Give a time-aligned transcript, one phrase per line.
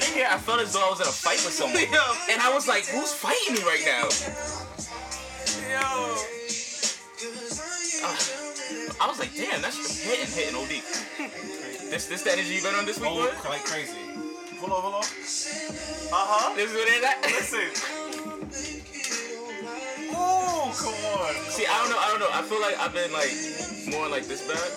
[0.00, 1.76] sitting here, I felt as though I was in a fight with someone,
[2.30, 4.08] and I was like, "Who's fighting me right now?"
[5.68, 6.16] Yo.
[9.00, 10.82] I was like, "Damn, that's just hitting, hitting OD."
[11.90, 13.48] This, this the energy you been on this week, Oh, boy?
[13.48, 13.98] like crazy.
[14.60, 15.00] Hold on, hold on.
[15.02, 16.54] Uh huh.
[16.54, 17.50] This is what it is.
[17.50, 17.68] Listen.
[20.14, 21.34] Oh, come on.
[21.50, 22.30] See, I don't know, I don't know.
[22.32, 23.34] I feel like I've been like
[23.90, 24.70] more like this bad.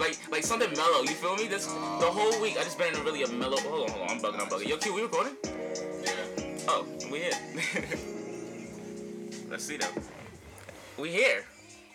[0.00, 1.02] Like, like something mellow.
[1.02, 1.46] You feel me?
[1.46, 3.58] This the whole week I just been in a really a mellow.
[3.58, 4.16] Hold on, hold on.
[4.16, 4.40] I'm bugging.
[4.40, 4.68] I'm bugging.
[4.68, 5.36] Yo, Q, we recording?
[5.44, 6.68] Yeah.
[6.68, 7.32] Oh, we here.
[9.50, 9.92] Let's see though.
[10.96, 11.44] We here.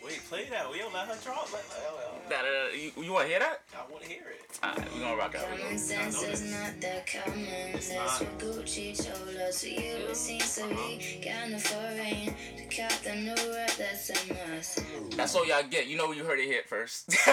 [0.06, 0.72] Wait, play that.
[0.72, 1.52] We don't let her drop.
[1.52, 2.76] Let, let, let, Da, da, da.
[2.76, 3.62] You, you want to hear that?
[3.76, 4.60] I want to hear it.
[4.64, 5.42] Alright, we gonna rock out.
[5.50, 7.72] We Common gonna- sense is not that common.
[7.74, 9.62] That's what Gucci told us.
[9.62, 12.36] For you, it seems to be kinda foreign.
[12.58, 14.80] To cop the new rap, that's a must.
[15.18, 15.88] That's all y'all get.
[15.88, 17.16] You know you heard it here first.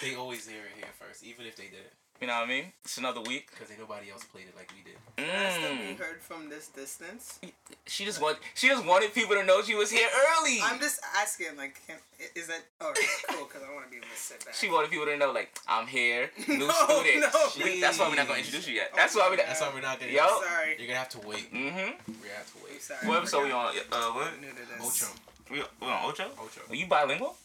[0.00, 2.72] They always hear it here first, even if they did, you know what I mean?
[2.84, 3.50] It's another week.
[3.50, 4.98] because ain't nobody else played it like we did.
[5.16, 5.98] That's to be Mm.
[5.98, 7.38] heard from this distance.
[7.86, 10.58] She just want she just wanted people to know she was here early.
[10.62, 11.96] I'm just asking, like, can,
[12.34, 12.98] is that all right?
[13.28, 14.54] Cool, because I want to be able to sit back.
[14.54, 17.32] She wanted people to know like I'm here, new No, student.
[17.32, 17.64] no.
[17.64, 18.90] We- That's why we're not gonna introduce you yet.
[18.94, 19.36] That's why we.
[19.36, 20.12] That's why we're not gonna.
[20.12, 20.26] Yo.
[20.42, 20.76] Sorry.
[20.78, 21.52] You're gonna have to wait.
[21.52, 21.76] Mm-hmm.
[21.76, 22.82] We're gonna have to I'm wait.
[22.82, 23.08] sorry.
[23.08, 23.74] What episode we on?
[23.92, 24.40] Uh, what?
[24.40, 24.80] New to this.
[25.04, 25.12] Ocho.
[25.50, 26.24] We, we on Ocho?
[26.40, 26.60] Ocho.
[26.70, 27.36] Are you bilingual?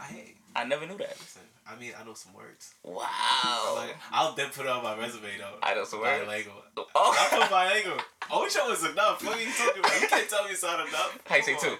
[0.00, 0.36] I hate.
[0.56, 1.10] I never knew that.
[1.20, 2.74] Listen, I mean, I know some words.
[2.82, 3.74] Wow.
[3.76, 5.56] Like, I'll then put it on my resume though.
[5.62, 6.24] I know some words.
[6.24, 6.52] Bilingual.
[6.76, 7.28] I Oh.
[7.40, 7.98] put bilingual.
[8.30, 9.24] Ocho is enough.
[9.24, 10.00] What are you talking about?
[10.00, 11.18] You can't tell me it's not enough.
[11.26, 11.76] How you say two?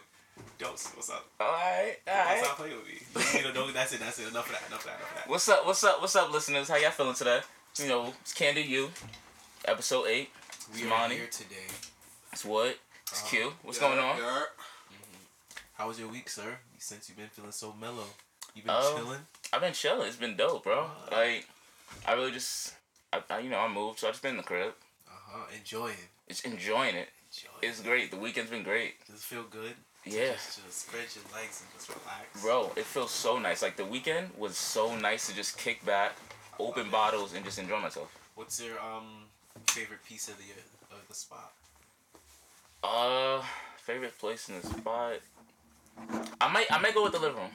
[0.58, 0.88] Dose.
[0.94, 1.26] What's up?
[1.40, 1.96] All right.
[2.08, 2.42] All right.
[2.56, 2.86] playing with
[3.34, 3.38] me.
[3.40, 4.00] You know, no, that's it.
[4.00, 4.28] That's it.
[4.28, 4.62] Enough of that.
[4.68, 4.96] Enough of that.
[4.96, 5.28] Enough of that.
[5.28, 5.66] What's up?
[5.66, 6.00] What's up?
[6.00, 6.68] What's up, listeners?
[6.68, 7.40] How y'all feeling today?
[7.78, 8.90] You know, it's Candy You,
[9.66, 10.30] episode eight.
[10.74, 11.66] We It's are here today.
[12.32, 12.78] It's what?
[13.10, 13.52] It's Uh, Q.
[13.62, 14.16] What's going on?
[15.74, 16.56] How was your week, sir?
[16.78, 18.04] Since you've been feeling so mellow,
[18.54, 18.96] you've been Oh.
[18.96, 19.26] chilling.
[19.54, 20.08] I've been chilling.
[20.08, 20.86] It's been dope, bro.
[21.12, 21.46] Like,
[22.08, 22.74] I really just,
[23.12, 24.72] I, I you know, I moved, so I just been in the crib.
[25.06, 25.44] Uh huh.
[25.56, 25.94] Enjoying.
[26.28, 27.08] Just enjoying it.
[27.30, 27.58] Enjoying.
[27.62, 28.10] It's great.
[28.10, 28.94] The weekend's been great.
[29.06, 29.74] Does it feel good?
[30.04, 30.32] Yeah.
[30.32, 32.42] Just, just spread your legs and just relax.
[32.42, 33.62] Bro, it feels so nice.
[33.62, 36.16] Like, the weekend was so nice to just kick back,
[36.58, 38.12] open bottles, and just enjoy myself.
[38.34, 39.26] What's your um
[39.68, 40.44] favorite piece of the
[40.92, 41.52] of the spot?
[42.82, 43.40] Uh,
[43.76, 45.20] favorite place in the spot?
[46.40, 47.50] I might, I might go with the living room.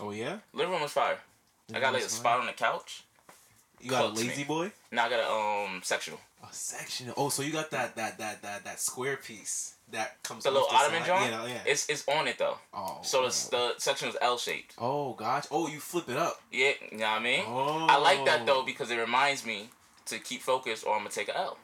[0.00, 0.38] Oh yeah.
[0.52, 1.18] Living room was fire.
[1.74, 3.04] I got like a spot on the couch.
[3.80, 4.28] You got a Cooks me.
[4.28, 4.72] lazy boy.
[4.92, 6.20] Now I got a um sectional.
[6.42, 7.12] A section.
[7.16, 10.44] Oh, so you got that that that that that square piece that comes.
[10.44, 11.30] The little ottoman joint.
[11.30, 11.60] Yeah, yeah.
[11.66, 12.58] It's it's on it though.
[12.72, 12.98] oh.
[13.02, 13.28] So oh.
[13.28, 14.74] the the section is L shaped.
[14.78, 15.44] Oh gosh.
[15.50, 16.40] Oh, you flip it up.
[16.50, 17.44] Yeah, you know what I mean.
[17.46, 17.86] Oh.
[17.88, 19.70] I like that though because it reminds me
[20.06, 21.58] to keep focused or I'm gonna take a L.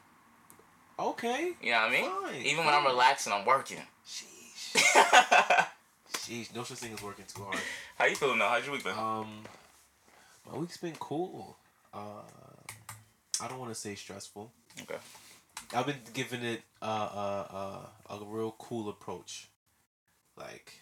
[0.99, 1.53] Okay.
[1.61, 2.11] You know what I mean?
[2.21, 3.79] Fine, Even when I'm relaxing, I'm working.
[4.07, 4.75] Sheesh.
[6.13, 6.55] Sheesh.
[6.55, 7.57] No such thing as working too hard.
[7.97, 8.49] How you feeling now?
[8.49, 8.97] How's your week been?
[8.97, 9.43] Um,
[10.51, 11.57] my week's been cool.
[11.93, 12.21] Uh,
[13.41, 14.51] I don't want to say stressful.
[14.81, 14.97] Okay.
[15.75, 17.47] I've been giving it uh, uh,
[18.09, 19.47] uh, a real cool approach.
[20.37, 20.73] Like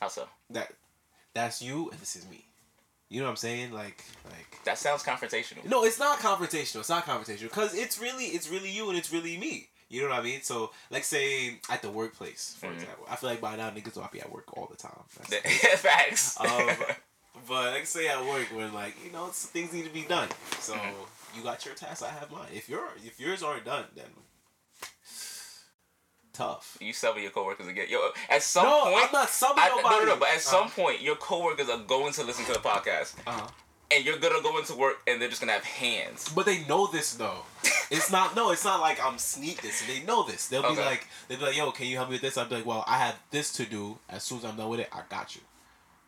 [0.00, 0.28] How so?
[0.50, 0.72] that.
[1.34, 2.44] That's you, and this is me.
[3.08, 3.72] You know what I'm saying?
[3.72, 4.62] Like, like.
[4.64, 5.64] That sounds confrontational.
[5.68, 6.80] No, it's not confrontational.
[6.80, 9.68] It's not confrontational because it's really, it's really you, and it's really me.
[9.88, 10.40] You know what I mean?
[10.42, 12.74] So, like, say at the workplace, for Mhm.
[12.74, 15.02] example, I feel like by now niggas will be at work all the time.
[15.28, 16.40] That's- Facts.
[16.40, 16.70] Um,
[17.48, 20.28] but like say at work when like you know it's, things need to be done.
[20.60, 20.92] So Mhm.
[21.36, 22.48] you got your tasks, I have mine.
[22.54, 24.06] If your if yours aren't done, then
[26.32, 26.76] tough.
[26.80, 27.86] you with your coworkers again.
[27.88, 27.98] Yo,
[28.30, 29.88] at some no, point, I'm not subbing I, nobody.
[29.96, 30.16] no, no, no.
[30.16, 33.48] But at some uh, point, your coworkers are going to listen to the podcast, uh
[33.94, 36.28] and you're gonna go into work, and they're just gonna have hands.
[36.34, 37.44] but they know this though.
[37.90, 38.50] It's not no.
[38.52, 39.86] It's not like I'm sneak this.
[39.86, 40.48] They know this.
[40.48, 42.38] They'll be like they'll be like, yo, can you help me with this?
[42.38, 43.98] I'll be like, well, I have this to do.
[44.08, 45.42] As soon as I'm done with it, I got you.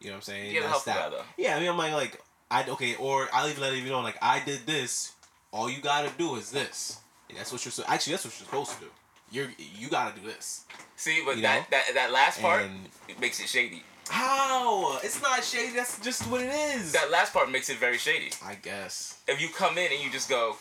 [0.05, 0.53] You know what I'm saying?
[0.53, 1.25] The That's helpful that.
[1.39, 2.21] Yeah, I mean, I'm like, like
[2.51, 5.13] I okay, or I'll even let you know, like I did this.
[5.51, 6.99] All you gotta do is this.
[7.29, 7.85] And that's what you're so.
[7.89, 8.91] Actually, that's what you're supposed to do.
[9.31, 9.49] You're
[9.79, 10.65] you gotta do this.
[10.97, 11.79] See, but You that, know?
[11.79, 13.83] that that last part And it makes it shady.
[14.11, 14.99] how?
[15.03, 15.75] It's not shady.
[15.75, 16.93] That's just what it is.
[16.93, 18.31] That last part makes it very shady.
[18.45, 19.19] I guess.
[19.27, 20.57] If you come in and you just go,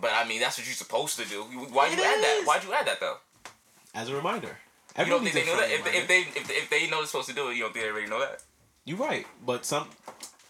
[0.00, 1.42] but I mean that's what you're supposed to do.
[1.44, 2.42] Why'd It you add that?
[2.44, 3.18] Why'd you add that though?
[3.94, 4.58] As a reminder.
[4.98, 5.70] You don't think they know that?
[5.70, 7.84] If if, they if, if they know they're supposed to do it, you don't think
[7.86, 8.42] they already know that?
[8.84, 9.88] You're right, but some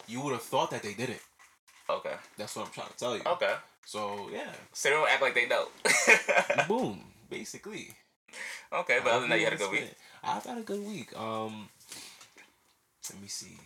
[0.08, 1.20] you would have thought that they did it.
[1.88, 2.14] Okay.
[2.38, 3.22] That's what I'm trying to tell you.
[3.26, 3.54] Okay.
[3.84, 5.66] So yeah, So they don't act like they know.
[6.68, 7.88] boom, basically.
[8.72, 9.92] okay, but other than that, you had a good week.
[10.22, 11.18] I've had a good week.
[11.18, 11.68] Um,
[13.12, 13.58] let me see.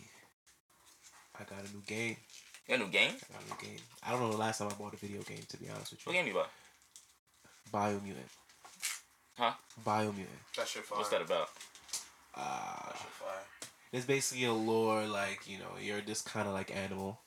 [1.39, 2.17] I got a new game.
[2.67, 3.11] You got a new game?
[3.11, 3.79] I got a new game.
[4.03, 5.43] I don't know the last time I bought a video game.
[5.47, 6.09] To be honest with you.
[6.11, 6.49] What game you bought?
[7.71, 8.31] Biomutant.
[9.37, 9.53] Huh?
[9.85, 10.41] Biomutant.
[10.57, 10.97] That shit fire.
[10.97, 11.49] What's that about?
[12.35, 13.69] Uh, fire.
[13.91, 17.21] It's basically a lore like you know you're this kind of like animal.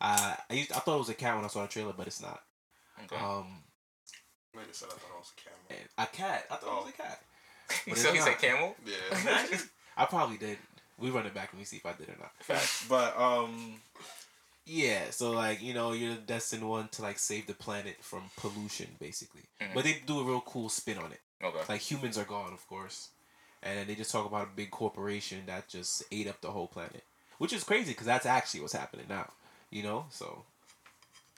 [0.00, 2.06] I I, used, I thought it was a cat when I saw the trailer, but
[2.06, 2.40] it's not.
[3.04, 3.16] Okay.
[3.22, 3.62] Um,
[4.56, 5.86] Nigga said I thought it was a camel.
[5.98, 6.44] a cat.
[6.50, 7.20] I thought it was a cat.
[7.86, 8.74] You said it's he said camel.
[8.84, 9.58] Yeah.
[9.96, 10.58] I probably did.
[10.98, 12.32] We run it back and we see if I did or not.
[12.40, 12.86] Facts.
[12.88, 13.74] But um,
[14.66, 15.10] yeah.
[15.10, 18.88] So like you know you're the destined one to like save the planet from pollution,
[18.98, 19.42] basically.
[19.62, 19.74] Mhm.
[19.74, 21.20] But they do a real cool spin on it.
[21.42, 21.60] Okay.
[21.68, 23.10] Like humans are gone, of course,
[23.62, 26.66] and then they just talk about a big corporation that just ate up the whole
[26.66, 27.02] planet,
[27.38, 29.30] which is crazy because that's actually what's happening now.
[29.70, 30.44] You know, so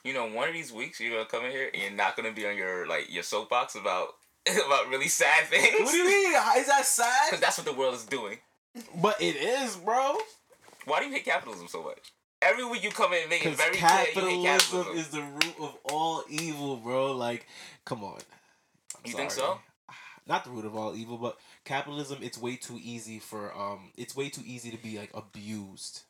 [0.05, 2.33] You know, one of these weeks you're gonna come in here and you're not gonna
[2.33, 4.15] be on your like your soapbox about
[4.67, 5.81] about really sad things.
[5.81, 6.35] what do you mean?
[6.57, 7.13] Is that sad?
[7.27, 8.39] Because that's what the world is doing.
[9.01, 10.17] But it is, bro.
[10.87, 11.99] Why do you hate capitalism so much?
[12.41, 14.97] Every week you come in and make it very clear you hate capitalism capitalism.
[14.97, 17.13] is the root of all evil, bro.
[17.15, 17.47] Like,
[17.85, 18.19] come on.
[18.97, 19.61] I'm You think so?
[19.89, 19.95] Ah,
[20.27, 22.19] not the root of all evil, but capitalism.
[22.23, 23.93] It's way too easy for um.
[23.97, 26.03] It's way too easy to be like abused.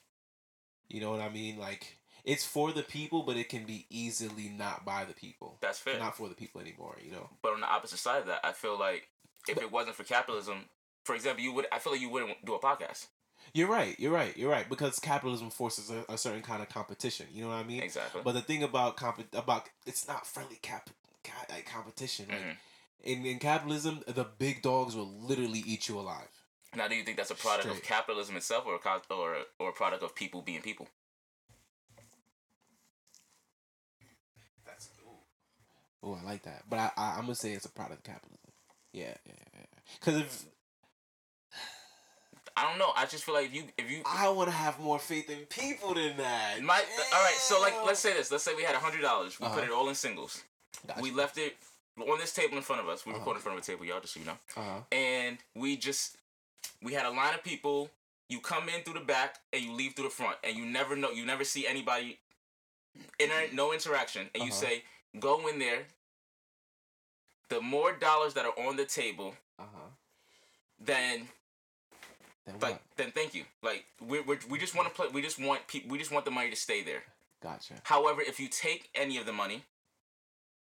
[0.88, 1.58] You know what I mean?
[1.58, 5.56] Like, it's for the people, but it can be easily not by the people.
[5.60, 5.98] That's fair.
[5.98, 6.96] Not for the people anymore.
[7.04, 7.30] You know.
[7.42, 9.08] But on the opposite side of that, I feel like
[9.48, 10.66] if it wasn't for capitalism,
[11.04, 13.06] for example, you would I feel like you wouldn't do a podcast.
[13.54, 13.98] You're right.
[13.98, 14.36] You're right.
[14.36, 14.68] You're right.
[14.68, 17.26] Because capitalism forces a, a certain kind of competition.
[17.32, 17.82] You know what I mean?
[17.82, 18.20] Exactly.
[18.24, 20.90] But the thing about comp- about it's not friendly cap,
[21.24, 22.26] ca- like competition.
[22.28, 22.56] Like Mhm.
[23.02, 26.28] In, in capitalism, the big dogs will literally eat you alive.
[26.74, 29.72] Now, do you think that's a product of capitalism itself, or a or or a
[29.72, 30.88] product of people being people?
[34.64, 34.88] That's
[36.02, 36.62] oh, I like that.
[36.70, 38.38] But I, I I'm gonna say it's a product of capitalism.
[38.92, 39.66] Yeah, yeah, yeah.
[40.00, 40.44] Because if
[42.56, 42.92] I don't know.
[42.96, 45.44] I just feel like if you if you I want to have more faith in
[45.46, 46.62] people than that.
[46.62, 46.74] my
[47.14, 47.34] all right.
[47.36, 48.30] So like, let's say this.
[48.30, 49.38] Let's say we had a hundred dollars.
[49.40, 49.62] We put Uh-huh.
[49.64, 50.42] it all in singles.
[50.86, 51.02] Gotcha.
[51.02, 51.56] We left it
[52.00, 53.04] on this table in front of us.
[53.04, 53.18] We Uh-huh.
[53.20, 54.38] recorded in front of a table, y'all, just so you know.
[54.56, 54.80] Uh-huh.
[54.92, 56.16] And we just
[56.80, 57.90] we had a line of people.
[58.28, 60.96] You come in through the back and you leave through the front, and you never
[60.96, 61.10] know.
[61.10, 62.18] You never see anybody.
[63.18, 64.60] Inter- no interaction, and you Uh-huh.
[64.60, 64.84] say,
[65.18, 65.86] "Go in there."
[67.48, 69.78] The more dollars that are on the table, Uh-huh.
[70.78, 71.28] then
[72.46, 72.82] Then like what?
[72.96, 73.44] then thank you.
[73.62, 75.08] Like we we we just want to play.
[75.08, 77.04] We just want pe- We just want the money to stay there.
[77.42, 77.80] Gotcha.
[77.84, 79.64] However, if you take any of the money,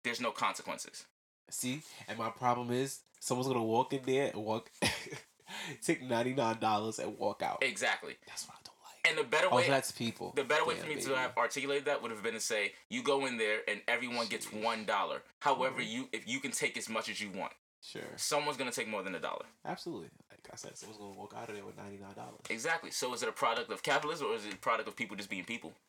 [0.04, 1.06] there's no consequences.
[1.52, 4.72] See, and my problem is someone's gonna walk in there and walk,
[5.84, 7.60] take ninety nine dollars and walk out.
[7.64, 8.16] Exactly.
[8.28, 9.10] That's what I don't like.
[9.10, 10.34] And the better Oh, way, that's people.
[10.36, 11.08] the better way Damn, for me baby.
[11.08, 14.28] to have articulated that would have been to say, you go in there and everyone
[14.28, 15.22] gets one dollar.
[15.40, 15.90] However, Mhm.
[15.90, 18.02] you if you can take as much as you want, Sure.
[18.16, 19.46] someone's gonna take more than a dollar.
[19.66, 20.10] Absolutely.
[20.30, 22.42] Like I said, someone's gonna walk out of there with ninety nine dollars.
[22.50, 22.92] Exactly.
[22.92, 25.30] So is it a product of capitalism or is it a product of people just
[25.30, 25.74] being people?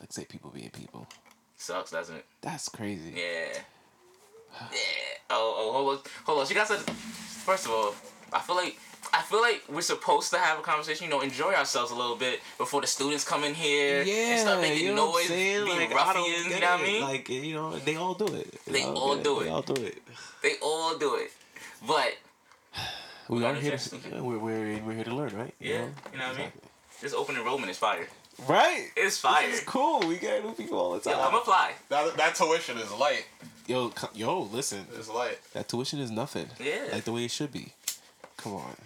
[0.00, 1.06] Like say people being people.
[1.56, 2.24] Sucks, doesn't it?
[2.40, 3.10] That's crazy.
[3.16, 3.58] Yeah.
[4.72, 4.78] Yeah.
[5.32, 6.46] Oh, oh, hold on, hold on.
[6.46, 6.80] She got said.
[6.80, 7.94] First of all,
[8.32, 8.76] I feel like
[9.14, 11.04] I feel like we're supposed to have a conversation.
[11.04, 14.60] You know, enjoy ourselves a little bit before the students come in here and start
[14.60, 16.46] making you know noise, being Like, ruffians.
[16.46, 17.02] You know what I mean?
[17.02, 18.58] Like you know, they all do it.
[18.66, 18.94] They know?
[18.94, 19.50] all do They it.
[19.52, 20.02] all do it.
[20.42, 21.30] they all do it,
[21.86, 22.12] but
[23.28, 25.54] We are here to yeah, we're, we're we're here to learn, right?
[25.60, 26.52] Yeah, you know what I mean?
[27.00, 28.08] this open enrollment is fire.
[28.48, 28.88] Right.
[28.96, 29.48] It's fire.
[29.48, 30.00] It's cool.
[30.00, 31.12] We get new people all the time.
[31.12, 31.34] Yo, time.
[31.34, 31.72] I'm apply.
[31.88, 33.26] That, that tuition is light.
[33.66, 34.86] Yo, yo, listen.
[34.96, 35.38] It's light.
[35.52, 36.46] That tuition is nothing.
[36.58, 36.86] Yeah.
[36.92, 37.72] Like the way it should be.
[38.36, 38.76] Come on.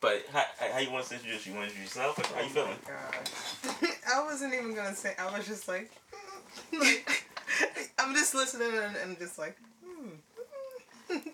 [0.00, 1.46] But how, how you want to introduce?
[1.46, 2.32] You want to introduce yourself?
[2.34, 2.76] How you feeling?
[2.86, 3.88] God.
[4.14, 5.14] I wasn't even gonna say.
[5.18, 5.90] I was just like,
[6.78, 7.24] like
[7.98, 10.08] I'm just listening and, and just like, hmm.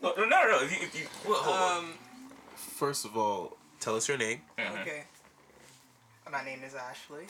[0.02, 0.28] No, no, no.
[0.28, 0.58] no.
[0.62, 1.84] If you, if you, well, hold on.
[1.84, 1.90] Um.
[2.54, 4.40] First of all, tell us your name.
[4.58, 4.80] Mhm.
[4.82, 5.02] Okay.
[6.30, 7.25] My name is Ashley.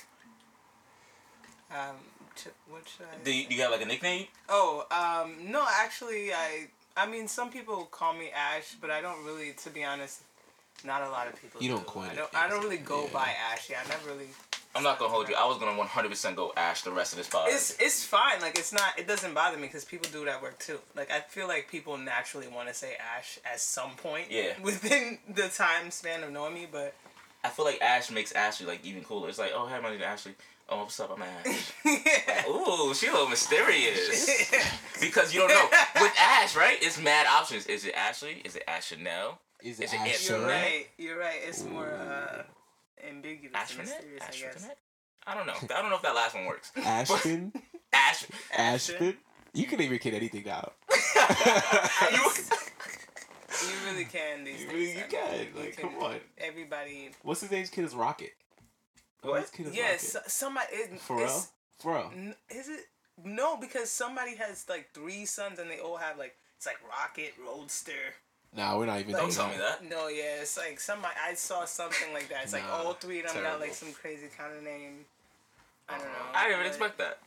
[1.71, 1.97] Um.
[2.37, 3.25] Ch- what should I?
[3.25, 4.27] Do you, you got like a nickname?
[4.49, 9.25] Oh, um, no, actually, I, I mean, some people call me Ash, but I don't
[9.25, 10.23] really, to be honest,
[10.85, 11.61] not a lot of people.
[11.63, 11.91] You don't do.
[11.91, 12.35] coin I don't.
[12.35, 13.13] I don't really go Yeah.
[13.13, 13.75] by Ashy.
[13.75, 14.29] I never really.
[14.75, 15.35] I'm not gonna hold you.
[15.35, 17.49] I was gonna 100% go Ash the rest of this podcast.
[17.49, 18.41] It's it's fine.
[18.41, 18.97] Like it's not.
[18.97, 20.79] It doesn't bother me because people do it at work too.
[20.97, 24.27] Like I feel like people naturally want to say Ash at some point.
[24.31, 24.53] Yeah.
[24.63, 26.95] Within the time span of knowing me, but
[27.43, 29.29] I feel like Ash makes Ashley like even cooler.
[29.29, 30.35] It's like, oh, hey, my name is Ashley.
[30.73, 31.11] Oh, what's up?
[31.17, 31.73] I'm Ash.
[31.85, 32.49] yeah.
[32.49, 34.51] Ooh, she a little mysterious.
[35.01, 35.69] because you don't know.
[36.01, 36.79] With Ash, right?
[36.81, 37.67] It's mad options.
[37.67, 38.41] Is it Ashley?
[38.45, 39.41] Is it Ash Chanel?
[39.63, 40.87] Is Is it it Aunt You're right.
[40.97, 41.41] You're right.
[41.45, 42.43] It's more uh,
[43.07, 43.79] ambiguous and Ashtonet?
[43.79, 44.65] mysterious, I guess.
[44.65, 44.71] Ashtonet?
[45.27, 45.55] I don't know.
[45.77, 46.71] I don't know if that last one works.
[46.77, 47.53] Ashton?
[47.93, 48.27] Ash.
[48.57, 49.17] Ashton?
[49.53, 50.75] You can even kid anything out.
[52.13, 52.31] You-
[53.63, 54.75] You really can these You days.
[54.75, 55.39] really- you I mean, can.
[55.57, 56.17] you Like, come on.
[56.39, 57.11] Everybody.
[57.23, 58.33] What's his name's kid is Rocket.
[59.23, 59.41] What?
[59.43, 60.31] His kid is Yes, Rocket.
[60.31, 60.67] somebody.
[60.73, 61.43] It, For real?
[61.79, 62.11] For real?
[62.15, 62.81] N- Is it
[63.25, 63.57] no?
[63.57, 67.93] Because somebody has like three sons and they all have like it's like Rocket, Roadster,
[68.57, 69.13] Nah, we're not even.
[69.13, 69.85] Like- Don't tell me that.
[69.89, 72.43] No, yeah, it's like somebody I saw something like that.
[72.45, 75.05] It's like all three of them got like some crazy kind of name.
[75.89, 76.13] I don't know.
[76.35, 77.19] I didn't even expect that.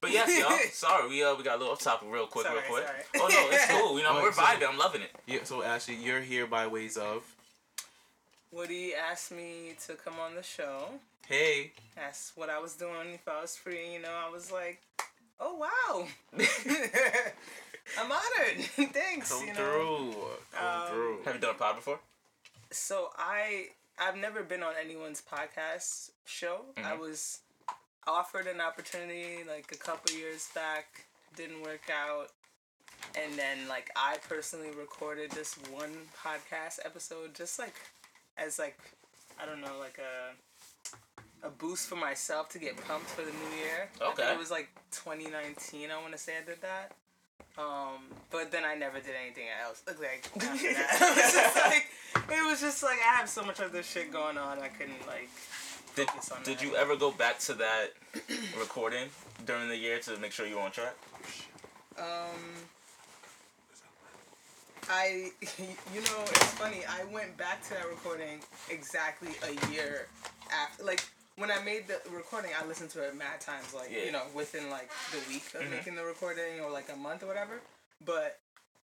[0.00, 0.56] But yes, y'all.
[0.72, 2.84] Sorry, we uh we got a little off topic real quick, Sorry, real quick.
[2.86, 3.02] sorry.
[3.16, 3.96] Oh no, it's cool.
[3.98, 4.68] You know, Alright, we're so- vibing.
[4.68, 5.10] I'm loving it.
[5.26, 5.40] Yeah.
[5.44, 7.24] So Ashley, you're here by ways of.
[8.50, 10.88] Woody asked me to come on the show.
[11.26, 11.72] Hey.
[11.94, 13.14] That's what I was doing.
[13.14, 14.80] If I was free, you know, I was like,
[15.40, 16.06] oh wow,
[17.98, 18.64] I'm honored.
[18.92, 19.30] Thanks.
[19.32, 19.54] Come you know.
[19.54, 20.14] through.
[20.52, 21.18] Come Um, through.
[21.24, 22.00] Have you done a pod before?
[22.70, 26.66] So I I've never been on anyone's podcast show.
[26.76, 26.98] I Mhm.
[27.00, 27.40] was
[28.06, 31.04] offered an opportunity like a couple years back,
[31.36, 32.30] didn't work out.
[33.16, 37.74] And then like I personally recorded this one podcast episode just like
[38.38, 38.78] as like
[39.40, 43.56] I don't know, like a a boost for myself to get pumped for the new
[43.56, 43.88] year.
[44.00, 44.32] I think Okay.
[44.32, 46.92] it was like 2019 I want to say I did that.
[47.56, 49.82] Um, but then I never did anything else.
[49.86, 51.86] Like after that, it was just like
[52.38, 54.60] it was just like I have so much other shit going on.
[54.60, 55.28] I couldn't like
[55.96, 56.08] Did,
[56.44, 56.62] did that.
[56.64, 57.88] you ever go back to that
[58.58, 59.08] recording
[59.46, 60.94] during the year to make sure you were on track?
[61.98, 62.04] Um,
[64.90, 65.30] I,
[65.94, 66.78] you know, it's funny.
[66.88, 68.40] I went back to that recording
[68.70, 70.06] exactly a year
[70.52, 70.84] after.
[70.84, 71.04] Like
[71.36, 73.74] when I made the recording, I listened to it mad times.
[73.74, 74.04] Like Yeah.
[74.04, 75.70] you know, within like the week of Mhm.
[75.70, 77.60] making the recording or like a month or whatever.
[78.04, 78.38] But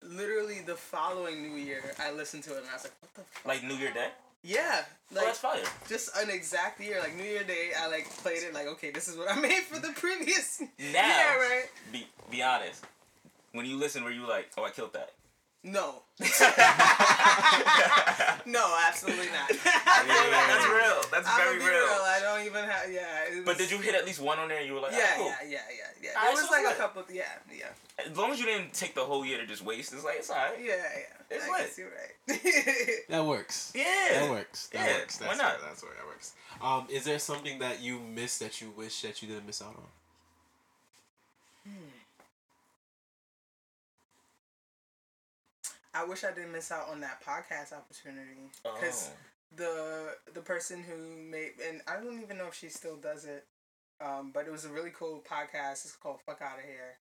[0.02, 3.22] literally the following New Year, I listened to it and I was like, what the.
[3.22, 3.46] Fuck?
[3.46, 4.10] Like New Year Day?
[4.42, 5.60] Yeah, oh, that's fire.
[5.90, 7.72] just an exact year, like New Year Day.
[7.78, 10.62] I like played it like, okay, this is what I made for the previous.
[10.62, 11.66] Now, Yeah, right.
[11.92, 12.86] be be honest.
[13.52, 15.12] When you listen, were you like, oh, I killed that?
[15.64, 16.04] No.
[18.46, 19.50] no, absolutely not.
[20.00, 20.46] Yeah.
[20.48, 21.02] that's real.
[21.12, 21.68] That's I'm very real.
[21.68, 22.02] real.
[22.06, 22.90] I don't even have.
[22.92, 23.24] Yeah.
[23.40, 24.60] it But did you hit at least one on there?
[24.60, 25.26] and You were like, Yeah, ah, cool.
[25.28, 25.60] yeah, yeah, yeah,
[26.02, 26.10] yeah.
[26.12, 26.78] Alright, There was so like it's a lit.
[26.78, 27.04] couple.
[27.14, 27.24] Yeah,
[27.58, 30.16] yeah, As long as you didn't take the whole year to just waste, it's like
[30.20, 30.58] it's alright.
[30.64, 31.36] yeah, yeah.
[31.36, 31.58] It's I lit.
[31.60, 33.10] guess you're right.
[33.10, 33.72] That works.
[33.76, 33.86] Yeah.
[34.14, 34.68] That works.
[34.68, 35.20] That Yeah, works.
[35.20, 35.40] why not?
[35.40, 35.58] Right.
[35.68, 35.98] That's right.
[35.98, 36.34] That works.
[36.62, 39.76] Um, is there something that you missed that you wish that you didn't miss out
[39.76, 39.84] on?
[46.00, 49.16] I wish I didn't miss out on that podcast opportunity because Oh.
[49.56, 53.46] the the person who made and I don't even know if she still does it,
[54.02, 55.86] um, but it was a really cool podcast.
[55.86, 56.98] It's called Fuck Out of Here.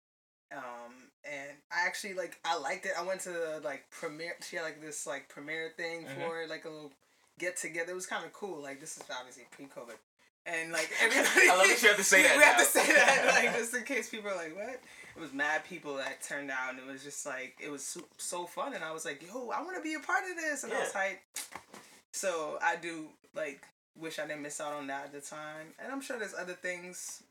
[0.55, 2.93] Um, and I actually like I liked it.
[2.99, 4.37] I went to the like premiere.
[4.43, 6.15] She had like this like premiere thing Mhm.
[6.27, 6.93] for it, like a little
[7.39, 7.93] get together.
[7.93, 8.61] It was kind of cool.
[8.61, 9.97] Like this is obviously pre COVID,
[10.47, 11.29] and like everybody.
[11.51, 13.75] I love that you have to say that we have to say that like just
[13.75, 14.81] in case people are like what.
[15.15, 18.01] It was mad people that turned out, and it was just like it was so,
[18.17, 18.73] so fun.
[18.73, 20.79] And I was like, yo, I want to be a part of this, and I
[20.81, 21.01] was Yeah.
[21.01, 21.23] like,
[22.13, 23.63] so I do like
[23.95, 26.55] wish I didn't miss out on that at the time, and I'm sure there's other
[26.55, 27.23] things.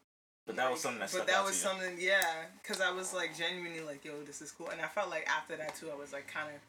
[0.45, 3.81] But that was something that But that was something, yeah, because I was like genuinely
[3.81, 6.27] like, yo, this is cool, and I felt like after that too, I was like
[6.27, 6.61] kind of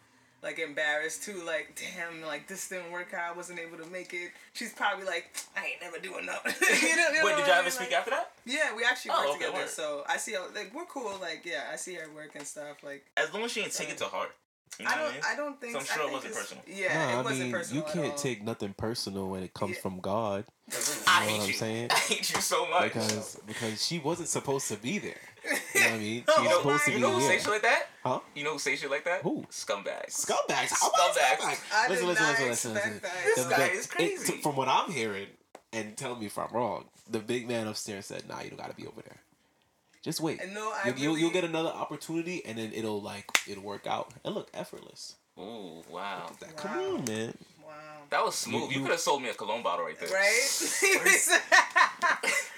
[0.42, 4.12] like embarrassed too, like damn, like this didn't work out, I wasn't able to make
[4.12, 4.30] it.
[4.52, 6.52] She's probably like, I ain't never doing nothing.
[6.60, 7.58] you know, you know Wait, did what I y'all mean?
[7.58, 8.32] ever speak Like- after that?
[8.44, 9.68] Yeah, we actually Oh, work okay, together, word.
[9.68, 11.16] so I see her like we're cool.
[11.20, 12.82] Like yeah, I see her work and stuff.
[12.82, 14.34] Like As long as she didn't take it to heart.
[14.78, 15.20] You know I don't, I mean?
[15.32, 15.72] I don't think.
[15.74, 16.64] So I'm I sure it wasn't personal.
[16.66, 17.82] Yeah, no, it I wasn't mean personal.
[17.86, 18.18] you can't all.
[18.18, 19.80] take nothing personal when it comes Yeah.
[19.82, 20.44] from God
[21.06, 21.52] I know hate what I'm you.
[21.54, 21.88] saying?
[21.90, 22.84] I hate you so much.
[22.94, 25.14] because because she wasn't supposed to be there.
[25.74, 26.24] You know what I mean?
[26.28, 27.86] Oh She's my supposed to you be know who say shit like that?
[28.04, 28.20] Huh?
[28.34, 29.22] You know who say shit like that?
[29.22, 29.44] Who?
[29.50, 30.10] Scumbags.
[30.26, 30.68] Scumbags.
[30.70, 31.38] Scumbags.
[31.38, 31.60] scumbags?
[31.74, 33.34] I Listen, did listen, not listen, listen, expect listen.
[33.36, 34.32] This guy is crazy.
[34.42, 35.26] from what I'm hearing,
[35.72, 38.74] and tell me if I'm wrong, the big man upstairs said, "Nah, you don't gotta
[38.74, 39.16] be over there.
[40.02, 40.40] Just wait.
[40.52, 44.10] No, I You, you'll, you'll get another opportunity, and then it'll like it'll work out.
[44.24, 45.14] And look, effortless.
[45.38, 46.26] Ooh, wow.
[46.40, 46.64] Look at that.
[46.64, 46.72] Wow.
[46.72, 47.34] Come on, man.
[47.64, 47.72] Wow.
[48.10, 48.70] That was smooth.
[48.70, 50.08] You, You- could have sold me a cologne bottle right there.
[50.08, 50.48] Right?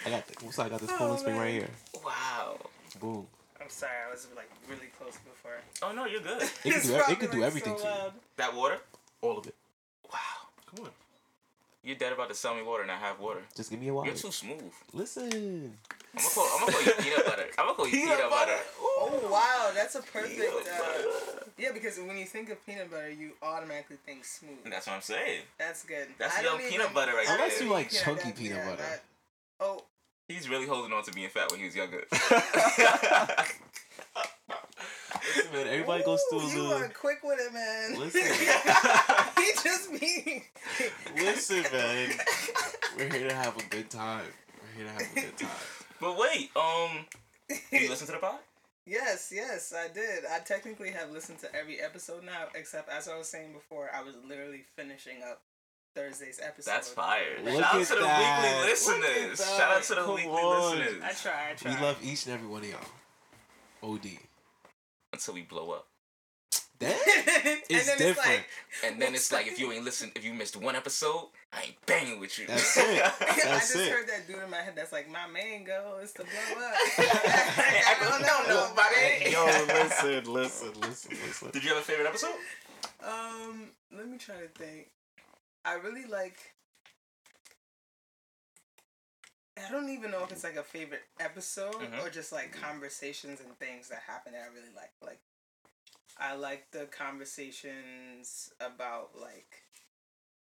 [0.07, 1.71] I got the, what's I got this Oh, Poland spring right here.
[2.05, 2.59] Wow.
[3.01, 3.27] Boom.
[3.61, 5.53] I'm sorry, I was like really close before.
[5.83, 6.43] Oh no, you're good.
[6.43, 8.13] It could do, it probably, can do everything so to you.
[8.37, 8.79] that water?
[9.23, 9.55] All of it.
[10.13, 10.19] Wow.
[10.75, 10.91] Come on.
[11.83, 13.41] You're dead about to sell me water and I have water.
[13.57, 14.09] Just give me a water.
[14.09, 14.73] You're too smooth.
[14.93, 15.79] Listen.
[16.17, 17.47] I'm gonna call, I'm gonna call you peanut butter.
[17.59, 18.59] I'm gonna call you peanut, butter.
[18.81, 20.41] Oh wow, that's a perfect.
[20.41, 24.59] Uh, yeah, because when you think of peanut butter, you automatically think smooth.
[24.71, 25.43] That's what I'm saying.
[25.59, 26.07] That's good.
[26.19, 27.67] That's I young don't even- peanut butter right I don't Unless there.
[27.67, 28.83] you like yeah, chunky that- peanut yeah, butter.
[28.83, 29.03] that-
[29.61, 29.85] oh,
[30.29, 32.05] He's really holding on to being fat when he was younger.
[35.37, 35.67] Listen, man.
[35.69, 37.99] Everybody goes through a Ooh, You are quick with it, man.
[37.99, 38.23] Listen.
[39.37, 40.45] he just be.
[41.17, 42.11] Listen, man.
[42.97, 44.25] We're here to have a good time.
[44.63, 45.51] We're here to have a good time.
[46.01, 47.07] But wait, um,
[47.71, 48.39] you listen to the pod?
[48.87, 50.25] Yes, yes, I did.
[50.31, 54.03] I technically have listened to every episode now, except as I was saying before, I
[54.03, 55.41] was literally finishing up
[55.95, 56.71] Thursday's episode.
[56.71, 57.39] That's fire.
[57.43, 58.43] Look Shout out at to the that.
[58.53, 59.39] weekly listeners.
[59.57, 60.09] Shout out to the that.
[60.15, 60.79] weekly on.
[60.79, 61.03] listeners.
[61.03, 61.75] I try, I try.
[61.75, 63.95] We love each and every one of y'all.
[63.95, 64.07] OD.
[65.13, 65.87] Until we blow up.
[66.81, 66.91] That
[67.47, 68.11] and it's then different.
[68.19, 68.47] it's like,
[68.85, 71.87] And then it's like if you ain't listen, if you missed one episode, I ain't
[71.87, 72.47] banging with you.
[72.47, 73.03] That's it.
[73.03, 73.91] I just it.
[73.93, 76.75] heard that dude in my head that's like, my main goal is to blow up.
[76.99, 79.31] I don't know nobody.
[79.31, 81.51] Yo, listen, listen, listen, listen.
[81.53, 82.35] Did you have a favorite episode?
[83.07, 84.89] Um, let me try to think.
[85.65, 86.39] I really like.
[89.57, 92.05] I don't even know if it's like a favorite episode Mhm.
[92.05, 94.91] or just like conversations and things that happen that I really like.
[95.01, 95.21] Like,
[96.19, 99.63] I like the conversations about like,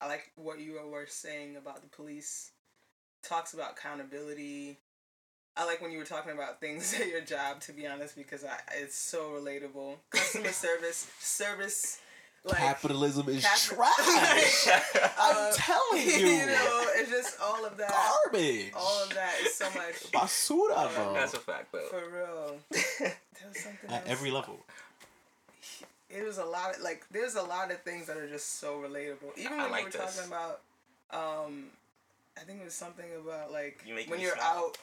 [0.01, 2.51] I like what you were saying about the police.
[3.23, 4.79] Talks about accountability.
[5.55, 7.59] I like when you were talking about things at your job.
[7.61, 9.97] To be honest, because I it's so relatable.
[10.09, 11.99] Customer service, service,
[12.43, 14.67] like Capitalism is Cap- trash.
[15.19, 16.25] I'm Uh, telling you.
[16.25, 17.91] you know, it's just all of that.
[17.91, 18.71] Garbage.
[18.75, 21.13] All of that is so much Basura, bro.
[21.13, 21.87] That's a fact, though.
[21.91, 22.55] for real.
[22.71, 23.13] There
[23.47, 24.03] was something At else.
[24.07, 24.59] every level.
[26.13, 27.05] It was a lot of like.
[27.11, 29.37] There's a lot of things that are just so relatable.
[29.37, 30.15] Even I when like you were this.
[30.17, 30.61] talking about,
[31.11, 31.65] um,
[32.37, 34.71] I think it was something about like You make when me you're smile.
[34.71, 34.77] out.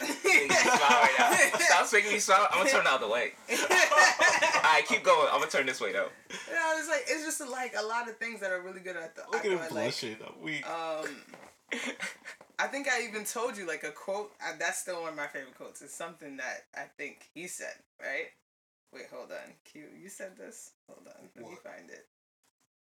[0.00, 1.14] Making me smile right
[1.52, 1.58] now.
[1.60, 2.48] Stop making me smile.
[2.50, 3.32] I'm gonna turn out the other way.
[3.48, 5.28] Alright, keep going.
[5.30, 6.08] I'm gonna turn this way though.
[6.48, 8.96] You know, it's like it's just like a lot of things that are really good
[8.96, 9.22] at the.
[9.30, 10.16] Look I at him thought, like, blushing.
[10.42, 11.06] We Um,
[12.58, 14.32] I think I even told you like a quote.
[14.44, 15.80] Uh, that's still one of my favorite quotes.
[15.82, 17.74] It's something that I think he said.
[18.00, 18.28] Right?
[18.94, 19.52] Wait, hold on.
[19.64, 20.72] Q, you said this.
[20.88, 21.28] Hold on.
[21.36, 22.06] Let me find it.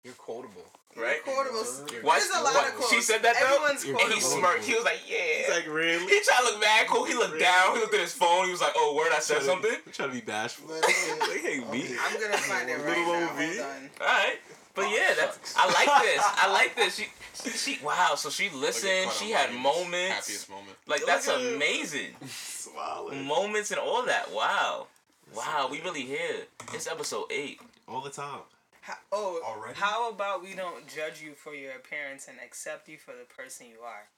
[0.05, 0.67] You're quotable.
[0.97, 1.21] Right?
[1.25, 2.19] You're- What?
[2.19, 2.69] There's a lot What?
[2.71, 2.91] of quotes.
[2.93, 3.47] She said that, though?
[3.47, 4.65] Everyone's And he smirked.
[4.65, 5.17] He was like, yeah.
[5.47, 6.01] He's like, Really?
[6.07, 7.05] he tried to look mad cool.
[7.05, 7.75] He looked down.
[7.77, 8.47] He looked at his phone.
[8.47, 9.71] He was like, oh, word, I said something.
[9.87, 10.69] I'm trying to be bashful.
[10.71, 11.95] Man, They hate me.
[12.05, 13.29] I'm gonna find it right Little now.
[13.29, 13.47] old V.
[13.47, 13.91] Hold on.
[14.01, 14.37] All right.
[14.75, 15.55] But Oh, yeah, that's.
[15.57, 16.23] I like this.
[16.25, 16.97] I like this.
[16.97, 18.15] She, she, wow.
[18.17, 19.05] So she listened.
[19.05, 20.15] Carter She had moments.
[20.17, 20.77] Happiest moment.
[20.89, 22.17] Like Look that's at amazing.
[22.27, 23.25] Smiling.
[23.25, 24.33] Moments and all that.
[24.33, 24.89] Wow.
[25.35, 25.69] Wow.
[25.71, 26.47] We really here.
[26.75, 27.61] It's episode eight.
[27.89, 28.41] All the time.
[28.81, 29.79] How, oh, Already?
[29.79, 33.67] how about we don't judge you for your appearance and accept you for the person
[33.69, 34.09] you are?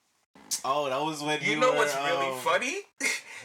[0.65, 2.77] Oh, that was when You you know were, what's really um, funny?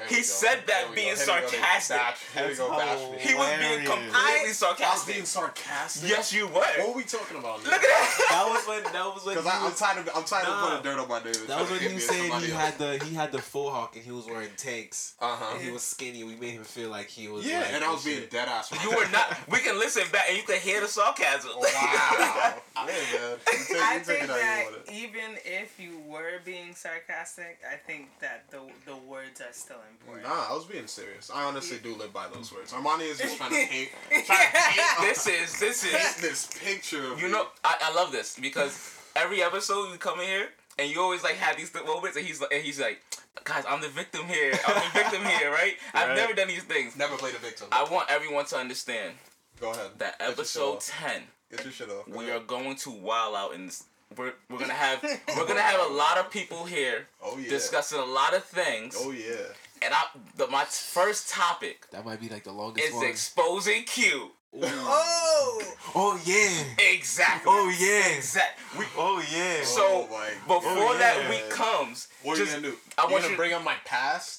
[0.07, 1.25] He said that Here being go.
[1.25, 1.47] Here we go.
[1.49, 1.97] sarcastic.
[1.97, 3.19] Bash- Here we go, That's bash.
[3.27, 3.89] He was being Hilarious.
[3.89, 5.13] completely I- I was sarcastic.
[5.15, 6.09] being sarcastic.
[6.09, 6.53] Yes, you were.
[6.53, 6.87] What were.
[6.87, 7.63] were we talking about?
[7.65, 8.25] Look at that.
[8.29, 8.83] That was when.
[8.93, 9.35] That was when.
[9.35, 10.63] Because I'm was- tired of I'm tired Nah.
[10.63, 11.47] of putting dirt on my dude.
[11.49, 14.05] That was when he was saying he had the he had the faux hawk and
[14.05, 15.55] he was wearing tanks Uh huh.
[15.55, 16.23] and he was skinny.
[16.23, 17.45] We made him feel like he was.
[17.45, 18.31] Yeah, like, and I was being shit.
[18.31, 18.71] dead ass.
[18.81, 19.37] You were not.
[19.51, 21.51] We can listen back and you can hear the sarcasm.
[21.57, 21.65] Wow.
[21.67, 22.87] yeah, man.
[22.87, 24.93] You take, I you take think that you want it.
[24.93, 30.27] even if you were being sarcastic, I think that the the words are still important.
[30.27, 31.29] Nah, I was being serious.
[31.33, 32.71] I honestly do live by those words.
[32.71, 36.15] Armani is just trying to paint, trying to paint this is this is.
[36.21, 40.25] this picture of You know, I, I love this because every episode you come in
[40.27, 43.01] here and you always like have these th- moments and he's like and he's like,
[43.43, 44.53] guys, I'm the victim here.
[44.67, 45.73] I'm the victim here, right?
[45.93, 46.15] I've Right.
[46.17, 46.95] never done these things.
[46.95, 47.67] never played a victim.
[47.71, 49.13] I want everyone to understand
[49.59, 49.91] Go ahead.
[49.97, 50.87] that Get episode off.
[50.87, 52.05] ten, Get your shit off.
[52.09, 52.41] Go we ahead.
[52.41, 53.83] are going to wild out in this.
[54.17, 55.03] We're, we're gonna have
[55.37, 57.49] we're gonna have a lot of people here Oh yeah.
[57.49, 58.95] discussing a lot of things.
[58.97, 59.35] Oh yeah.
[59.81, 60.01] And I,
[60.35, 63.05] the, my t- first topic That might be like the longest is one.
[63.05, 64.31] exposing Q.
[64.55, 64.61] Ooh.
[64.63, 65.63] Oh,
[65.95, 66.89] oh yeah.
[66.91, 67.51] Exactly.
[67.53, 68.15] Oh yeah.
[68.17, 68.79] Exactly.
[68.79, 69.63] We, Oh yeah.
[69.63, 70.99] so Oh, my before God.
[71.01, 72.77] that week comes, What are just, you gonna do?
[72.97, 74.38] I you want gonna bring up my past?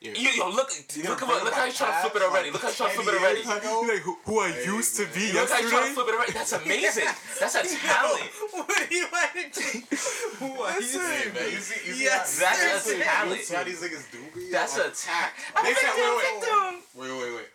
[0.00, 0.12] Yeah.
[0.14, 2.50] You, yo, look, You look, gonna look how my he's trying to flip it already.
[2.52, 3.42] Look how he's trying to flip it already.
[3.42, 3.62] like
[4.06, 5.12] who, who I Hey, used to man.
[5.14, 5.94] be Look how he's trying to yesterday.
[5.94, 6.32] flip it already.
[6.38, 7.04] That's amazing.
[7.40, 8.30] That's a talent.
[8.54, 10.46] what do you want to do?
[10.54, 11.00] What Listen.
[11.00, 13.38] you Hey, man, you see, you see Yes, how, That's a see- talent.
[13.38, 14.50] you See how these niggas do me?
[14.52, 15.32] That's Like, a talent.
[15.66, 16.74] They said, wait, wait, victim.
[16.94, 17.48] wait, wait, wait.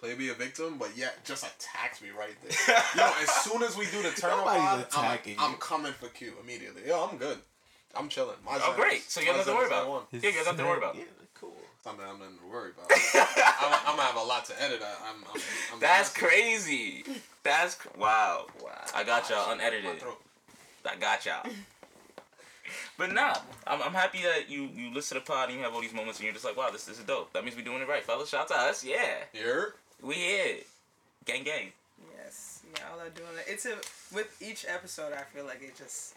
[0.00, 2.82] Play me a victim, but yet just attacks me right there.
[2.96, 6.08] Yo, as soon as we do the turn Nobody's pod, I'm, attacking I'm coming for
[6.08, 6.88] Q immediately.
[6.88, 7.36] Yo, I'm good.
[7.94, 8.36] I'm chilling.
[8.46, 9.02] My Oh, Zen great.
[9.10, 9.92] So you have my nothing to worry Zen is about.
[9.92, 10.02] on.
[10.12, 10.94] Yeah, you have nothing to worry about.
[10.96, 11.19] Yeah, cool.
[11.82, 12.90] Something I'm nothing to worry about.
[12.92, 14.82] I'm, I'm gonna have a lot to edit.
[14.82, 15.40] I- I'm, I'm,
[15.74, 17.04] I'm That's I'm- crazy.
[17.42, 18.46] That's cr- wow.
[18.62, 18.70] Wow.
[18.94, 20.02] I got y'all My unedited.
[20.86, 21.42] I got y'all.
[22.96, 23.34] But nah,
[23.66, 25.92] I'm, I'm happy that you you listen to the pod and you have all these
[25.94, 27.32] moments and you're just like, wow, this, this is dope.
[27.32, 28.28] That means we're doing it right, fellas.
[28.28, 28.84] Shout out to us.
[28.84, 29.74] Yeah, Here?
[30.02, 30.56] we here.
[31.24, 31.72] Gang, gang.
[32.16, 33.46] Yes, y'all are doing it.
[33.48, 33.74] It's a
[34.14, 35.12] with each episode.
[35.12, 36.14] I feel like it just.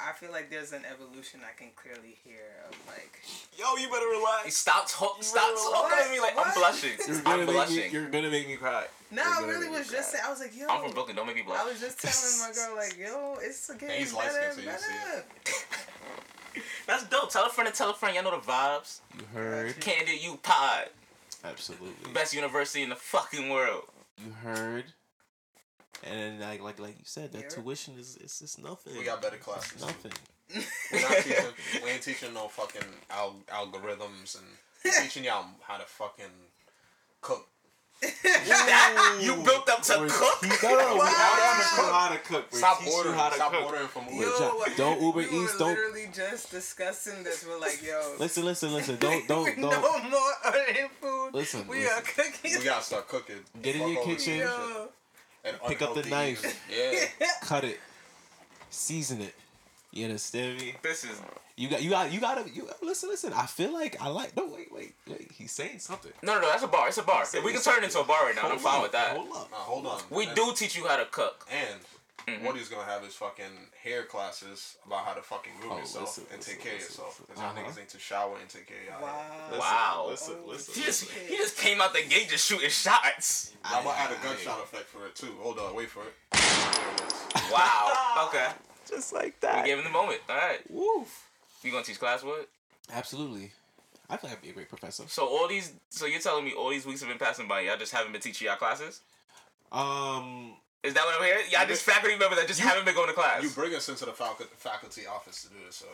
[0.00, 3.18] I feel like there's an evolution I can clearly hear of like.
[3.58, 4.54] Yo, you better relax.
[4.56, 5.90] Stop talk, stop What?
[5.90, 6.54] talking to me like I'm What?
[6.54, 6.90] blushing.
[7.06, 7.52] You're I'm gonna make me.
[7.54, 7.92] blushing.
[7.92, 8.86] You're gonna make me cry.
[9.10, 10.22] No, I really was just saying.
[10.24, 10.66] I was like, yo.
[10.68, 11.16] I'm from Brooklyn.
[11.16, 11.58] Don't make me blush.
[11.60, 14.78] I was just telling my girl like, yo, it's getting he's light better skinned, and
[14.78, 16.64] so you see better.
[16.86, 17.30] That's dope.
[17.30, 18.14] Tell a friend and tell a friend.
[18.14, 19.00] Y'all know the vibes.
[19.18, 19.80] You heard.
[19.80, 20.88] Candid you Pod,
[21.44, 21.88] Absolutely.
[22.14, 23.82] best university in the fucking world.
[24.24, 24.84] You heard.
[26.04, 27.48] And then like like like you said, that Yeah.
[27.48, 28.96] tuition is it's just nothing.
[28.96, 29.80] We got better classes.
[29.80, 30.12] nothing.
[30.92, 31.44] We're not teaching,
[31.84, 34.46] we ain't teaching no fucking al- algorithms and
[34.84, 36.32] we're teaching y'all how to fucking
[37.20, 37.46] cook.
[38.00, 40.40] That- you built up to Or cook.
[40.40, 40.92] teach- No, no, no.
[40.94, 41.04] We Wow.
[41.04, 42.50] already teach how to cook.
[42.50, 42.58] bro.
[42.58, 43.14] Stop ordering.
[43.16, 43.62] how to Stop cook.
[43.64, 44.22] ordering from Uber.
[44.24, 47.44] Yo, Yo, don't Uber we Eats, don't- literally just discussing this.
[47.44, 48.96] We're like, yo, Listen, listen, listen.
[48.98, 49.60] Don't, don't, don't.
[49.60, 51.34] no more ordering food.
[51.34, 51.98] Listen, we listen.
[51.98, 52.58] are cooking.
[52.58, 53.44] We gotta start cooking.
[53.60, 54.38] Get in your kitchen.
[54.38, 54.88] Yo.
[55.48, 56.44] And Pick up the knife.
[56.70, 57.06] eating.
[57.20, 57.26] Yeah.
[57.42, 57.78] Cut it.
[58.70, 59.34] Season it.
[59.92, 60.74] You understand me?
[60.82, 61.20] This is
[61.56, 63.32] You got, you got, you gotta, you listen, listen.
[63.32, 64.36] I feel like I like.
[64.36, 65.30] No, wait, wait, wait.
[65.32, 66.12] He's saying something.
[66.22, 66.50] no, no, no.
[66.50, 66.88] That's a bar.
[66.88, 67.24] It's a bar.
[67.42, 67.72] We can something.
[67.72, 68.42] turn it into a bar right now.
[68.42, 69.16] I'm Hold fine up, with that.
[69.16, 69.50] Hold up.
[69.50, 70.00] Nah, hold on.
[70.10, 71.46] We And- do teach you how to cook.
[71.50, 71.80] And
[72.26, 72.42] Mhm.
[72.42, 76.04] what he's gonna have is fucking hair classes about how to fucking groom Oh, yourself
[76.18, 77.08] listen, and listen, take care of listen, yourself.
[77.08, 77.24] listen.
[77.28, 77.70] Because y'all Uh-huh.
[77.70, 79.02] niggas need to shower and take care of y'all.
[79.02, 79.48] Wow.
[79.50, 79.58] hair.
[79.58, 80.06] Wow.
[80.10, 80.74] Listen, Oh, listen.
[80.74, 83.52] He just he just came out the gate just shooting shots.
[83.64, 85.34] I'm gonna add a gunshot effect for it too.
[85.40, 86.14] Hold on, wait for it.
[86.32, 87.50] There it is.
[87.50, 87.94] Wow.
[88.28, 88.50] Okay.
[88.88, 89.62] Just like that.
[89.62, 90.20] We gave him the moment.
[90.28, 90.60] All right.
[90.70, 91.28] Woof.
[91.62, 92.48] You gonna teach class what?
[92.92, 93.52] Absolutely.
[94.10, 95.04] I think I'd be a great professor.
[95.08, 95.72] So all these.
[95.90, 97.60] So you're telling me all these weeks have been passing by.
[97.60, 99.00] Y'all just haven't been teaching y'all classes.
[99.70, 101.44] Um, Is that what I'm hearing?
[101.50, 103.42] Y'all just faculty members that just haven't been going to class.
[103.42, 105.86] You bring us into the faculty faculty office to do this, so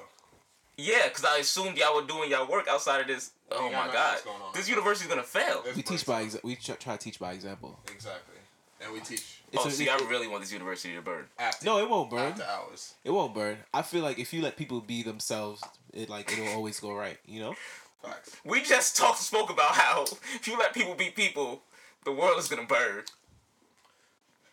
[0.76, 3.30] yeah, because I assumed y'all were doing y'all work outside of this.
[3.50, 4.14] Oh ain't got my god.
[4.14, 5.62] else going on This right university's gonna fail.
[5.66, 7.78] It's we teach by exa- we try, try to teach by example.
[7.92, 8.36] exactly,
[8.82, 11.26] and we teach oh, It's oh, a- see, I really want this university to burn.
[11.38, 12.32] after No, it won't burn.
[12.32, 12.94] after hours.
[13.04, 13.58] It won't burn.
[13.72, 15.62] I feel like if you let people be themselves,
[15.94, 17.18] it like it'll always go right.
[17.26, 17.54] You know.
[18.02, 18.36] Facts.
[18.44, 20.02] We just talked spoke about how
[20.34, 21.62] if you let people be people,
[22.04, 23.04] the world is gonna burn.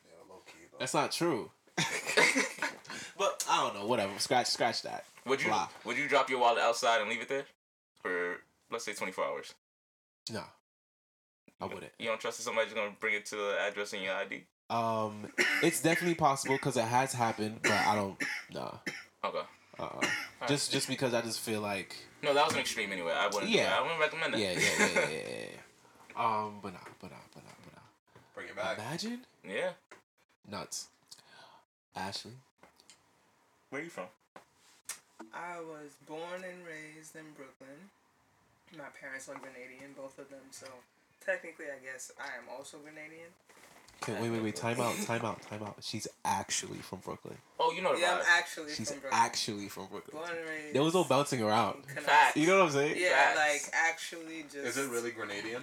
[0.07, 0.67] Yeah, low key.
[0.70, 0.70] Though.
[0.81, 1.51] That's not true.
[1.77, 3.85] but I don't know.
[3.85, 4.13] Whatever.
[4.17, 4.47] Scratch.
[4.47, 5.05] Scratch that.
[5.27, 5.67] Would you Blah.
[5.85, 7.45] would you drop your wallet outside and leave it there
[8.01, 8.37] for
[8.71, 9.53] let's say twenty four hours?
[10.33, 10.41] No.
[11.61, 11.91] I wouldn't.
[11.99, 14.41] You don't trust that somebody's gonna bring it to the address in your ID?
[14.71, 15.27] Um,
[15.61, 18.17] it's definitely possible because it has happened, but I don't.
[18.51, 18.71] Nah.
[19.23, 19.45] Okay.
[19.79, 19.83] Uh.
[19.83, 21.95] uh Just just because I just feel like.
[22.23, 23.13] No, that was an extreme anyway.
[23.15, 23.51] I wouldn't.
[23.51, 23.65] Yeah.
[23.65, 23.77] Yeah.
[23.77, 24.39] I wouldn't recommend that.
[24.39, 24.53] Yeah.
[24.53, 24.59] Yeah.
[24.79, 24.87] Yeah.
[24.95, 25.09] Yeah.
[25.11, 25.45] yeah,
[26.17, 26.45] yeah.
[26.45, 26.55] Um.
[26.63, 26.79] But nah.
[26.99, 27.17] But nah.
[27.35, 27.51] But nah.
[27.65, 27.81] But nah.
[28.33, 28.79] Bring it back.
[28.79, 29.19] Imagine.
[29.47, 29.73] Yeah.
[30.51, 30.87] Nuts.
[31.95, 32.31] Ashley.
[33.69, 34.05] Where are you from?
[35.33, 37.79] I was born and raised in Brooklyn.
[38.77, 40.67] My parents are Grenadian, both of them, so
[41.25, 43.31] technically, I guess I am also Grenadian.
[44.03, 44.55] Okay, wait, wait, wait.
[44.55, 44.95] Time out.
[45.05, 45.41] Time out.
[45.43, 45.75] Time out.
[45.81, 47.37] She's actually from Brooklyn.
[47.59, 49.21] Oh, you know the Yeah, I'm actually She's from Brooklyn.
[49.23, 50.17] actually from Brooklyn.
[50.17, 50.73] born and raised.
[50.75, 51.83] There was no bouncing around.
[51.87, 52.35] in Canal- Fact.
[52.37, 52.95] You know what I'm saying?
[52.97, 53.37] Yeah, Facts.
[53.37, 54.55] like actually just.
[54.55, 55.61] Is it really Grenadian?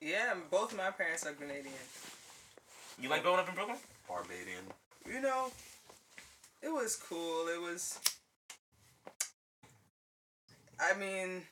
[0.00, 1.70] Yeah, both my parents are Grenadian.
[3.00, 3.78] You like growing up in Brooklyn?
[4.08, 4.64] Barbadian.
[5.06, 5.50] You know,
[6.62, 7.48] it was cool.
[7.48, 7.98] It was.
[10.78, 11.42] I mean,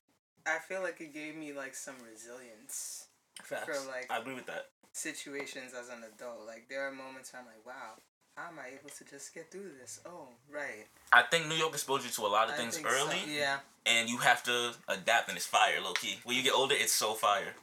[0.47, 3.07] I feel like it gave me like some resilience
[3.43, 3.65] Facts.
[3.67, 4.67] For, like- I agree with that.
[4.93, 6.47] situations as an adult.
[6.47, 7.95] Like there are moments where I'm like, wow,
[8.37, 10.01] how am I able to just get through this?
[10.07, 10.87] Oh, right.
[11.13, 12.95] I think New York exposed you to a lot of I things think so.
[12.95, 13.59] early, Yeah.
[13.87, 16.19] and you have to adapt, and it's fire, low key.
[16.25, 17.55] When you get older, it's so fire.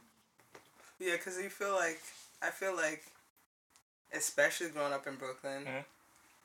[0.98, 2.00] Yeah, because you feel like
[2.42, 3.04] I feel like,
[4.14, 5.64] especially growing up in Brooklyn.
[5.64, 5.84] Mhm.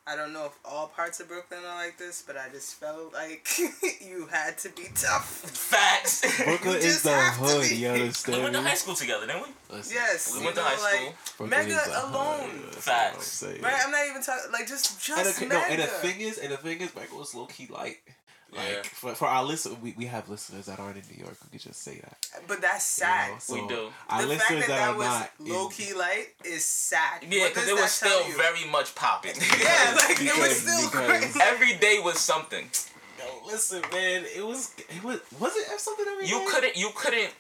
[0.08, 3.14] I don't know if all parts of Brooklyn are like this, but I just felt
[3.14, 3.48] like
[4.02, 5.28] you had to be tough.
[5.28, 6.22] Facts.
[6.44, 7.70] Brooklyn You is just the have to hood.
[7.70, 7.76] be.
[7.76, 9.76] You we went to high school together, didn't we?
[9.78, 11.48] Listen, Yes, We you went to high like, school.
[11.48, 12.10] Brooklyn Mega is hood.
[12.16, 12.62] alone.
[12.72, 13.42] That's Facts.
[13.44, 13.62] what I'm.
[13.64, 15.60] Right, I'm not even talking like just And just the, Mega.
[15.60, 17.98] no, and the thing is, and the thing is, Michael is low key light.
[18.00, 18.16] Like
[18.54, 18.82] Yeah.
[18.84, 21.38] for, for our listeners, we, we have listeners that aren't in New York.
[21.44, 22.18] We could just say that.
[22.48, 23.32] but that's you sad.
[23.32, 23.38] know?
[23.40, 23.88] So We do.
[24.10, 27.24] Our the fact listeners that that, that are was not low key light is sad.
[27.30, 28.36] Yeah, because it was still you?
[28.36, 29.34] very much popping.
[29.60, 31.40] Yeah, like it was still crazy.
[31.42, 32.66] Every day was something.
[33.20, 36.46] Yo, listen, man, it was it was was it something every You day?
[36.50, 36.76] couldn't.
[36.78, 37.32] You couldn't.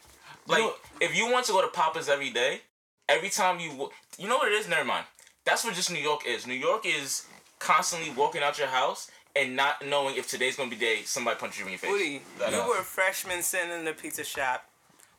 [0.47, 2.61] Like, know- if you want to go to Papa's every day,
[3.09, 4.67] every time you, you know what it is.
[4.69, 5.05] Never mind.
[5.45, 6.45] That's what just New York is.
[6.47, 7.25] New York is
[7.59, 11.59] constantly walking out your house and not knowing if today's gonna be day somebody punches
[11.59, 11.91] you in your face.
[11.91, 12.67] Woody, That you up.
[12.67, 14.65] were a freshman sitting in the pizza shop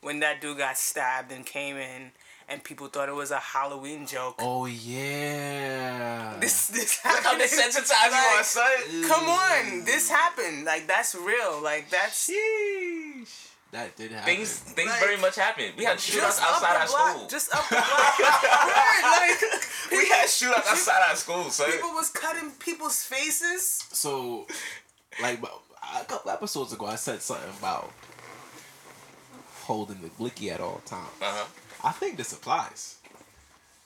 [0.00, 2.10] when that dude got stabbed and came in,
[2.48, 4.34] and people thought it was a Halloween joke.
[4.40, 6.36] Oh yeah.
[6.40, 7.42] This this Look how happened.
[7.42, 9.04] desensitized you are, Like, son.
[9.08, 10.64] Come on, this happened.
[10.64, 11.60] Like that's real.
[11.62, 13.48] Like that's Sheesh.
[13.72, 14.26] That did happen.
[14.34, 15.72] Things things Like, very much happened.
[15.78, 17.16] We had shootouts outside our block.
[17.16, 17.28] school.
[17.28, 18.18] Just up the block.
[18.18, 19.40] Word, like
[19.90, 23.84] we had shootouts outside our school, So people was cutting people's faces.
[23.92, 24.46] So,
[25.22, 27.90] like a couple episodes ago, I said something about
[29.62, 31.08] holding the blicky at all times.
[31.20, 31.44] Uh huh.
[31.84, 32.96] I think this applies.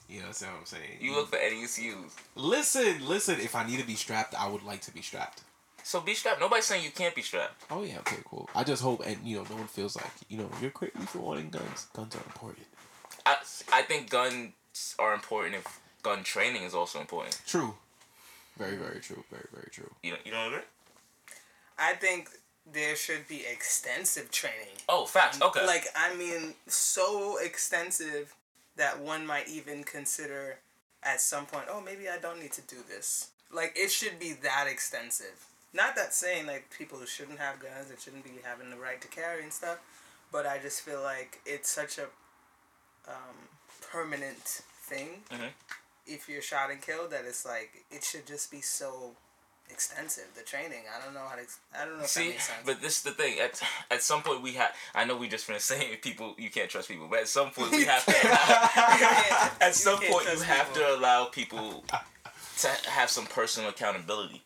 [0.08, 0.98] You know what I'm saying?
[1.00, 2.12] You look for any excuse.
[2.36, 3.40] Listen, listen.
[3.40, 5.42] If I need to be strapped, I would like to be strapped.
[5.86, 6.40] So be strapped.
[6.40, 7.62] Nobody's saying you can't be strapped.
[7.70, 8.50] Oh yeah, okay, cool.
[8.56, 11.20] I just hope, and you know, no one feels like you know you're crazy for
[11.20, 11.86] wanting guns.
[11.94, 12.66] Guns are important.
[13.24, 13.36] I
[13.72, 17.40] I think guns are important if gun training is also important.
[17.46, 17.74] True.
[18.58, 19.22] Very, very true.
[19.30, 19.88] Very, very true.
[20.02, 20.66] You don't, you don't agree?
[21.78, 22.30] I think
[22.72, 24.74] there should be extensive training.
[24.88, 25.40] Oh, facts.
[25.40, 25.64] Okay.
[25.64, 28.34] Like I mean, so extensive
[28.74, 30.58] that one might even consider
[31.04, 33.28] at some point, oh, maybe I don't need to do this.
[33.52, 35.46] Like, it should be that extensive.
[35.72, 39.00] Not that saying, like, people who shouldn't have guns and shouldn't be having the right
[39.02, 39.78] to carry and stuff,
[40.32, 42.04] but I just feel like it's such a
[43.08, 43.36] um,
[43.92, 45.50] permanent thing Mhm.
[46.06, 49.14] if you're shot and killed that it's like, it should just be so
[49.68, 50.84] extensive, the training.
[50.96, 51.42] I don't know how to,
[51.74, 52.62] I don't know if that See, makes sense.
[52.64, 53.38] but this is the thing.
[53.40, 54.72] At at some point we have.
[54.94, 57.72] I know we just finished saying people you can't trust people, but at some point
[57.72, 58.12] we have to.
[58.12, 60.82] can't- at some point you have people.
[60.88, 61.84] to allow people
[62.60, 64.42] to have some personal accountability.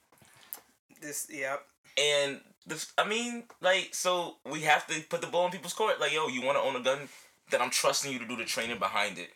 [1.00, 1.64] This, yep.
[1.98, 6.00] And this, I mean, like, so we have to put the ball in people's court.
[6.00, 7.08] Like, yo, you want to own a gun?
[7.50, 9.30] Then I'm trusting you to do the training behind it.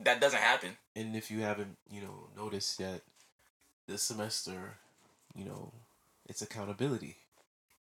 [0.00, 0.76] That doesn't happen.
[0.94, 3.02] And if you haven't, you know, noticed yet,
[3.86, 4.74] this semester,
[5.34, 5.72] you know,
[6.28, 7.16] it's accountability.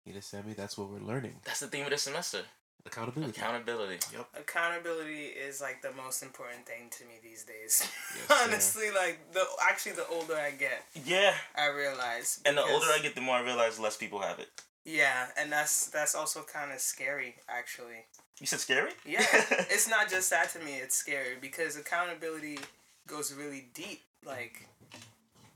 [0.06, 0.54] You understand me?
[0.54, 1.36] That's what we're learning.
[1.44, 2.42] That's the theme of the semester.
[2.86, 3.32] Accountability.
[3.40, 3.98] Accountability.
[4.14, 4.28] Yep.
[4.40, 7.82] Accountability is like the most important thing to me these days.
[7.82, 8.36] Yes, sir.
[8.44, 11.34] Honestly, like the actually the older I get, Yeah.
[11.58, 12.42] I realize.
[12.46, 14.50] And the older I get, the more I realize less people have it.
[14.86, 18.06] Yeah, and that's that's also kind of scary actually.
[18.40, 18.92] You said scary?
[19.06, 19.26] Yeah,
[19.72, 20.76] it's not just that to me.
[20.76, 22.60] It's scary because accountability
[23.08, 24.02] goes really deep.
[24.24, 24.68] Like,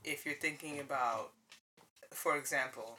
[0.02, 1.30] if you're thinking about,
[2.10, 2.98] for example,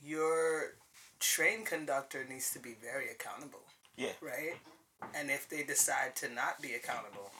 [0.00, 0.74] your
[1.20, 3.62] train conductor needs to be very accountable.
[3.96, 4.12] Yeah.
[4.20, 4.56] Right?
[5.14, 7.30] And if they decide to not be accountable,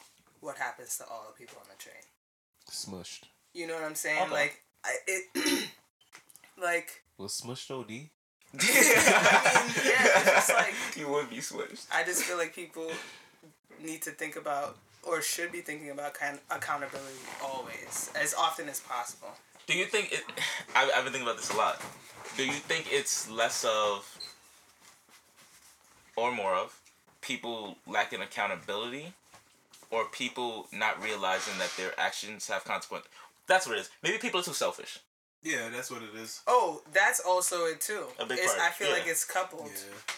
[0.40, 2.02] what happens to all the people on the train?
[2.70, 3.24] Smushed.
[3.54, 4.22] You know what I'm saying?
[4.22, 4.32] Okay.
[4.32, 5.68] Like, I, it,
[6.60, 8.10] like, Was smushed OD?
[8.54, 11.86] I mean, yeah, it's just like, you would be switched.
[11.92, 12.90] I just feel like people
[13.82, 18.80] need to think about or should be thinking about kind accountability always, as often as
[18.80, 19.28] possible.
[19.66, 20.22] Do you think it?
[20.74, 21.82] I, I've been thinking about this a lot.
[22.38, 24.16] Do you think it's less of,
[26.14, 26.80] or more of,
[27.20, 29.12] people lacking accountability,
[29.90, 33.06] or people not realizing that their actions have consequence?
[33.48, 33.90] That's what it is.
[34.04, 35.00] Maybe people are too selfish.
[35.42, 36.42] Yeah, that's what it is.
[36.46, 38.04] Oh, that's also it too.
[38.20, 38.94] A big it's, part, I feel yeah.
[38.94, 39.72] like it's coupled.
[39.74, 40.14] Yeah.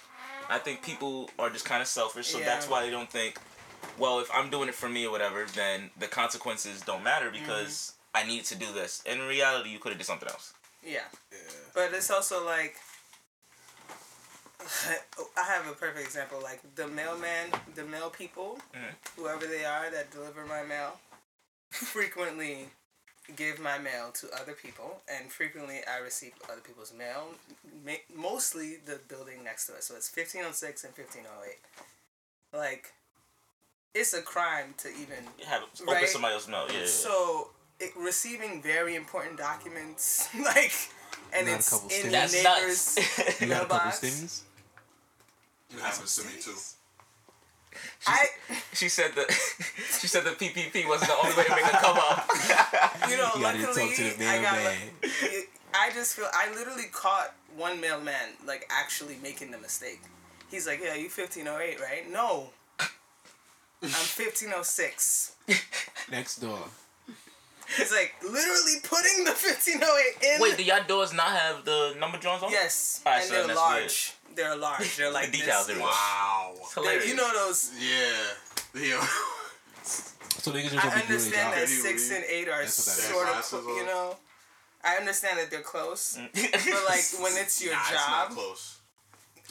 [0.50, 2.44] I think people are just kind of selfish, so Yeah.
[2.44, 3.38] that's why they don't think,
[3.96, 7.94] well, if I'm doing it for me or whatever, then the consequences don't matter because
[8.14, 8.26] mm-hmm.
[8.26, 9.02] I need to do this.
[9.06, 10.52] In reality, you could have did something else.
[10.83, 11.01] Yeah,
[11.33, 11.38] Yeah.
[11.75, 12.77] but it's also like.
[15.37, 16.40] I have a perfect example.
[16.43, 18.95] Like the mailman, the mail people, Mhm.
[19.16, 21.01] whoever they are that deliver my mail,
[21.71, 22.69] frequently
[23.37, 27.35] give my mail to other people, and frequently I receive other people's mail.
[28.14, 31.59] Mostly the building next to us, so it's fifteen oh six and fifteen oh eight.
[32.53, 32.93] Like,
[33.95, 36.09] it's a crime to even have open Right.
[36.09, 36.66] somebody else's mail.
[36.71, 36.81] Yeah.
[36.81, 36.87] yeah.
[36.87, 40.73] so it, receiving very important documents, like,
[41.33, 42.03] and Not a it's couple in stimmies.
[42.03, 43.40] your That's neighbor's nuts.
[43.40, 44.01] You had a couple mailbox.
[44.01, 44.40] stimmies?
[45.73, 46.55] It happens to me too.
[48.07, 48.27] I,
[48.73, 49.31] She said that
[50.01, 52.29] she said the PPP wasn't the only way to make a come up.
[53.09, 54.53] you know, You luckily talk to the I got.
[54.55, 54.79] mailman.
[55.03, 60.01] Like, I just feel I literally caught one mailman like actually making the mistake.
[60.51, 62.51] He's like, "Yeah, you fifteen oh eight, right?" No,
[63.83, 65.37] I'm fifteen oh six.
[66.11, 66.59] Next door.
[67.76, 70.40] He's like literally putting the fifteen oh eight in.
[70.40, 72.50] Wait, do y'all doors not have the number drawings on?
[72.50, 74.12] yes, Alright, and so they're that's large.
[74.35, 74.96] They're large.
[74.96, 75.68] They're like The this.
[75.70, 76.52] are- Wow.
[76.56, 77.06] It's They're- hilarious.
[77.09, 77.70] You know those.
[77.78, 78.83] Yeah.
[78.83, 79.06] Yeah.
[79.83, 81.54] So niggas just I be doing their understand job.
[81.54, 84.16] that Can you six and eight are That's what sort of, you know.
[84.83, 86.33] I understand that they're close, Mm.
[86.33, 88.76] but like when it's your nah, It's not job, close.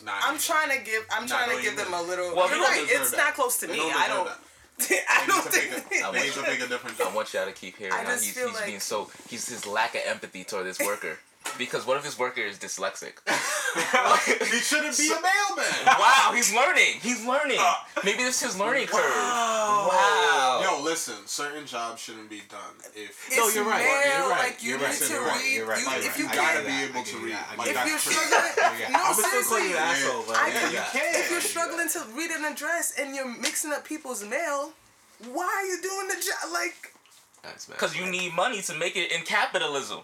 [0.04, 0.40] Nah, I'm nah.
[0.40, 1.06] trying to give.
[1.12, 2.34] I'm Nah, trying to give them a little.
[2.36, 2.86] Well, you're right.
[2.90, 3.18] It's that.
[3.18, 3.92] not close to They me.
[3.92, 4.26] I don't.
[4.26, 4.40] that.
[5.10, 5.72] I don't think.
[5.92, 8.04] make a- They need to make a different I want y'all to keep hearing I
[8.04, 11.18] how he's, he's like- being so he's his lack of empathy toward this worker.
[11.58, 13.14] Because what if his worker is dyslexic?
[14.52, 15.86] he shouldn't be a mailman.
[15.86, 17.00] wow, he's learning.
[17.02, 17.58] He's learning.
[17.60, 17.74] Uh,
[18.04, 19.02] Maybe this is his learning curve.
[19.04, 20.60] Wow.
[20.64, 21.16] Yo, listen.
[21.26, 22.60] Certain jobs shouldn't be done
[22.96, 23.28] if.
[23.28, 23.84] It's No, you're right.
[23.84, 24.40] mail, You're right.
[24.52, 24.98] Like you You're need right.
[25.00, 25.42] to You're right.
[25.44, 25.54] read.
[25.54, 25.80] You're right.
[25.82, 27.36] You, Like, if you I can't, gotta be able to read.
[27.36, 29.78] I Like, if you're struggling, no I'm still calling you seriously.
[29.78, 30.86] asshole, but I yeah, can- yeah.
[30.92, 31.16] can.
[31.24, 34.72] If you're struggling to read an address and you're mixing up people's mail,
[35.32, 36.52] why are you doing the job?
[36.54, 36.94] Like
[37.68, 40.00] Because you need money to make it in capitalism.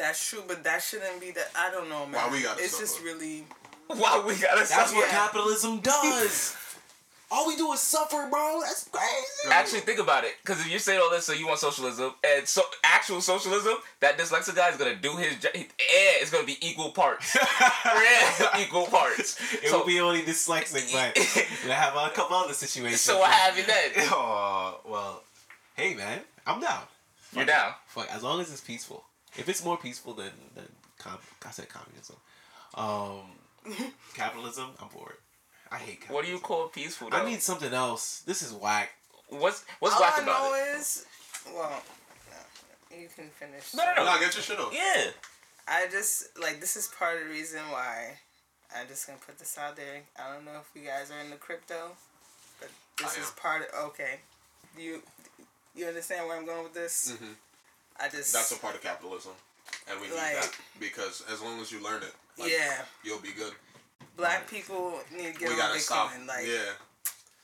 [0.00, 1.42] That's true, but that shouldn't be the.
[1.56, 2.14] I don't know, man.
[2.14, 3.44] Why we gotta it's just really.
[3.86, 4.96] Why we gotta That's suffer?
[4.96, 5.18] what Yeah.
[5.26, 6.56] capitalism does.
[7.32, 8.58] All we do is suffer, bro.
[8.60, 9.52] That's crazy.
[9.52, 10.32] Actually, think about it.
[10.42, 14.18] Because if you're saying all this, so you want socialism, and so actual socialism, that
[14.18, 17.36] dyslexic guy is gonna do his job, and it's gonna be equal parts.
[17.84, 19.38] yeah, equal parts.
[19.54, 21.16] It so, will be only dyslexic, but
[21.64, 23.00] we have a couple other situations.
[23.00, 23.90] so what have you then?
[24.10, 25.22] Oh well,
[25.76, 26.82] hey man, I'm down.
[27.32, 27.74] You're down.
[27.86, 29.04] Fuck, as long as it's peaceful.
[29.40, 30.66] If it's more peaceful than than
[30.98, 32.16] com- I said communism,
[32.74, 33.30] um,
[34.14, 35.20] capitalism, I'm for it.
[35.72, 36.00] I hate.
[36.00, 36.14] Capitalism.
[36.14, 37.10] What do you call peaceful?
[37.10, 37.16] Though?
[37.18, 38.20] I need something else.
[38.26, 38.90] This is whack.
[39.28, 40.78] what's what's All whack I about know it?
[40.80, 41.06] is,
[41.54, 41.82] well,
[42.90, 43.74] no, you can finish.
[43.74, 44.04] No, no, no.
[44.04, 44.72] Nah, get your shit off.
[44.74, 45.10] Yeah.
[45.68, 48.18] I just like this is part of the reason why
[48.76, 50.02] I'm just gonna put this out there.
[50.18, 51.92] I don't know if you guys are into crypto,
[52.58, 53.34] but this I is am.
[53.36, 54.20] part of okay.
[54.76, 55.02] You
[55.76, 57.12] you understand where I'm going with this?
[57.16, 57.34] Mhm.
[58.02, 59.32] I just That's a part of capitalism,
[59.90, 62.82] and we need that because as long as you learn it, like, yeah.
[63.04, 63.52] you'll be good.
[64.16, 65.80] Black people need to get we on gotta Bitcoin.
[65.80, 66.12] stop.
[66.26, 66.72] Like yeah,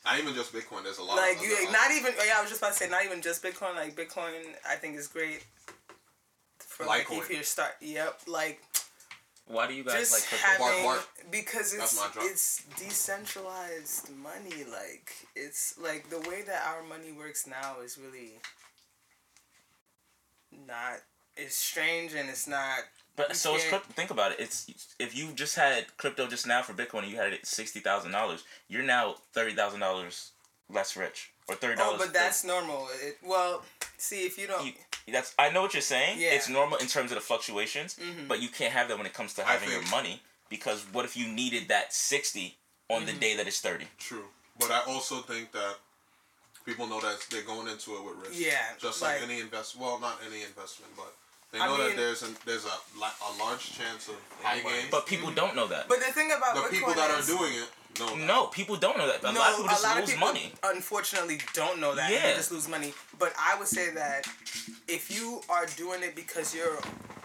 [0.05, 0.85] not even just Bitcoin.
[0.85, 1.17] There's a lot.
[1.17, 3.43] like of you not even yeah, I was just about to say not even just
[3.43, 3.75] Bitcoin.
[3.75, 5.45] Like Bitcoin, I think is great.
[6.59, 8.61] For like if you start, yep, like
[9.47, 10.65] Why do you guys just like crypto?
[10.65, 11.33] having Bark, bark.
[11.33, 14.65] because it's it's decentralized money.
[14.71, 18.33] Like it's like the way that our money works now is really
[20.53, 21.01] not.
[21.37, 22.79] It's strange and it's not.
[23.15, 23.93] But so it's crypto.
[23.93, 24.41] Think about it.
[24.41, 24.67] It's
[24.99, 27.81] if you just had crypto just now for Bitcoin, and you had it at sixty
[27.81, 28.45] thousand dollars.
[28.69, 30.33] You're now thirty thousand dollars
[30.71, 32.01] less rich, or thirty dollars.
[32.01, 32.89] Oh, but that's normal.
[33.03, 33.63] It, well,
[33.99, 34.67] see if you don't.
[34.67, 34.73] You-
[35.13, 36.21] that's I know what you're saying.
[36.21, 36.33] Yeah.
[36.33, 38.27] It's normal in terms of the fluctuations, Mhm.
[38.29, 41.17] but you can't have that when it comes to having your money because what if
[41.17, 42.59] you needed that sixty
[42.91, 43.07] on Mm-hmm.
[43.07, 43.87] the day that it's thirty?
[43.99, 44.25] True,
[44.59, 45.77] but I also think that
[46.67, 48.39] people know that they're going into it with risk.
[48.39, 49.79] Yeah, just like, like- any invest.
[49.79, 51.15] Well, not any investment, but
[51.53, 54.91] they I know mean- that there's a there's a a large chance of high gains.
[54.91, 55.37] But people mm-hmm.
[55.37, 55.89] don't know that.
[55.89, 58.07] but the thing about the Bitcoin people that are doing it know.
[58.07, 58.27] that.
[58.27, 59.23] no, people don't know that.
[59.23, 60.53] A no, lot of people just lose people money.
[60.65, 62.11] unfortunately don't know that.
[62.11, 62.31] and Yeah.
[62.31, 62.93] They just lose money.
[63.19, 64.27] But I would say that
[64.89, 66.79] if you are doing it because you're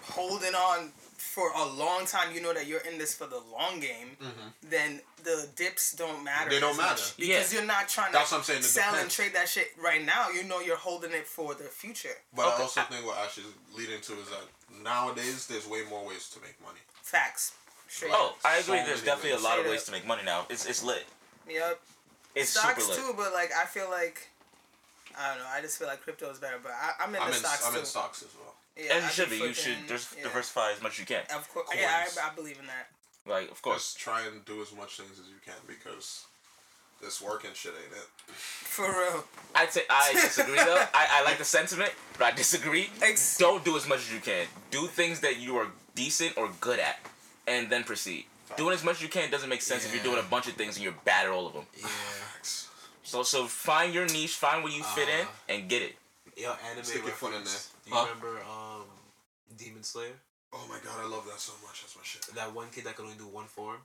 [0.04, 3.80] holding on for a long time, you know that you're in this for the long
[3.80, 4.18] game,
[4.70, 6.50] then the dips don't matter.
[6.50, 6.54] Mm-hmm.
[6.56, 7.04] They don't as matter.
[7.18, 7.60] Because Yeah.
[7.60, 10.04] you're not trying That's to what I'm saying, it sell and trade that shit right
[10.04, 10.30] now.
[10.30, 12.18] You know you're holding it for the future.
[12.36, 12.56] But Okay.
[12.58, 13.46] I also think what Ash is
[13.78, 14.44] leading to is that
[14.84, 16.80] nowadays there's way more ways to make money.
[17.04, 17.54] Facts.
[17.88, 18.38] Straight Oh, up.
[18.44, 18.80] I agree.
[18.80, 20.46] So There's many definitely a lot of ways to make money now.
[20.50, 21.06] It's it's lit.
[21.48, 21.80] Yep.
[22.36, 23.08] It's stocks super lit.
[23.08, 24.28] too, but like I feel like
[25.18, 25.50] I don't know.
[25.50, 27.66] I just feel like crypto is better, but I, I'm in I'm the in, stocks
[27.68, 27.80] I'm too.
[27.80, 28.56] in stocks as well.
[28.78, 29.38] Yeah, As I you should be.
[29.38, 30.24] You should dis- yeah.
[30.24, 31.24] diversify as much as you can.
[31.36, 32.88] Of course, yeah, I, I believe in that.
[33.30, 33.94] Like, of course.
[33.94, 36.26] Just try and do as much things as you can because
[37.02, 38.08] this working shit ain't it.
[38.34, 39.24] For real.
[39.56, 40.84] I'd say I disagree though.
[40.94, 42.90] I, I like the sentiment, but I disagree.
[43.02, 44.48] Ex- Don't do as much as you can.
[44.72, 47.00] Do things that you are decent or good at,
[47.48, 48.26] and then proceed.
[48.58, 50.54] Doing as much as you can doesn't make sense if you're doing a bunch of
[50.54, 51.64] things and you're bad at all of them.
[51.80, 51.88] Yeah.
[53.04, 55.96] So so find your niche, find where you fit in, Uh, and get it.
[56.38, 57.54] Yo, anime Stick your foot in there.
[57.92, 58.08] Do you Huh?
[58.08, 58.88] remember um,
[59.58, 60.14] Demon Slayer?
[60.54, 61.82] Oh my god, I love that so much.
[61.82, 62.22] That's my shit.
[62.36, 63.78] That one kid that could only do one form,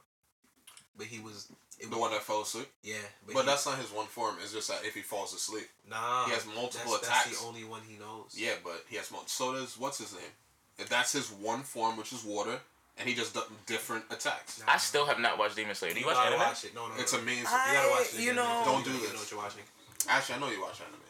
[0.97, 1.49] but he was.
[1.79, 2.69] It The was one that fell asleep.
[2.83, 2.95] Yeah,
[3.27, 4.37] But he- that's not his one form.
[4.43, 5.69] It's just that if he falls asleep.
[5.91, 6.25] nah.
[6.27, 7.25] he has multiple that's, attacks.
[7.27, 8.33] That's the only one he knows.
[8.35, 9.29] Yeah, but he has multiple.
[9.29, 10.33] So does what's his name?
[10.79, 12.59] If that's his one form, which is water,
[12.99, 14.61] and he just does different attacks.
[14.61, 14.73] Nah.
[14.73, 15.93] I still have not watched Demon Slayer.
[15.93, 16.41] Do you watch gotta anime?
[16.49, 16.75] watch it.
[16.75, 17.01] No, no, no.
[17.01, 17.47] It's amazing.
[17.49, 18.21] I- You gotta watch it.
[18.21, 19.13] you know- Don't do You this.
[19.13, 19.63] know what you're watching.
[20.09, 21.01] Actually, I know you watch anime.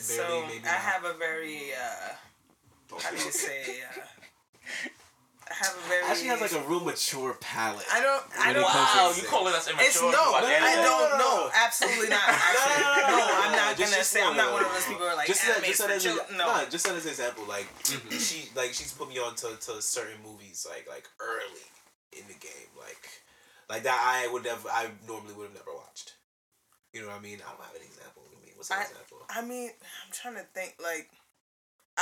[0.00, 2.14] So maybe I have a very uh,
[2.98, 3.82] how do do you say?
[3.84, 4.00] Uh,
[5.50, 6.04] I have a very.
[6.06, 7.84] Actually, has like a real mature palate.
[7.92, 8.22] I don't.
[8.38, 8.62] I don't.
[8.62, 9.86] Wow, It's- you calling us immature?
[9.86, 11.50] It's no, You watch I don't no, no, know.
[11.52, 12.22] Absolutely not.
[12.28, 14.20] Actually, No, no, no, no, no, no, I'm not just- gonna just say.
[14.22, 15.82] no, I'm not no, one of those people who are like just anime that, just
[15.82, 16.38] for as a, children.
[16.38, 16.46] No.
[16.46, 20.18] nah, just as an example, like she, like she's put me on to, to certain
[20.22, 21.66] movies, like like early
[22.14, 23.02] in the game, like
[23.68, 26.14] like that I would never, I normally would have never watched.
[26.94, 27.38] You know what I mean?
[27.42, 28.22] I don't have an example.
[28.60, 29.18] I mean, what's an I- example?
[29.30, 30.76] I mean, I'm trying to think.
[30.82, 31.08] Like,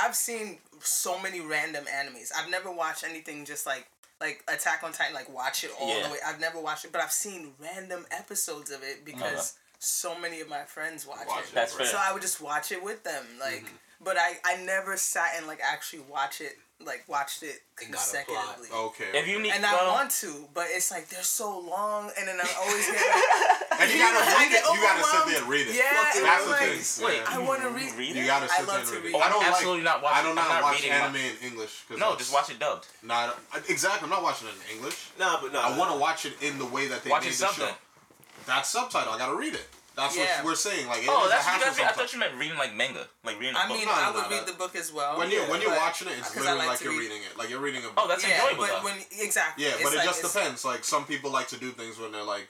[0.00, 2.30] I've seen so many random animes.
[2.36, 3.86] I've never watched anything just like
[4.20, 5.14] like Attack on Titan.
[5.14, 6.06] Like, watch it all Yeah.
[6.06, 6.18] the way.
[6.26, 9.76] I've never watched it, but I've seen random episodes of it because uh-huh.
[9.78, 11.48] so many of my friends watch, Watch it.
[11.50, 11.86] it, That's right.
[11.86, 13.24] So I would just watch it with them.
[13.40, 13.76] Like, mm-hmm.
[14.04, 16.56] but I I never sat and like actually watch it.
[16.86, 18.54] Like watched it And got a plot.
[18.54, 18.68] consecutively.
[18.94, 19.10] Okay.
[19.18, 22.38] If you need, And I want to, but it's like they're so long, and then
[22.38, 24.62] I always get like, and you gotta I read it.
[24.62, 25.74] You gotta sit there and read it.
[25.74, 27.04] Yeah, That's the I'm thing.
[27.06, 27.34] Wait, Yeah.
[27.34, 27.92] I want to read.
[27.98, 28.26] read You it?
[28.30, 29.18] gotta I sit love there to and read read.
[29.18, 29.26] it.
[29.26, 30.18] I don't absolutely like, not watching.
[30.18, 31.74] I do I'm not not watch reading anime my- in English.
[31.88, 32.86] 'cause No, just watch it dubbed.
[33.02, 33.38] Not
[33.68, 34.04] exactly.
[34.06, 35.10] I'm not watching it in English.
[35.18, 37.34] Nah, but no, I want to watch it in the way that they Watch made
[37.34, 37.64] it the show.
[37.66, 37.74] then.
[38.46, 39.12] That's subtitle.
[39.12, 39.66] I gotta read it.
[39.98, 40.36] That's Yeah.
[40.38, 40.86] what we're saying.
[40.86, 41.92] Like, it Oh, that's a what you hassle guys.
[41.92, 43.76] I thought you meant reading like manga, like reading a I book.
[43.78, 44.52] mean, No, I no, would no, read no.
[44.52, 45.18] the book as well.
[45.18, 47.36] When you when you're watching it, it's literally like like you're read- reading it.
[47.36, 47.98] Like you're reading a book.
[47.98, 48.84] Oh, that's yeah, enjoyable but though.
[48.84, 50.64] when exactly, Yeah, it's but it like, just it's- depends.
[50.64, 52.48] Like some people like to do things when they're like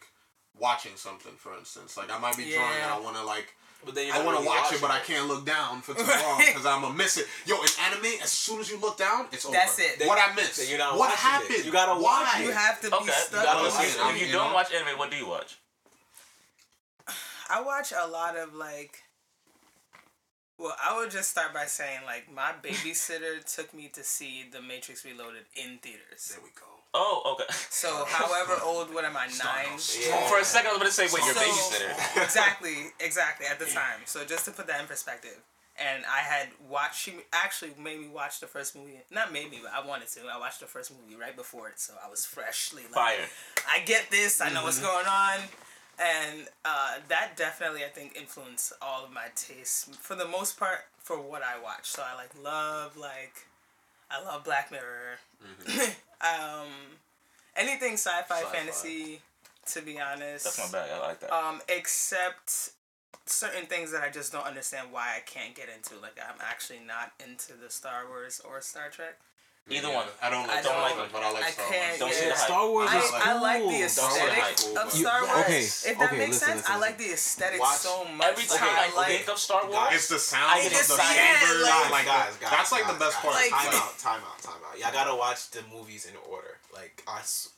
[0.54, 1.96] watching something, for instance.
[1.96, 3.54] Like I might be drawing and I want to like
[3.84, 5.94] but then you're I want to really watch it, but I can't look down for
[5.94, 7.28] too long because I'm gonna miss it.
[7.46, 9.54] Yo, in anime, as soon as you look down, it's over.
[9.54, 10.04] That's it.
[10.04, 10.68] What I Then missed?
[10.68, 11.18] you're what watching it.
[11.20, 11.64] happened?
[11.64, 12.22] You gotta Why?
[12.24, 13.44] watch You have to be Okay, stuck.
[13.44, 13.94] gotta watch it.
[13.94, 14.14] it.
[14.16, 15.56] if you you don't watch anime, what do you watch?
[17.50, 19.02] I watch a lot of like
[20.58, 24.60] Well, I would just start by saying like my babysitter took me to see The
[24.60, 26.32] Matrix Reloaded in theaters.
[26.32, 26.66] There we go.
[26.94, 27.52] Oh, okay.
[27.68, 29.26] So, however old, what am I?
[29.26, 29.78] Nine.
[30.00, 30.26] Yeah.
[30.26, 32.22] For a second, I was gonna say, wait, your So- babysitter.
[32.24, 34.00] exactly, exactly at the time.
[34.06, 35.36] So just to put that in perspective,
[35.78, 37.00] and I had watched.
[37.00, 38.98] She actually made me watch the first movie.
[39.10, 40.20] Not made me, but I wanted to.
[40.32, 43.28] I watched the first movie right before it, so I was freshly like, Fire.
[43.70, 44.40] I get this.
[44.40, 44.86] I know what's mm-hmm.
[44.86, 45.38] going on.
[46.00, 50.80] And uh, that definitely, I think, influenced all of my tastes for the most part
[50.98, 51.86] for what I watch.
[51.86, 53.46] So I like love like,
[54.10, 55.18] I love Black Mirror.
[56.20, 56.68] um,
[57.56, 58.52] anything sci-fi, Sci-fi.
[58.56, 59.20] fantasy.
[59.72, 60.88] To be honest, That's not bad.
[60.90, 61.30] I like that.
[61.30, 62.70] um, except
[63.26, 66.00] certain things that I just don't understand why I can't get into.
[66.00, 69.18] Like I'm actually not into the Star Wars or Star Trek.
[69.70, 70.06] Either Yeah, one.
[70.22, 71.98] I don't like I don't Wars, like- but I like I Star can't- Wars.
[72.00, 72.46] Don't see the hype.
[72.48, 73.20] Star Wars I, is cool.
[73.22, 75.38] I like the Star aesthetic cool, of but- Star You- Wars.
[75.44, 78.28] okay, If that okay, makes listen, sense, listen, I like the aesthetic Watch so much.
[78.32, 80.72] Every like, time I I like think of Star Wars, It's the sound I of
[80.72, 83.34] just- the yeah, sabers, like- like, guys, guys, that's like guys, the best guys, part.
[83.34, 84.78] Like- Time Like, out, time out, time out.
[84.78, 86.56] Y'all gotta watch the movies in order.
[86.72, 87.50] Like I, s-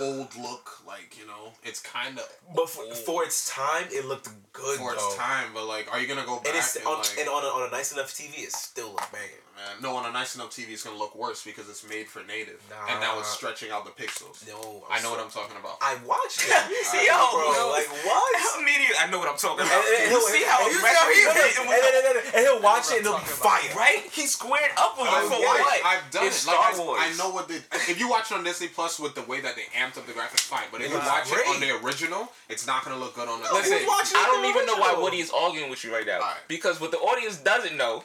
[0.00, 4.28] old look, like you know, it's kind of but for, for its time, it looked
[4.52, 5.06] good for though.
[5.08, 5.52] its time.
[5.54, 7.46] But like, are you gonna go back And it's and, on, like, and on a,
[7.48, 9.30] on a nice enough TV, it still look banging.
[9.56, 12.22] Man, no, on a nice enough TV, it's gonna look worse because it's made for
[12.24, 12.92] native, Nah.
[12.92, 14.46] and now it's stretching out the pixels.
[14.46, 15.78] No, I know what I'm talking about.
[15.80, 16.50] I watched it.
[16.90, 17.70] See, yo, bro, yo.
[17.70, 18.60] like what?
[18.60, 19.78] Immediately, I know what I'm talking about.
[19.84, 22.90] and, and you he'll, see how and, aggressive and, and, and, and, and he'll watch
[22.90, 23.78] it and what it'll I'm be talking fire.
[23.78, 24.02] Right?
[24.10, 25.80] He squared up with you for watched- what?
[25.84, 26.48] I've done It's it.
[26.48, 26.98] Like, Star I, Wars.
[27.02, 27.58] I know what the.
[27.90, 30.12] If you watch it on Disney Plus with the way that they amped up the
[30.16, 30.66] graphics, fine.
[30.72, 33.48] But if you watch it on the original, it's not gonna look good on the.
[33.52, 34.94] Listen, I don't even know why?
[34.98, 36.20] Woody is arguing with you right now.
[36.48, 38.04] Because what the audience doesn't know,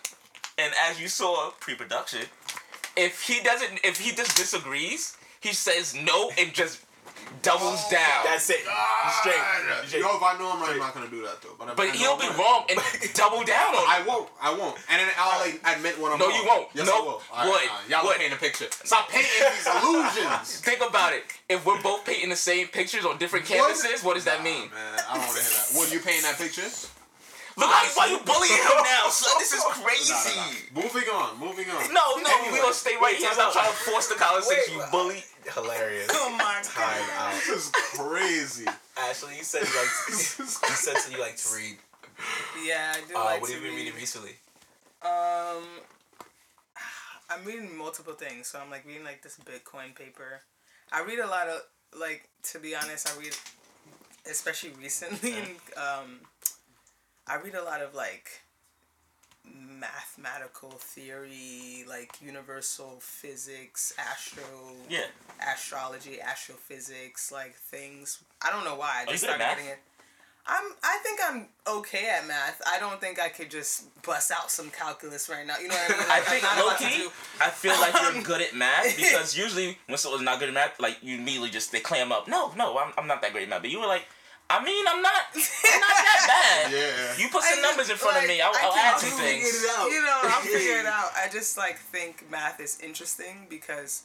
[0.59, 2.21] and as you saw pre-production,
[2.97, 6.85] if he doesn't, if he just disagrees, he says no and just
[7.43, 8.23] doubles oh, down.
[8.25, 8.57] That's it.
[9.21, 9.35] Straight.
[9.85, 10.01] straight.
[10.01, 11.55] Yo, if I know him right, I'm not gonna do that though.
[11.57, 12.79] But, but he'll be right- wrong and
[13.13, 14.29] double down on I won't.
[14.41, 14.75] I won't.
[14.89, 16.35] And then I'll like, admit when I'm No, wrong.
[16.35, 16.67] you won't.
[16.73, 17.07] Yes, No, I will.
[17.07, 17.53] All right, would.
[17.53, 17.89] all right.
[17.89, 18.15] Y'all Would.
[18.15, 18.67] are painting a picture.
[18.83, 20.59] Stop painting these illusions.
[20.59, 21.23] Think about it.
[21.47, 24.69] If we're both painting the same pictures on different canvases, what does that mean?
[24.73, 25.79] man, I don't want to hear that.
[25.79, 26.67] Would you painting that picture?
[27.59, 29.35] Look, why, why you bullying him now, son?
[29.39, 30.13] This is crazy.
[30.15, 30.81] Nah, nah, nah.
[30.81, 31.29] Moving on.
[31.39, 31.93] Moving on.
[31.93, 32.59] No, no, we Anyway.
[32.63, 33.27] gonna stay right Wait, here.
[33.27, 33.53] time Stop out.
[33.53, 35.23] trying to force the conversation, you bully.
[35.53, 36.07] Hilarious.
[36.11, 37.33] Oh my Time god.
[37.33, 37.33] out.
[37.35, 38.65] This is crazy.
[38.97, 39.91] Ashley, you said you like.
[40.09, 40.45] This you
[40.75, 41.77] said that you like to read.
[42.65, 44.35] Yeah, I do Uh, like what to have you been reading recently?
[45.01, 45.63] Um,
[47.29, 48.47] I'm reading multiple things.
[48.47, 50.41] So I'm like reading like this Bitcoin paper.
[50.91, 51.61] I read a lot of
[51.97, 53.07] like to be honest.
[53.09, 53.35] I read,
[54.29, 55.33] especially recently.
[55.77, 56.19] um,
[57.29, 58.41] I read a lot of like
[59.45, 64.43] mathematical theory, like universal physics, astro,
[64.89, 65.05] Yeah.
[65.53, 68.19] astrology, astrophysics, like things.
[68.41, 69.01] I don't know why.
[69.01, 69.79] I oh, just good started getting it.
[70.47, 70.63] I'm.
[70.81, 72.59] I think I'm okay at math.
[72.65, 75.59] I don't think I could just bust out some calculus right now.
[75.59, 76.07] You know what I mean?
[76.09, 78.95] I Like, think I'm not low key, do- I feel like you're good at math
[78.97, 82.27] because usually when someone's not good at math, like you immediately just they clam up.
[82.27, 83.61] No, no, I'm, I'm not that great at math.
[83.61, 84.07] But you were like,
[84.49, 86.71] I mean, I'm not, I'm not that bad.
[86.71, 87.23] Yeah.
[87.23, 88.99] You put I some numbers in just, front of me, I'll, I I'll can add
[88.99, 89.63] some things.
[89.63, 89.89] it out.
[89.91, 91.09] You know, I'll figure it out.
[91.15, 94.03] I just like think math is interesting because,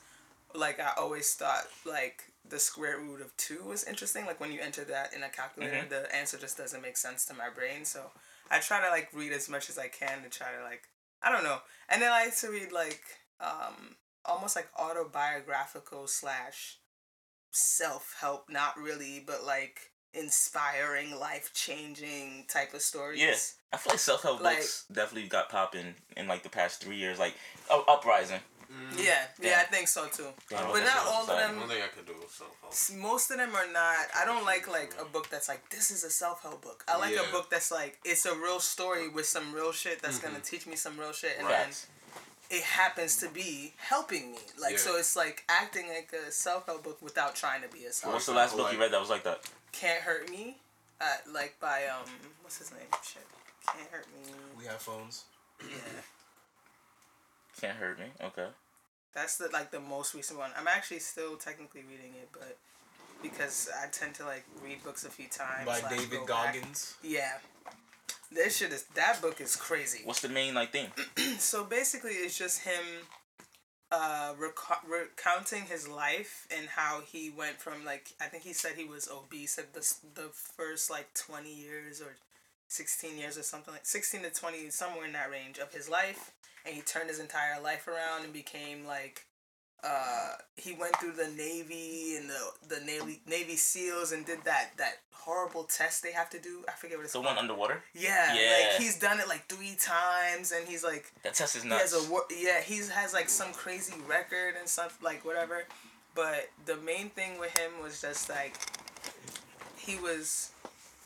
[0.55, 4.26] like, I always thought like the square root of two was interesting.
[4.26, 5.88] Like when you enter that in a calculator, Mhm.
[5.88, 7.86] the answer just doesn't make sense to my brain.
[7.86, 8.11] So
[8.51, 10.82] I try to like read as much as I can to try to like
[11.22, 11.59] I don't know.
[11.88, 13.01] And then I like to read like
[13.40, 16.76] um almost like autobiographical slash
[17.51, 23.20] self help, not really, but like inspiring, life changing type of stories.
[23.20, 23.34] Yeah.
[23.72, 26.96] I feel like self help Like- books definitely got popping in like the past three
[26.96, 27.18] years.
[27.18, 27.34] Like
[27.70, 28.40] oh, Uprising.
[28.72, 28.98] Mm.
[28.98, 29.58] Yeah, yeah, Yeah.
[29.60, 30.28] I think so too.
[30.48, 31.60] Damn, But not all of them.
[31.60, 33.00] One thing I could do is self-help.
[33.00, 34.06] Most of them are not.
[34.16, 36.84] I don't like like a book that's like this is a self help book.
[36.88, 37.28] I like Yeah.
[37.28, 40.42] a book that's like it's a real story with some real shit that's gonna mm-hmm.
[40.44, 41.86] teach me some real shit, and Facts.
[41.86, 41.93] then
[42.51, 44.38] it happens to be helping me.
[44.61, 44.78] Like Yeah.
[44.78, 48.03] so, it's like acting like a self help book without trying to be a self.
[48.03, 48.12] Help.
[48.12, 48.14] Book.
[48.14, 49.40] What's the last example, book you read that was like that?
[49.72, 50.57] Can't hurt me,
[51.01, 52.09] uh, like by um
[52.42, 52.80] what's his name?
[53.03, 53.26] Shit,
[53.66, 54.32] can't hurt me.
[54.59, 55.24] We have phones.
[55.62, 55.76] Yeah,
[57.61, 58.07] Can't hurt me.
[58.22, 58.47] Okay.
[59.14, 60.51] that's the like the most recent one.
[60.59, 62.57] I'm actually still technically reading it, but
[63.22, 65.66] because I tend to like read books a few times.
[65.66, 66.55] By David go back.
[66.55, 66.95] Goggins.
[67.03, 67.38] Yeah.
[68.35, 70.01] This shit is that book is crazy.
[70.05, 70.89] What's the main like thing?
[71.39, 72.82] So basically, it's just him
[73.93, 78.72] uh, reco- recounting his life and how he went from like I think he said
[78.76, 82.16] he was obese at the the first like twenty years or
[82.66, 86.32] sixteen years or something like sixteen to twenty somewhere in that range of his life,
[86.66, 89.26] and he turned his entire life around and became like
[89.85, 94.70] uh, he went through the Navy and the the Navy Navy SEALs and did that
[94.78, 96.64] that horrible test they have to do.
[96.68, 97.26] I forget what it's The called.
[97.35, 97.82] one underwater.
[97.95, 98.68] yeah, Yeah.
[98.72, 101.95] like he's done it like three times, and he's like That test is he has
[101.95, 102.03] a
[102.39, 105.64] yeah he's has like some crazy record and stuff like whatever
[106.14, 108.57] but the main thing with him was just like
[109.76, 110.51] he was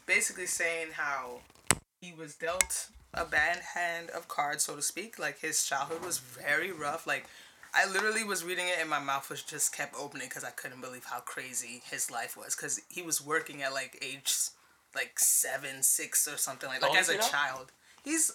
[0.06, 1.38] basically saying how
[2.00, 6.18] he was dealt a bad hand of cards so to speak like his childhood was
[6.18, 7.24] very rough like
[7.74, 10.80] I literally was reading it and my mouth was just kept opening because I couldn't
[10.80, 14.34] believe how crazy his life was because he was working at like age
[14.94, 17.24] like seven, six or something like How like old as a he now?
[17.28, 17.72] child.
[18.04, 18.32] He's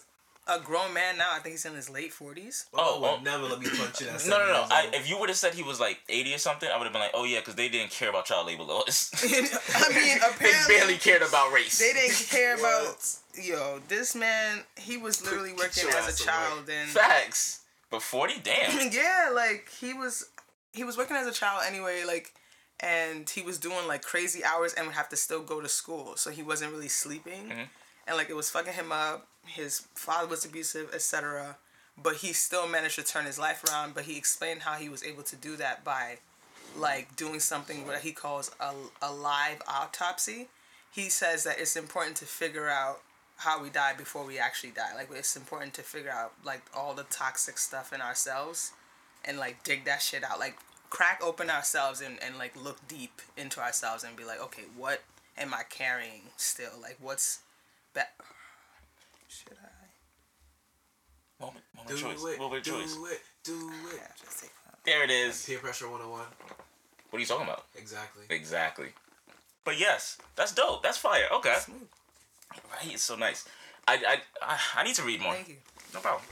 [0.47, 1.29] a grown man now.
[1.33, 2.65] I think he's in his late forties.
[2.73, 3.23] Oh, Oh, would oh.
[3.23, 4.09] never let me punch it.
[4.09, 4.65] At No, no, no.
[4.69, 6.83] seven I, if you would have said he was like 80 or something, I would
[6.83, 9.09] have been like, oh yeah, because they didn't care about child labor laws.
[9.23, 11.79] I mean, apparently they barely cared about race.
[11.79, 12.97] they didn't care about.
[13.41, 16.31] Yo, this man, he was literally working as ass a away.
[16.31, 17.61] child and Facts.
[17.93, 18.91] But 40, damn.
[18.91, 20.31] yeah, like he was
[20.71, 22.33] he was working as a child anyway, like
[22.79, 26.15] and he was doing like crazy hours and would have to still go to school.
[26.15, 27.49] So he wasn't really sleeping.
[27.49, 27.67] Mhm.
[28.07, 29.27] And like it was fucking him up.
[29.45, 31.57] His father was abusive, etc.
[31.95, 35.03] But he still managed to turn his life around, but he explained how he was
[35.03, 36.17] able to do that by
[36.75, 38.73] like doing something what he calls a,
[39.03, 40.47] a live autopsy.
[40.91, 43.01] He says that it's important to figure out
[43.37, 44.95] how we die before we actually die.
[44.95, 48.71] Like it's important to figure out like all the toxic stuff in ourselves
[49.25, 50.39] and like dig that shit out.
[50.39, 50.57] Like
[50.89, 55.01] crack open ourselves and, and like look deep into ourselves and be like, okay, what
[55.37, 56.71] am I carrying still?
[56.81, 57.39] Like what's
[57.93, 58.13] that
[59.27, 59.67] should I
[61.43, 62.23] Moment, moment Do choice.
[62.33, 62.93] it, Moment do choice.
[63.11, 63.97] it, do it.
[63.97, 64.51] yeah, just take
[64.85, 65.45] There it is.
[65.45, 66.25] Peer pressure 101.
[67.09, 67.65] What are you talking about?
[67.75, 68.23] Exactly.
[68.29, 68.87] Exactly.
[69.65, 70.83] But yes, that's dope.
[70.83, 71.25] That's fire.
[71.33, 71.55] Okay.
[71.59, 71.87] smooth.
[72.71, 73.45] Right, it's so nice.
[73.87, 75.33] I, I, I, I need to read more.
[75.33, 75.55] Thank you.
[75.93, 76.23] No problem.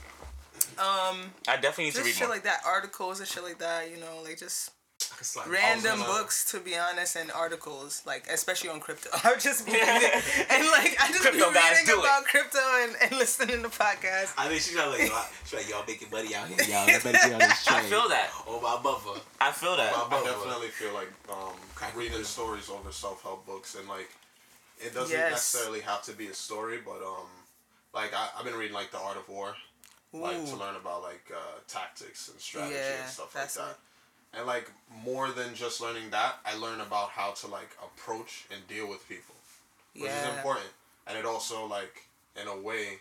[0.78, 2.34] Um I definitely need to read shit more.
[2.36, 4.70] like that, articles and shit like that, you know, like just
[5.12, 9.10] I can slide random gonna- books to be honest and articles like especially on crypto
[9.24, 10.10] i would just be reading
[10.48, 12.04] and like i just Crypto be guys, reading do it.
[12.04, 15.84] about crypto and, and listening to podcasts I think she's like, y'all, she's like, y'all
[15.86, 16.56] making money out here.
[16.70, 18.30] Y'all better get on this train I feel that.
[18.46, 19.20] Oh, my mother.
[19.40, 19.92] I feel that.
[19.92, 20.08] Wow.
[20.10, 21.52] I definitely feel like um,
[21.96, 22.24] reading open.
[22.24, 24.08] stories over self help books and like
[24.84, 25.30] it doesn't Yes.
[25.30, 27.28] necessarily have to be a story, but um,
[27.94, 29.54] like I, I've been reading like the Art of War,
[30.12, 33.78] like to learn about like uh, tactics and strategy Yeah, and stuff like that's that.
[34.34, 34.70] And like
[35.04, 39.06] more than just learning that, I learn about how to like approach and deal with
[39.08, 39.34] people,
[39.94, 40.68] which is important.
[41.06, 42.06] And it also like
[42.40, 42.98] in a way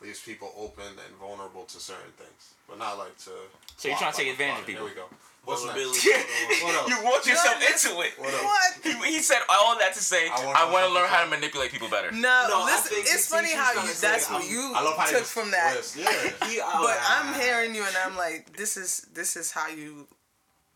[0.00, 3.30] leaves people open and vulnerable to certain things, but not like to.
[3.76, 4.86] So you're trying to take advantage of people.
[4.86, 5.08] Here we go.
[5.44, 5.74] What's next?
[5.74, 6.10] Vulnerability.
[6.64, 8.12] What you want yourself No, into it.
[8.18, 11.08] What what He, he said all that to say, I I want want, to learn
[11.08, 12.10] how to manipulate people better.
[12.12, 15.24] no, No, listen, it's funny how you say, that's I'm- what you I love took
[15.24, 15.74] from that.
[15.96, 16.06] Yeah.
[16.86, 20.06] But i'm hearing you and i'm like this is this is how you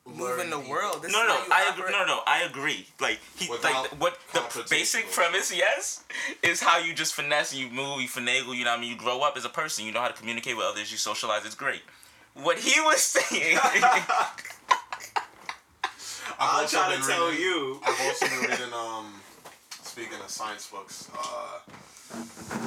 [0.06, 1.44] move in the world this No, no, how no.
[1.46, 1.92] you I agree.
[1.92, 2.86] No, no, I agree.
[3.00, 6.04] Like he, Without like what the basic premise, yes,
[6.42, 8.54] is how you just finesse, you move, you finagle.
[8.54, 9.86] You know, what I mean, you grow up as a person.
[9.86, 10.92] You know how to communicate with others.
[10.92, 11.46] You socialize.
[11.46, 11.80] It's great.
[12.34, 13.58] What he was saying.
[13.62, 14.04] I've
[16.40, 17.80] I'm also trying to tell you.
[17.86, 18.72] I've also been reading.
[18.74, 19.14] Um,
[19.82, 21.60] speaking of science books, uh,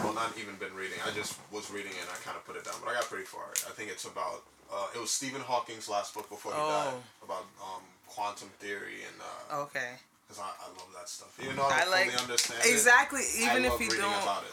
[0.04, 0.98] well, not even been reading.
[1.06, 3.04] I just was reading it and I kind of put it down, but I got
[3.10, 3.44] pretty far.
[3.68, 4.44] I think it's about.
[4.72, 7.26] Uh, it was Stephen Hawking's last book before he died Oh.
[7.26, 9.96] about um, quantum theory and uh, okay
[10.28, 11.32] because I, I love that stuff.
[11.42, 13.90] Even though I I don't like fully understand exactly it, even I if love you
[13.92, 14.24] don't.
[14.24, 14.52] about it.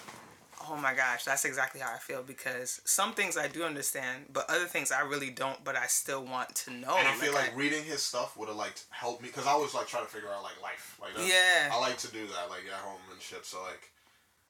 [0.69, 4.49] Oh my gosh, that's exactly how I feel because some things I do understand, but
[4.49, 5.63] other things I really don't.
[5.65, 6.97] But I still want to know.
[6.97, 9.57] and I feel like I- reading his stuff would have like helped me because I
[9.57, 10.97] was like trying to figure out like life.
[11.01, 11.71] Like that's, Yeah.
[11.73, 13.45] I like to do that like at home and shit.
[13.45, 13.91] So like,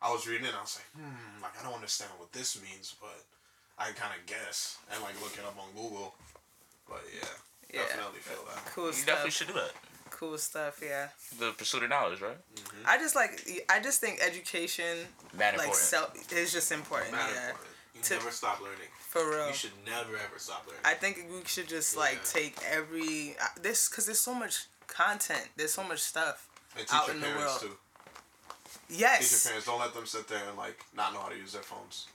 [0.03, 2.61] I was reading it and I was like, hmm, like I don't understand what this
[2.63, 3.25] means, but
[3.79, 6.15] I kind of guess and like look it up on Google.
[6.89, 7.29] But yeah,
[7.73, 7.81] Yeah.
[7.89, 8.65] definitely feel that.
[8.75, 9.07] cool you stuff.
[9.07, 9.73] definitely should do that.
[10.19, 10.81] Cool stuff.
[10.83, 11.09] Yeah.
[11.39, 12.37] The pursuit of knowledge, right?
[12.87, 13.47] I just like.
[13.69, 14.99] I just think education,
[15.37, 17.13] Mad like self, is just important.
[17.13, 17.49] Mad yeah.
[17.51, 17.69] important.
[17.97, 18.91] You To- never stop learning.
[19.11, 19.49] For real.
[19.49, 20.83] You should never ever stop learning.
[20.85, 25.49] I think we should just like take every uh, this because there's so much content.
[25.57, 26.49] There's so much stuff.
[26.77, 27.73] And teach Out your in the parents world.
[27.73, 27.79] too.
[28.89, 29.19] Yes.
[29.21, 29.67] Teach your parents.
[29.67, 32.07] Don't let them sit there and like not know how to use their phones.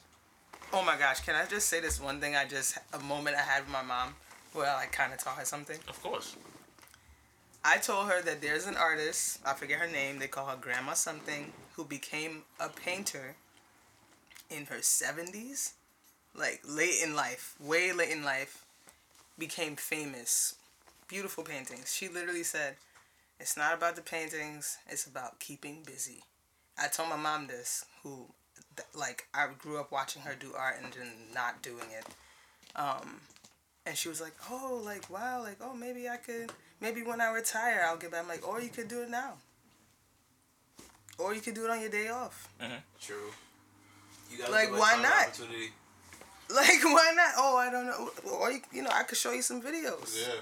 [0.72, 1.20] Oh my gosh.
[1.22, 2.36] Can I just say this one thing?
[2.36, 4.16] I just a moment I had with my mom
[4.54, 5.78] where I like kind of taught her something.
[5.88, 6.36] Of course.
[7.70, 10.93] I told her that there's an artist, I forget her name, they call her Grandma
[10.93, 13.36] something, who became a painter
[14.49, 15.74] in her 70s,
[16.36, 18.65] like late in life, way late in life,
[19.38, 20.55] became famous.
[21.07, 21.93] Beautiful paintings.
[21.93, 22.78] She literally said,
[23.39, 26.24] It's not about the paintings, it's about keeping busy.
[26.76, 28.26] I told my mom this, who,
[28.95, 32.07] like, I grew up watching her do art and then not doing it.
[32.76, 33.22] Um,
[33.86, 36.51] and she was like, "Oh, like wow, like oh maybe I could,
[36.82, 39.34] maybe when I retire I'll get back." I'm like, or you could do it now,
[41.17, 42.47] or you could do it on your day off.
[42.61, 42.73] Mm-hmm.
[43.01, 43.32] True.
[44.32, 45.39] You gotta Like, why not?
[46.51, 47.34] Like why not?
[47.38, 48.09] Oh, I don't know.
[48.39, 50.17] Or you, you know, I could show you some videos.
[50.27, 50.34] Yeah.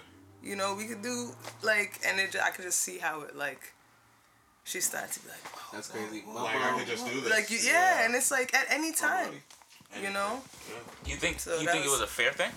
[0.41, 1.31] You know, we could do
[1.63, 3.73] like, and it, I could just see how it like.
[4.63, 6.23] She started to be like, "Whoa, That's whoa, crazy.
[6.25, 7.29] whoa, Like whoa, I could just whoa." do this.
[7.31, 9.31] Like you, yeah, and it's like at any time,
[9.95, 10.07] Really.
[10.07, 10.41] you know.
[11.05, 12.51] You think So you that think it was- was a fair thing?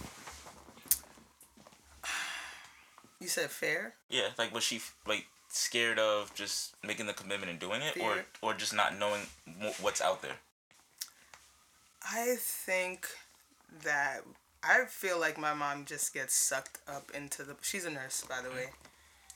[3.19, 3.94] You said fair.
[4.10, 8.14] Yeah, like was she like scared of just making the commitment and doing it, or
[8.14, 8.24] Fear.
[8.42, 9.22] or just not knowing
[9.80, 10.36] what's out there?
[12.02, 13.06] I think
[13.84, 14.20] that
[14.62, 17.56] I feel like my mom just gets sucked up into the.
[17.62, 18.66] She's a nurse, by the way.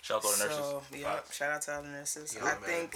[0.02, 0.58] Shout out to all the nurses.
[0.58, 1.36] So yeah, Facts.
[1.36, 2.34] shout out to all the nurses.
[2.36, 2.92] Yeah, I man, think.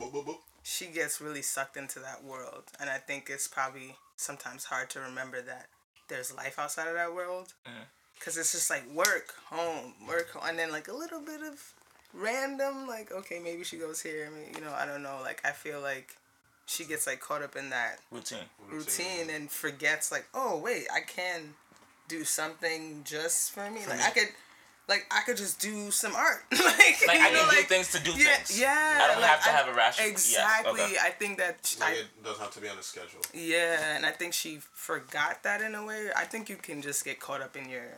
[0.00, 0.36] Boop, boop, boop.
[0.62, 5.00] she gets really sucked into that world, and I think it's probably sometimes hard to
[5.00, 5.66] remember that
[6.08, 7.54] there's life outside of that world.
[7.66, 7.86] Mhm.
[8.20, 11.74] Cause it's just like work, home, work, home, and then like a little bit of
[12.14, 14.30] random, like okay, maybe she goes here.
[14.30, 15.18] I mean, you know, I don't know.
[15.22, 16.16] Like I feel like
[16.66, 18.38] she gets like caught up in that Routine.
[18.70, 21.54] routine and forgets like oh wait i can
[22.08, 24.28] do something just for me like i could
[24.88, 26.60] like i could just do some art like,
[27.06, 28.60] Like you I know, can do things to do yeah things.
[28.60, 30.04] yeah I don't like, have to have a ration.
[30.06, 31.08] exactly Yes, okay.
[31.08, 33.20] i think that Like I, it doesn't have to be on the schedule.
[33.32, 37.04] yeah and i think she forgot that in a way i think you can just
[37.04, 37.88] get caught up in your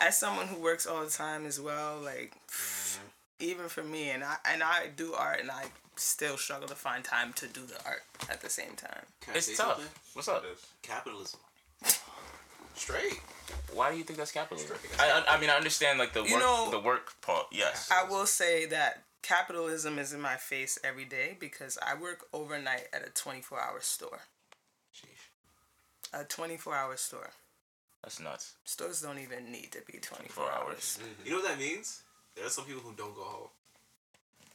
[0.00, 3.04] as someone who works all the time as well like mm-hmm.
[3.40, 5.64] even for me and i and i do art and i
[5.96, 9.40] still struggle to find time to do the art at the same time Can I
[9.40, 9.76] say It's tough.
[9.76, 9.92] something?
[10.14, 10.42] What's up?
[10.82, 11.38] Capitalism.
[12.74, 13.20] Straight.
[13.74, 14.76] Why do you think that's capitalism?
[14.76, 15.00] Straight.
[15.00, 17.46] I, I I mean I understand like the You work know- the work part.
[17.52, 17.90] Yes.
[17.92, 22.88] I will say that capitalism is in my face every day because I work overnight
[22.92, 24.20] at a 24 hour store.
[24.94, 25.28] Sheesh.
[26.20, 27.30] A 24 hour store.
[28.02, 28.54] That's nuts.
[28.64, 30.98] Stores don't even need to be 24 24 hours.
[31.24, 32.02] You know what that means?
[32.34, 33.48] There are some people who don't go home.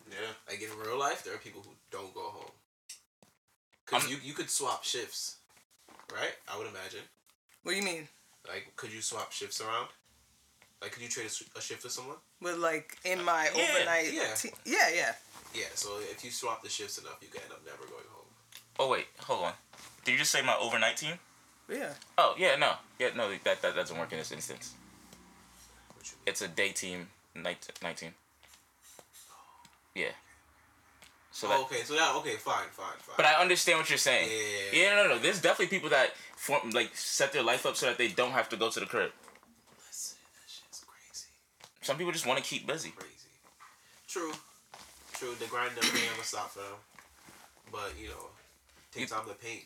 [0.09, 0.17] Yeah.
[0.49, 2.51] Like in real life, there are people who don't go home.
[3.85, 5.37] Cause I'm- you you could swap shifts,
[6.13, 6.33] right?
[6.51, 7.03] I would imagine.
[7.67, 8.07] What do you mean?
[8.47, 9.89] Like, could you swap shifts around?
[10.81, 12.15] Like, could you trade a shift with someone?
[12.41, 14.13] With like in my Yeah, overnight.
[14.13, 14.33] yeah.
[14.35, 15.11] te- yeah, yeah.
[15.53, 15.65] Yeah.
[15.73, 18.23] So if you swap the shifts enough, you can end up never going home.
[18.79, 19.53] Oh wait, hold on.
[20.05, 21.15] Did you just say my overnight team?
[21.69, 21.89] Yeah.
[22.17, 24.73] Oh yeah, no, yeah, no, that that doesn't work in this instance.
[25.93, 26.23] What you mean?
[26.27, 28.13] It's a day team, night night team.
[29.93, 30.11] Yeah.
[31.37, 31.83] So oh, that, Oh, okay.
[31.85, 32.33] So that okay.
[32.41, 32.65] Fine.
[32.71, 32.97] Fine.
[32.97, 33.13] Fine.
[33.15, 34.27] but I understand what you're saying.
[34.73, 34.79] Yeah.
[34.81, 35.19] Yeah, no, no.
[35.19, 38.49] There's definitely people that form like set their life up so that they don't have
[38.49, 39.11] to go to the crib.
[39.87, 41.29] Listen, that shit's crazy.
[41.83, 42.89] Some people just want to keep busy.
[42.89, 43.13] Crazy.
[44.07, 44.33] True.
[45.13, 45.35] True.
[45.39, 46.81] The grind never never stop for them.
[47.71, 48.33] But you know,
[48.91, 49.65] take time to paint.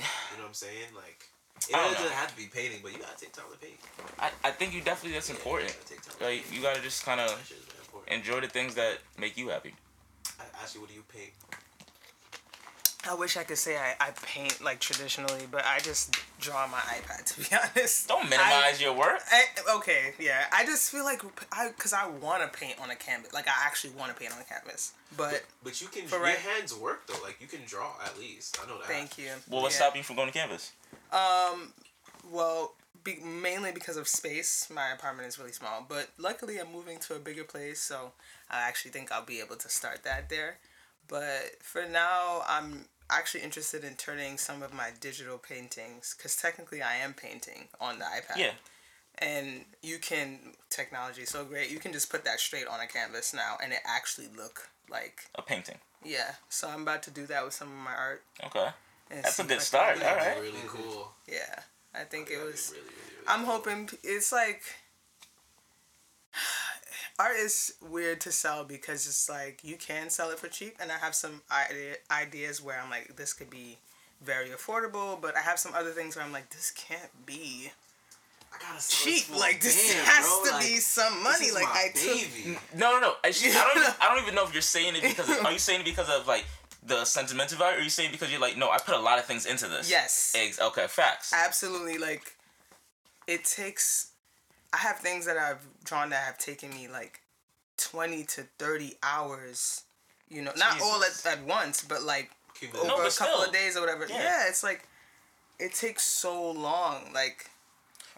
[0.00, 0.90] You know what I'm saying?
[0.96, 1.22] Like,
[1.68, 2.16] it I don't doesn't know.
[2.16, 3.78] have to be painting, but you gotta take time to paint.
[4.18, 5.70] I, I think you definitely that's Yeah, important.
[5.70, 7.78] You gotta take time to Like you gotta just kind of That shit is very
[7.86, 8.10] important.
[8.12, 9.74] enjoy the things that make you happy.
[10.42, 11.32] I you, what do you paint?
[13.08, 16.70] I wish I could say I, I paint like traditionally, but I just draw on
[16.70, 17.46] my iPad to be
[17.78, 18.08] honest.
[18.08, 19.20] Don't minimize your work.
[19.32, 19.44] I,
[19.76, 20.44] okay, yeah.
[20.52, 23.32] I just feel like I, cause I want to paint on a canvas.
[23.32, 24.92] Like I actually want to paint on a canvas.
[25.16, 26.06] But But you can.
[26.06, 27.22] For your right- hands work though.
[27.22, 28.58] Like you can draw at least.
[28.62, 28.86] I know that.
[28.86, 29.30] thank you.
[29.48, 29.76] Well, what Yeah.
[29.78, 30.72] stopped you from going to canvas?
[31.10, 31.72] Um,
[32.30, 34.68] well, be, mainly because of space.
[34.72, 38.12] My apartment is really small, but luckily I'm moving to a bigger place, so
[38.50, 40.58] I actually think I'll be able to start that there.
[41.08, 46.82] But for now, I'm actually interested in turning some of my digital paintings, because technically
[46.82, 48.36] I am painting on the iPad.
[48.36, 48.52] Yeah.
[49.18, 50.38] And you can
[50.70, 51.70] technology is so great.
[51.70, 55.24] You can just put that straight on a canvas now, and it actually look like
[55.34, 55.78] A painting.
[56.04, 56.32] yeah.
[56.48, 58.22] So I'm about to do that with some of my art.
[58.44, 58.68] Okay.
[59.10, 60.26] That's a good if start, do all that.
[60.36, 60.40] right.
[60.40, 61.10] Really cool.
[61.28, 61.60] Yeah,
[61.92, 62.70] I think it was.
[62.72, 63.54] Really, really, really I'm cool.
[63.54, 64.62] hoping it's like
[67.20, 70.90] art is weird to sell because it's like you can sell it for cheap, and
[70.90, 71.42] I have some
[72.10, 73.78] ideas where I'm like this could be
[74.22, 77.70] very affordable, but I have some other things where I'm like this can't be
[78.52, 79.24] I gotta cheap.
[79.38, 80.44] Like this band, has bro.
[80.46, 81.46] to Like, be some this money.
[81.46, 82.16] is Like my I took.
[82.44, 82.58] baby.
[82.76, 83.12] No, no, no.
[83.22, 83.76] I, sh- I don't.
[83.82, 85.28] Even, I don't even know if you're saying it because.
[85.30, 86.44] Of, are you saying it because of like
[86.84, 89.18] the sentimental value, or are you saying because you're like, no, I put a lot
[89.20, 89.88] of things into this.
[89.88, 90.34] Yes.
[90.36, 90.58] Eggs.
[90.58, 90.86] Okay.
[90.88, 91.32] Facts.
[91.32, 92.34] absolutely like
[93.28, 94.09] it takes
[94.72, 97.20] i have things that i've drawn that have taken me like
[97.78, 99.84] 20 to 30 hours
[100.28, 102.90] you know not all at, at once but like Cumulative.
[102.92, 103.44] over No, a couple still.
[103.46, 104.18] of days or whatever Yeah.
[104.22, 104.48] yeah.
[104.48, 104.86] it's like
[105.58, 107.48] it takes so long like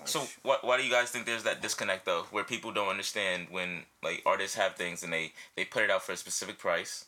[0.05, 3.47] So why, why do you guys think there's that disconnect though, where people don't understand
[3.51, 7.05] when like artists have things and they they put it out for a specific price,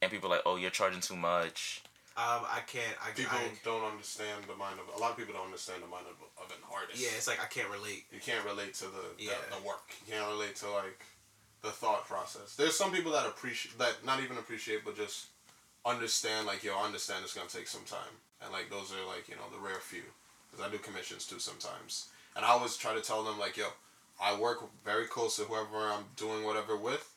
[0.00, 1.82] and people are like, oh, you're charging too much,
[2.16, 2.96] Um, I can't.
[3.04, 5.86] I, People I don't understand the mind of a lot of people don't understand the
[5.86, 6.96] mind of, of an artist.
[7.02, 8.04] yeah, it's like I can't relate.
[8.10, 9.32] you can't relate to the, Yeah.
[9.50, 9.84] the the work.
[10.06, 11.04] You can't relate to like
[11.62, 12.56] the thought process.
[12.56, 15.26] There's some people that appreciate that not even appreciate but just
[15.84, 19.28] understand like yo I understand it's gonna take some time and like those are like
[19.28, 20.02] you know the rare few
[20.50, 23.66] because I do commissions too sometimes and I always try to tell them like yo
[24.20, 27.12] I work very close to whoever I'm doing whatever with.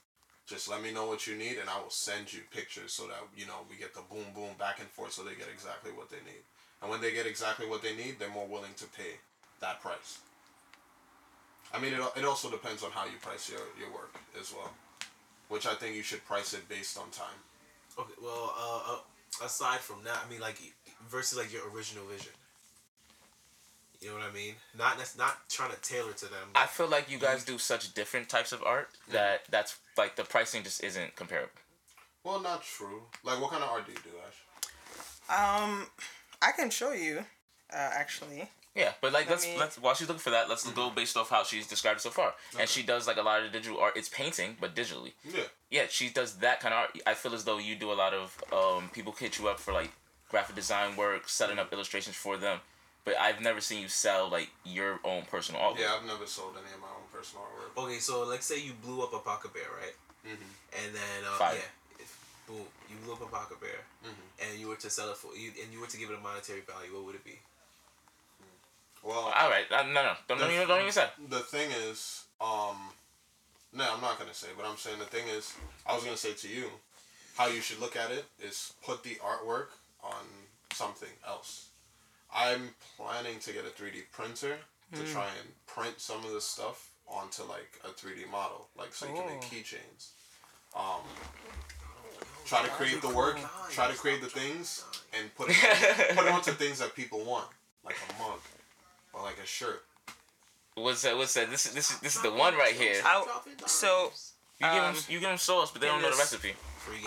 [0.50, 3.22] Just let me know what you need and I will send you pictures so that
[3.38, 6.10] you know we get the boom boom back and forth so they get exactly what
[6.10, 6.41] they need.
[6.82, 9.22] And when they get exactly what they need, they're more willing to pay
[9.62, 10.20] that price.
[11.74, 14.72] I mean, it, it also depends on how you price your, your work as well,
[15.50, 17.38] which I think you should price it based on time.
[18.00, 20.58] Okay, well, uh, uh, aside from that, I mean, like
[21.10, 22.32] versus like your original vision.
[24.02, 24.54] You know what I mean?
[24.78, 26.47] Not that's not trying to tailor to them.
[26.56, 30.24] I feel like you guys do such different types of art that that's like the
[30.24, 31.50] pricing just isn't comparable.
[32.24, 33.02] Well, not true.
[33.24, 35.62] Like, what kind of art do you do, Ash?
[35.62, 35.88] Um,
[36.41, 37.20] I can show you.
[37.72, 40.68] Uh, actually, Yeah, but like I let's mean- let's while she's looking for that, let's
[40.72, 42.34] go based off how she's described it so far.
[42.60, 43.95] And she does like a lot of digital art.
[43.95, 45.14] It's painting, but digitally.
[45.24, 45.43] Yeah.
[45.70, 47.00] Yeah, she does that kind of art.
[47.06, 49.72] I feel as though you do a lot of um, people hit you up for
[49.72, 49.91] like
[50.30, 52.60] graphic design work, setting up illustrations for them.
[53.10, 55.80] But I've never seen you sell like your own personal artwork.
[55.80, 57.84] Yeah, I've never sold any of my own personal artwork.
[57.86, 59.95] okay, so let's say you blew up a pocket bear, right?
[60.28, 60.86] Mm-hmm.
[60.86, 61.55] And then uh, Fire.
[61.55, 62.14] yeah, if,
[62.45, 64.45] boom, you blew up a pocket bear, Mhm.
[64.51, 66.22] and you were to sell it for you, and you were to give it a
[66.22, 67.39] monetary value, what would it be?
[69.01, 71.07] Well, All right, uh, no, no, don't, don't, even, don't even say.
[71.30, 72.78] the thing is, um,
[73.74, 75.55] no, I'm not gonna say, but I'm saying the thing is,
[75.88, 76.70] I was gonna say to you,
[77.38, 79.70] how you should look at it is put the artwork
[80.03, 80.26] on
[80.74, 81.69] something else.
[82.34, 84.58] I'm planning to get a 3D printer
[84.94, 89.08] to try and print some of this stuff onto like a 3D model, like so
[89.08, 89.46] you can make Oh.
[89.46, 90.10] keychains.
[90.76, 91.02] Um,
[92.46, 93.38] try to create the work,
[93.72, 94.84] try to create the things,
[95.18, 97.48] and put it on, put it onto things that people want,
[97.84, 98.40] like a mug
[99.14, 99.84] or like a shirt.
[100.76, 101.18] What's that?
[101.18, 101.50] What's that?
[101.50, 103.02] This is this is this is the one right here.
[103.04, 103.26] I-
[103.66, 104.12] so
[104.60, 106.56] You give Um, them you give them sauce, but they don't know the recipe.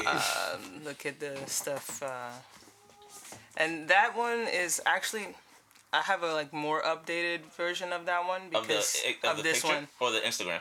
[0.07, 2.03] Um, look at the stuff.
[2.03, 2.31] Uh,
[3.57, 5.29] and that one is actually,
[5.93, 9.37] I have a like more updated version of that one Of the because of, of,
[9.39, 9.89] the this picture one.
[10.01, 10.61] or the Instagram.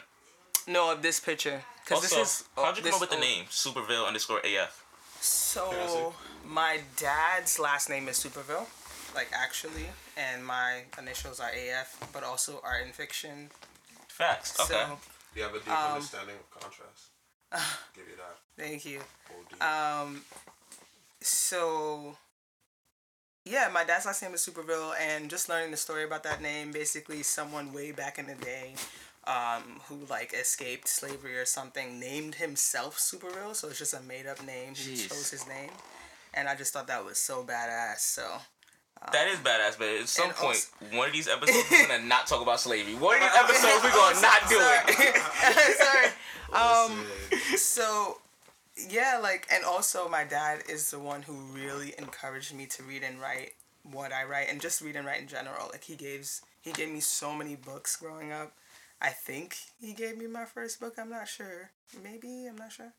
[0.68, 1.62] No, of this picture.
[1.84, 2.44] Because this is.
[2.58, 4.84] oh, how'd you come up with the oh, name Superville underscore AF?
[5.20, 6.14] So
[6.46, 8.66] my dad's last name is Superville,
[9.16, 9.86] like actually,
[10.18, 13.50] and my initials are AF, but also art and fiction.
[14.08, 14.60] Facts.
[14.60, 14.74] Okay.
[14.74, 14.98] So
[15.36, 17.10] You have a deep Um, understanding of contrast.
[17.96, 18.38] Give you that.
[18.58, 19.02] thank you.
[19.60, 20.24] Um,
[21.22, 22.16] so
[23.46, 26.72] yeah, my dad's last name is Superville, and just learning the story about that name,
[26.72, 28.74] basically, someone way back in the day,
[29.26, 33.56] um, who like escaped slavery or something, named himself Superville.
[33.56, 34.76] So it's just a made up name.
[34.76, 35.72] He chose his name,
[36.34, 38.00] and I just thought that was so badass.
[38.00, 38.28] So
[39.12, 42.28] That is badass, but at some And point, one of these episodes we're gonna not
[42.28, 42.94] talk about slavery.
[42.94, 45.76] One of these episodes we're gonna not do it.
[45.78, 46.08] sorry.
[46.54, 47.06] Um,
[47.56, 48.20] so
[48.90, 53.04] yeah like and also my dad is the one who really encouraged me to read
[53.04, 53.52] and write
[53.84, 56.90] what i write and just read and write in general like he gives he gave
[56.90, 58.54] me so many books growing up
[59.02, 61.72] i think he gave me my first book i'm not sure
[62.04, 62.94] maybe i'm not sure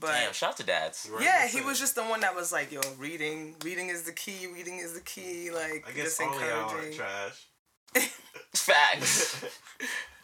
[0.00, 1.08] but Damn, shout out to dads.
[1.12, 1.22] Right?
[1.22, 1.64] yeah That's he it.
[1.64, 4.94] was just the one that was like yo reading reading is the key reading is
[4.94, 7.46] the key like I guess just all y'all are encouraging trash.
[8.54, 9.44] Facts.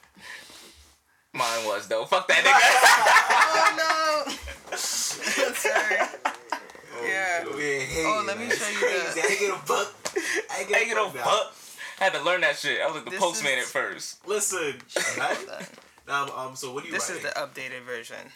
[1.35, 2.05] Mine was though.
[2.07, 3.75] Fuck that nigga.
[3.77, 5.97] oh no sorry
[7.05, 9.21] yeah Oh, let me show you Crazy.
[9.21, 9.95] I ain't get a buck.
[10.51, 10.77] I ain't nigga.
[10.79, 11.25] Ain't get a buck.
[11.25, 11.55] fuck.
[12.01, 12.81] I had to learn that shit.
[12.81, 14.27] I was like the This postman is- at first.
[14.27, 14.75] Listen.
[15.19, 15.39] Right?
[16.09, 17.03] um, um, so what do you think?
[17.03, 17.27] This writing?
[17.27, 18.33] is the updated version,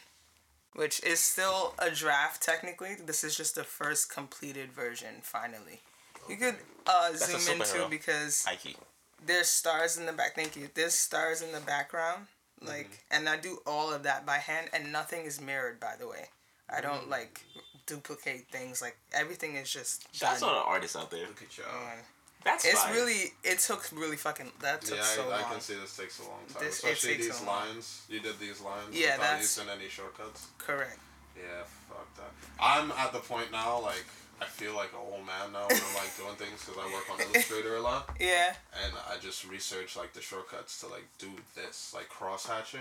[0.75, 2.97] which is still a draft technically.
[3.05, 5.17] This is just the first completed version.
[5.23, 5.81] Finally,
[6.29, 7.91] you could uh, a zoom into superhero.
[7.91, 8.77] because Ike.
[9.25, 10.35] there's stars in the back.
[10.35, 10.69] Thank you.
[10.75, 12.27] There's stars in the background,
[12.63, 13.15] like, Mm-hmm.
[13.17, 15.79] and I do all of that by hand, and nothing is mirrored.
[15.81, 16.27] By the way,
[16.69, 17.41] I don't like
[17.87, 18.83] duplicate things.
[18.83, 20.51] Like everything is just Shouts done.
[20.51, 21.27] all the artists out there.
[21.27, 21.67] Look at y'all.
[21.93, 22.01] And
[22.45, 22.95] That's It's fire.
[22.95, 26.19] really it took really fucking that took Yeah, so I, I can see this takes
[26.21, 26.63] a long time.
[26.65, 28.03] This- it Especially takes these a long- lines.
[28.09, 30.47] You did these lines Yeah, without that's- using any shortcuts.
[30.59, 30.99] Correct.
[31.37, 32.31] Yeah, fuck that.
[32.61, 34.05] I'm at the point now, like,
[34.41, 37.05] I feel like an old man now when I'm like doing things because I work
[37.13, 38.55] on Illustrator a lot, Yeah.
[38.85, 42.81] and I just research like the shortcuts to like do this, like cross hatching.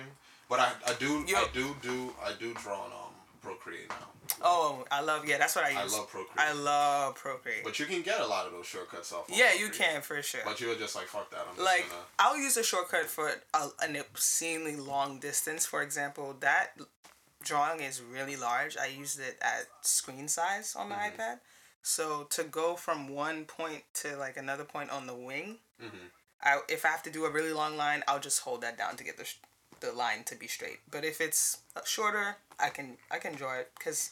[0.49, 1.37] But I, I do Yo.
[1.37, 4.07] I do do I do draw on um Procreate now.
[4.41, 5.37] Oh, I love yeah.
[5.37, 5.93] That's what I use.
[5.93, 6.37] I love Procreate.
[6.49, 7.63] I love Procreate.
[7.63, 9.29] But you can get a lot of those shortcuts off.
[9.29, 10.41] of yeah, you can for sure.
[10.43, 11.41] But you're just like fuck that.
[11.49, 12.01] I'm just like gonna.
[12.19, 15.65] I'll use a shortcut for a, an obscenely long distance.
[15.65, 16.71] For example, that
[17.47, 18.77] drawing is really large.
[18.77, 21.21] I used it at screen size on my Mm-hmm.
[21.21, 21.39] iPad.
[21.83, 26.11] So to go from one point to like another point on the wing, Mhm.
[26.43, 28.97] I if I have to do a really long line, I'll just hold that down
[28.97, 29.39] to get the sh-
[29.79, 30.79] the line to be straight.
[30.91, 34.11] But if it's uh, shorter, I can I can draw it because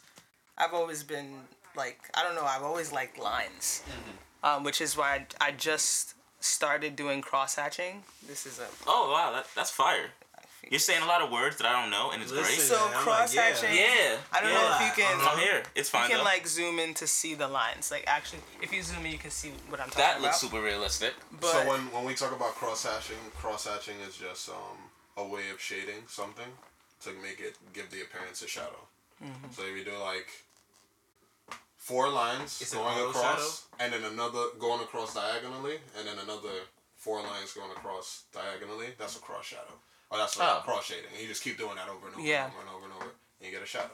[0.58, 1.30] I've always been
[1.76, 3.84] like I don't know I've always liked lines,
[4.44, 5.10] um, which is why
[5.42, 8.04] I, I just started doing cross hatching.
[8.28, 10.12] This is a Oh wow, that, that's fire.
[10.70, 12.92] You're saying a lot of words that I don't know, and it's Listen, So I'm
[12.92, 13.42] like, cross yeah.
[13.42, 13.76] hatching.
[13.76, 14.18] Yeah.
[14.34, 14.58] I don't yeah.
[14.58, 15.20] know if you can.
[15.22, 15.64] I'm here.
[15.76, 16.04] It's fine.
[16.04, 16.24] You can though.
[16.24, 17.92] like zoom in to see the lines.
[17.92, 20.22] Like actually, if you zoom in, you can see what I'm talking that about.
[20.22, 21.14] That looks super realistic.
[21.40, 25.28] But so when, when we talk about cross hatching, cross hatching is just um, a
[25.28, 26.52] way of shading something
[27.02, 28.88] to make it give the appearance of shadow.
[29.24, 29.52] Mm-hmm.
[29.52, 30.28] So if you do like
[31.78, 36.66] four lines It's going auto across, and then another going across diagonally, and then another
[36.98, 39.78] four lines going across diagonally, that's a cross shadow.
[40.16, 40.62] Or that's like Oh.
[40.64, 41.12] cross shading.
[41.12, 42.46] And you just keep doing that over and over Yeah.
[42.46, 43.04] and over and over and over,
[43.40, 43.92] and you get a shadow.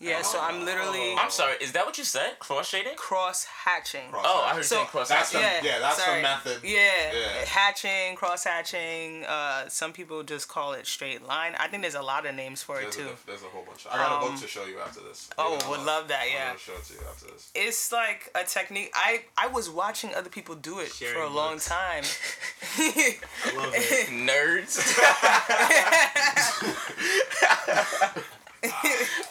[0.00, 1.54] Yeah, so I'm literally I'm sorry.
[1.60, 2.38] Is that what you said?
[2.38, 2.94] Cross shading?
[2.96, 4.10] cross hatching.
[4.10, 5.66] Cross Oh, I heard you So- saying cross That's the, hatching.
[5.66, 6.16] Yeah, yeah, that's sorry.
[6.16, 6.58] the method.
[6.62, 7.44] Yeah, Yeah.
[7.46, 9.24] hatching, cross hatching.
[9.26, 11.54] Uh, some people just call it straight line.
[11.58, 13.08] I think there's a lot of names for it There's, too.
[13.08, 13.86] a, there's a whole bunch.
[13.90, 15.28] I got a Um, book to show you after this.
[15.38, 16.46] oh, You're gonna would love that, I'm yeah.
[16.48, 17.50] gonna show it to you after this.
[17.54, 18.92] It's like a technique.
[18.94, 21.68] I I was watching other people do it for a Sharing long books.
[21.68, 22.04] time.
[22.78, 24.08] I love it.
[24.30, 24.80] Nerds.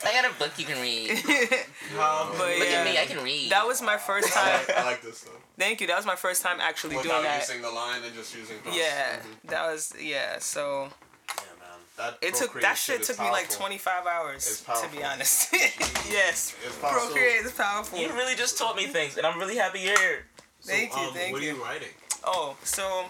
[0.10, 1.12] I got a book you can read.
[1.90, 3.50] Um, But Look yeah, at me, I can read.
[3.52, 4.60] that was my first I time.
[4.68, 5.32] like, I like this though.
[5.58, 5.88] Thank you.
[5.88, 7.42] That was my first time actually Without doing that.
[7.48, 8.76] using the line and just using cross.
[8.76, 9.50] Yeah, Mhm.
[9.50, 10.38] that was yeah.
[10.40, 10.90] So
[11.36, 11.80] Yeah, man.
[11.98, 15.52] That it took that shit shit is took me like 25 hours to be honest.
[16.10, 16.76] yes, It's.
[16.78, 17.98] Procreate is powerful.
[18.00, 20.26] You really just taught me things, and I'm really happy you're here.
[20.62, 21.54] so, Thank you, um, thank what you.
[21.54, 21.94] are you writing?
[22.24, 23.06] Oh, so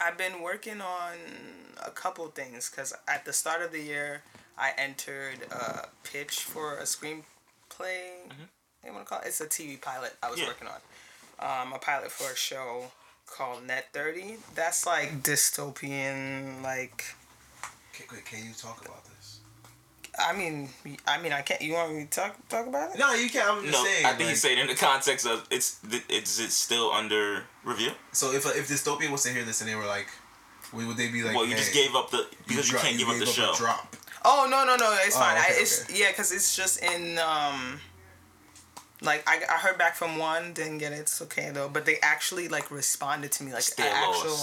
[0.00, 1.14] I've been working on
[1.84, 4.22] a couple things because at the start of the year,
[4.58, 7.22] I entered a pitch for a screenplay.
[8.84, 9.28] You want to call it?
[9.28, 10.46] It's a TV pilot I was Yeah.
[10.48, 10.80] working on.
[11.40, 12.90] Um, a pilot for a show
[13.26, 14.36] called Net Thirty.
[14.54, 17.04] That's like dystopian, like.
[17.92, 19.40] Can, can you talk about this?
[20.18, 20.68] I mean,
[21.06, 21.60] I mean, I can't.
[21.62, 22.98] You want me to talk talk about it?
[22.98, 23.48] No, you can't.
[23.48, 24.04] I'm just No, saying.
[24.06, 25.78] I think like, you say it in the context of it's
[26.08, 27.90] it's it's still under review.
[28.12, 30.08] So if if dystopia was to hear this and they were like,
[30.72, 31.36] would would they be like?
[31.36, 33.52] well, you just gave up the because you, dro- can't give up the a show.
[33.56, 33.94] Drop.
[34.24, 34.96] Oh no no no!
[35.04, 35.36] It's Oh, fine.
[35.36, 36.00] I, it's okay.
[36.00, 37.80] yeah, cause it's just in um.
[39.00, 40.96] Like I, I heard back from one, didn't get it.
[40.96, 41.68] It's okay though.
[41.68, 44.36] But they actually like responded to me like a actual.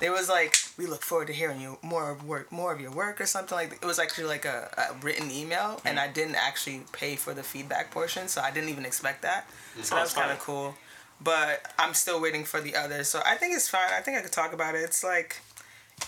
[0.00, 2.90] There was like we look forward to hearing you more of work, more of your
[2.90, 3.72] work or something like.
[3.72, 7.42] It was actually like a, a written email, and I didn't actually pay for the
[7.42, 9.48] feedback portion, so I didn't even expect that.
[9.80, 10.74] So that was kind of cool.
[11.18, 13.88] But I'm still waiting for the others, so I think it's fine.
[13.96, 14.82] I think I could talk about it.
[14.82, 15.40] It's like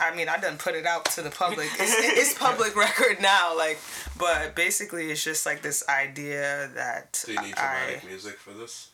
[0.01, 1.69] I mean, I done put it out to the public.
[1.79, 1.95] It's,
[2.33, 3.79] it's public record now, like,
[4.19, 8.51] but basically, it's just like this idea that Do you need I, dramatic music for
[8.53, 8.91] this?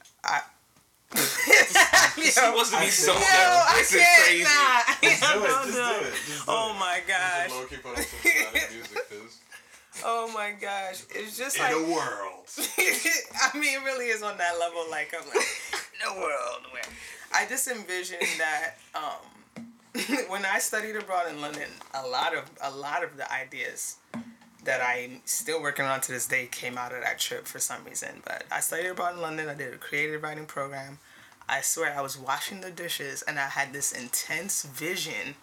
[1.12, 1.18] He
[2.36, 3.12] yo, wants to be so.
[3.12, 4.44] yo, I this is can't crazy.
[4.44, 4.86] not.
[5.02, 5.48] Just do it.
[5.48, 6.12] Just do it.
[6.12, 6.78] Just do Oh it.
[6.78, 7.50] my gosh.
[7.50, 9.38] Low key put on some music, cause
[10.04, 11.02] Oh my gosh.
[11.10, 11.74] It's just in like.
[11.74, 12.46] a world.
[12.78, 14.84] I mean, it really is on that level.
[14.90, 15.46] Like, I'm like,
[16.04, 16.82] no world where
[17.34, 18.76] I just envision that.
[18.94, 19.64] Um,
[20.28, 23.96] when I studied abroad in London, a lot of a lot of the ideas
[24.64, 27.84] that I'm still working on to this day came out of that trip for some
[27.84, 28.22] reason.
[28.24, 29.48] But I studied abroad in London.
[29.48, 30.98] I did a creative writing program.
[31.48, 35.34] I swear, I was washing the dishes and I had this intense vision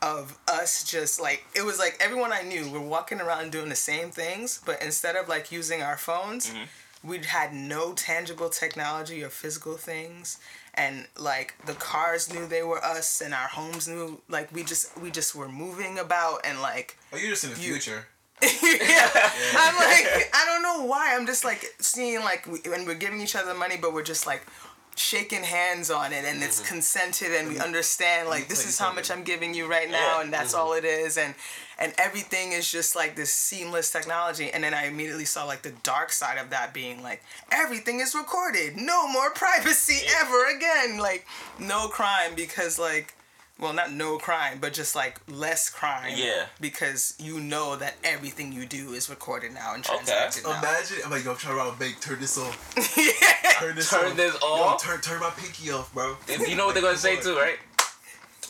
[0.00, 3.76] of us just like it was like everyone I knew were walking around doing the
[3.76, 7.08] same things, but instead of like using our phones, mm-hmm.
[7.08, 10.38] we'd had no tangible technology or physical things.
[10.78, 14.96] And like the cars knew they were us, and our homes knew like we just
[14.98, 18.06] we just were moving about and like Oh, you're just in the You- future.
[18.40, 19.10] yeah.
[19.56, 21.16] I'm like, I don't know why.
[21.16, 24.28] I'm just like seeing like, we, and we're giving each other money, but we're just
[24.28, 24.42] like
[24.98, 29.10] shaking hands on it, and it's consented, and we understand like this is how much
[29.10, 31.34] I'm giving you right now, and that's all it is, and
[31.78, 34.50] and everything is just like this seamless technology.
[34.50, 38.14] And then I immediately saw like the dark side of that being like everything is
[38.14, 41.26] recorded, no more privacy ever again, like
[41.58, 43.14] no crime because like.
[43.60, 46.12] Well, not no crime, but just like less crime.
[46.16, 46.46] Yeah.
[46.60, 49.96] Because you know that everything you do is recorded now and Okay.
[49.96, 50.58] transacted now.
[50.60, 52.00] Imagine, I'm like, yo, try to rob a bank.
[52.00, 52.74] Turn this off.
[53.58, 54.16] Turn this Turn off.
[54.16, 54.82] this Yo, off?
[54.82, 56.16] turn, turn my pinky off, bro.
[56.46, 57.58] You know what they're gonna say too, right?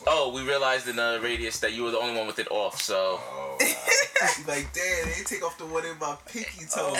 [0.06, 2.80] Oh, we realized in the radius that you were the only one with it off,
[2.80, 3.18] so.
[3.20, 4.28] Oh, wow.
[4.46, 6.94] like, damn, they take off the one in my pinky toe.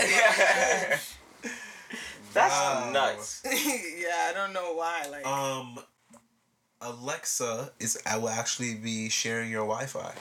[2.35, 2.91] That's Wow.
[2.93, 3.43] nuts.
[3.45, 5.07] yeah, I don't know why.
[5.11, 5.79] Like, Um,
[6.81, 10.15] Alexa is I will actually be sharing your Wi-Fi.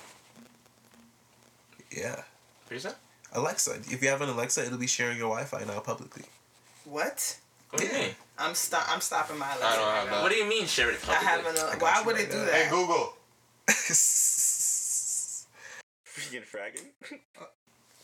[1.91, 2.24] Yeah,
[2.68, 2.89] What you?
[3.34, 3.76] Alexa.
[3.89, 6.24] If you have an Alexa, it'll be sharing your Wi-Fi now publicly.
[6.86, 7.38] what?
[7.70, 8.10] What do you mean?
[8.39, 8.86] I'm stop.
[8.89, 9.45] I'm stopping my.
[9.45, 10.12] I don't lesson have right that.
[10.12, 10.22] now.
[10.24, 11.28] What do you mean share it I publicly?
[11.28, 11.55] have an.
[11.55, 12.45] got Why you would right it do now.
[12.45, 12.53] that?
[12.53, 13.14] Hey Google.
[16.05, 17.20] Freaking fragging.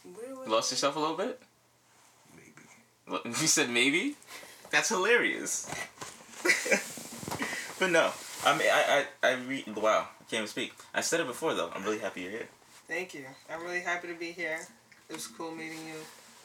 [0.04, 1.42] Where was- Lost yourself a little bit?
[2.36, 2.52] Maybe.
[3.08, 4.16] What- You said maybe?
[4.70, 5.66] That's hilarious.
[7.80, 8.12] but no,
[8.46, 10.74] I mean, I, I, I re- wow, I can't even speak.
[10.94, 11.72] I said it before though.
[11.74, 12.48] I'm really happy you're here.
[12.88, 13.26] Thank you.
[13.52, 14.60] I'm really happy to be here.
[15.10, 15.96] It was cool meeting you.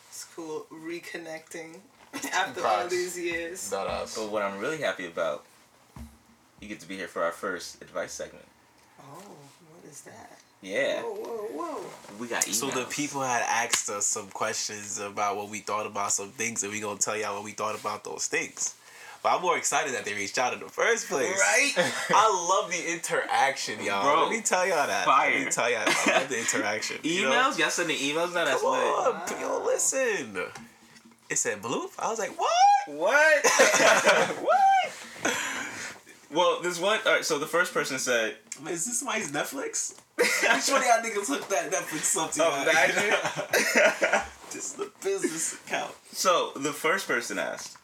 [0.08, 1.78] It's cool reconnecting
[2.32, 3.68] after all these years.
[3.70, 4.16] That ass.
[4.16, 5.44] But what I'm really happy about,
[6.60, 8.46] you get to be here for our first advice segment.
[9.00, 10.38] Oh, what is that?
[10.60, 11.84] Yeah, Whoa, whoa, whoa.
[12.18, 12.54] we got emails.
[12.54, 16.64] So the people had asked us some questions about what we thought about some things,
[16.64, 18.74] and we gonna tell y'all what we thought about those things.
[19.28, 21.28] But I'm more excited that they reached out in the first place.
[21.28, 21.72] right?
[22.10, 24.02] I love the interaction, y'all.
[24.02, 25.04] Bro, Let me tell y'all that.
[25.04, 25.34] Fire.
[25.34, 26.04] Let me tell y'all that.
[26.08, 26.96] I love the interaction.
[27.02, 27.32] you know?
[27.32, 27.58] emails?
[27.58, 28.46] Y'all sending emails now?
[28.46, 28.80] That's Come lit.
[28.80, 30.44] on, yo, listen.
[31.28, 31.90] It said bloop.
[31.98, 32.50] I was like, what?
[32.86, 33.46] What?
[34.40, 35.36] what?
[36.32, 36.98] Well, there's one.
[37.04, 38.36] All right, so the first person said,
[38.70, 39.94] Is this somebody's Netflix?
[40.16, 42.40] Which one of y'all niggas hooked that Netflix oh, up to?
[42.44, 45.92] Oh, this is the business account.
[46.12, 47.77] So the first person asked.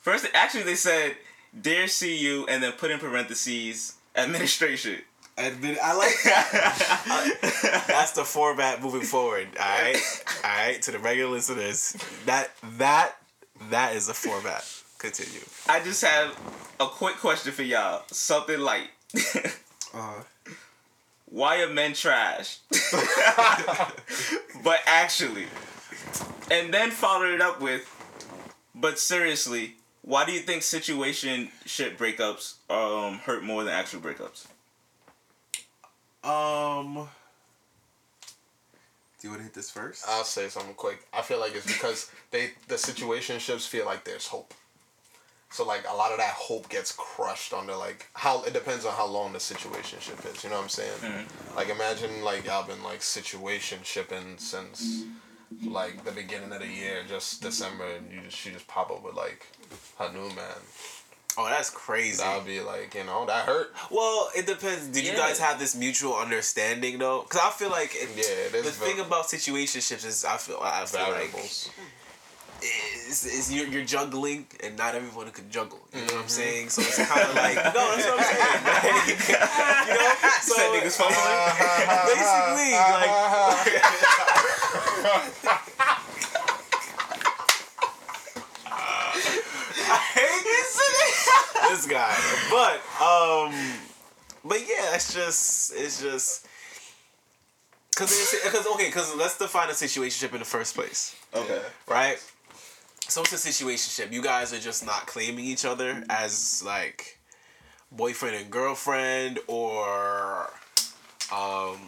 [0.00, 1.16] First, actually, they said,
[1.60, 4.98] "Dear CU," and then put in parentheses administration.
[5.36, 7.84] Admit, I like that.
[7.86, 9.48] That's the format moving forward.
[9.58, 9.96] All right,
[10.44, 10.82] all right.
[10.82, 11.96] To the regular listeners,
[12.26, 13.16] that that
[13.70, 14.64] that is the format.
[14.98, 15.40] Continue.
[15.68, 16.36] I just have
[16.80, 18.02] a quick question for y'all.
[18.10, 18.88] Something light.
[19.94, 20.22] Uh,
[21.26, 22.58] Why are men trash?
[24.64, 25.46] but actually,
[26.50, 27.88] and then followed it up with,
[28.74, 29.76] but seriously,
[30.08, 34.46] why do you think situation shit breakups um hurt more than actual breakups?
[36.24, 37.08] um.
[39.20, 40.04] Do you want to hit this first?
[40.08, 41.04] I'll say something quick.
[41.12, 44.54] I feel like it's because they the situationships feel like there's hope.
[45.50, 48.94] So like a lot of that hope gets crushed under like how it depends on
[48.94, 50.42] how long the situationship is.
[50.44, 51.26] You know what I'm saying?
[51.56, 55.04] Like imagine like y'all been like situation shipping since
[55.66, 59.02] like the beginning of the year, just December, and you just she just pop up
[59.04, 59.46] with like
[59.98, 60.60] her new man.
[61.38, 62.22] oh, that's crazy.
[62.22, 63.72] That'll be like you know that hurt.
[63.90, 64.88] Well, it depends.
[64.88, 67.22] Did you guys have this mutual understanding though?
[67.22, 71.10] Because I feel like it, Yeah, the thing about situationships is I feel I feel
[71.10, 71.32] like
[72.60, 75.78] is, is you're, you're juggling and not everyone can juggle.
[75.94, 76.28] You know what I'm Mm-hmm.
[76.28, 76.68] saying?
[76.70, 78.64] So it's kind of like no, that's what I'm saying.
[78.66, 79.06] Like,
[79.88, 80.10] you know,
[80.42, 81.38] so fumbling.
[82.10, 84.44] basically like.
[89.90, 90.44] I hate
[91.70, 92.14] this guy,
[92.50, 93.54] but um,
[94.44, 96.46] but yeah, it's just it's just.
[97.96, 101.60] Cause, cause okay, cause let's define a situationship in the first place Okay.
[101.88, 102.22] right?
[103.08, 104.12] So it's a situationship.
[104.12, 107.18] You guys are just not claiming each other as like
[107.90, 110.48] boyfriend and girlfriend, or
[111.34, 111.78] um,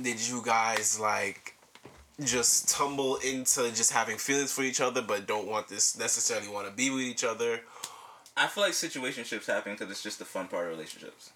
[0.00, 1.54] did you guys like
[2.22, 6.66] just tumble into just having feelings for each other, but don't want this necessarily want
[6.66, 7.60] to be with each other?
[8.36, 11.32] I feel like situationships happen because it's just the fun part of relationships.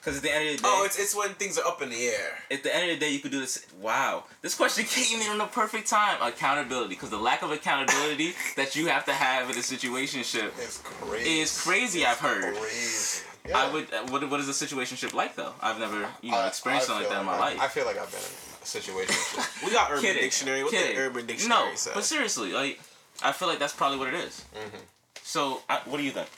[0.00, 1.90] Because at the end of the day, Oh, it's it's when things are up in
[1.90, 2.38] the air.
[2.50, 3.66] at the end of the day, you could do this.
[3.80, 6.18] Wow, this question came in on the perfect time.
[6.22, 10.78] Accountability, because the lack of accountability that you have to have in a situationship It's
[10.78, 11.40] crazy.
[11.40, 12.06] is crazy.
[12.06, 12.54] I've heard.
[12.56, 13.22] Crazy.
[13.54, 13.92] I would.
[13.92, 15.52] uh, What, what is a situationship like though?
[15.60, 17.60] I've never you know I- experienced I something like feel that in my I- life.
[17.60, 19.14] I feel like I've been in a situation.
[19.64, 20.22] We got Urban Kidding.
[20.22, 20.62] Dictionary.
[20.62, 20.96] What's Kidding.
[20.96, 21.90] the Urban Dictionary no, say?
[21.94, 22.80] but seriously, like
[23.22, 24.44] I feel like that's probably what it is.
[24.54, 24.76] Mm-hmm.
[25.22, 26.28] So, I, what do you think?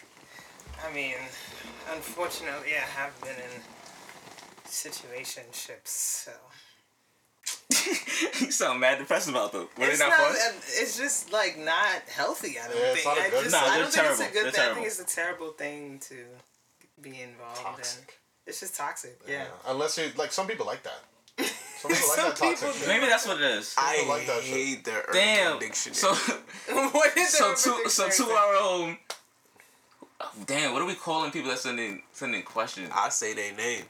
[0.88, 1.16] I mean,
[1.92, 3.62] unfortunately, I have been in
[4.66, 6.32] situationships, so.
[8.44, 9.68] you sound mad depressed about them.
[9.78, 10.32] Were it's they not, fun?
[10.32, 12.59] uh, It's just like not healthy.
[12.59, 13.06] I don't Yeah, it's think.
[13.06, 14.70] not a I good just, Nah, I don't think it's a good They're thing.
[14.70, 16.16] I think it's a terrible thing to
[17.03, 18.03] be involved Toxic.
[18.09, 18.14] in.
[18.49, 19.18] It's just toxic.
[19.28, 19.44] Yeah.
[19.66, 21.01] Unless you like some people like that.
[21.78, 22.88] Some people like Some that toxic people.
[22.88, 23.74] Maybe that's what it is.
[23.78, 24.53] I like that shit.
[24.57, 25.59] hate the Urban Damn.
[25.61, 25.94] Dictionary.
[25.94, 26.12] So,
[26.72, 28.99] what is so the to Urban so to our own.
[30.20, 32.90] Oh, damn, what are we calling people that send in send in questions?
[32.92, 33.84] I say their name.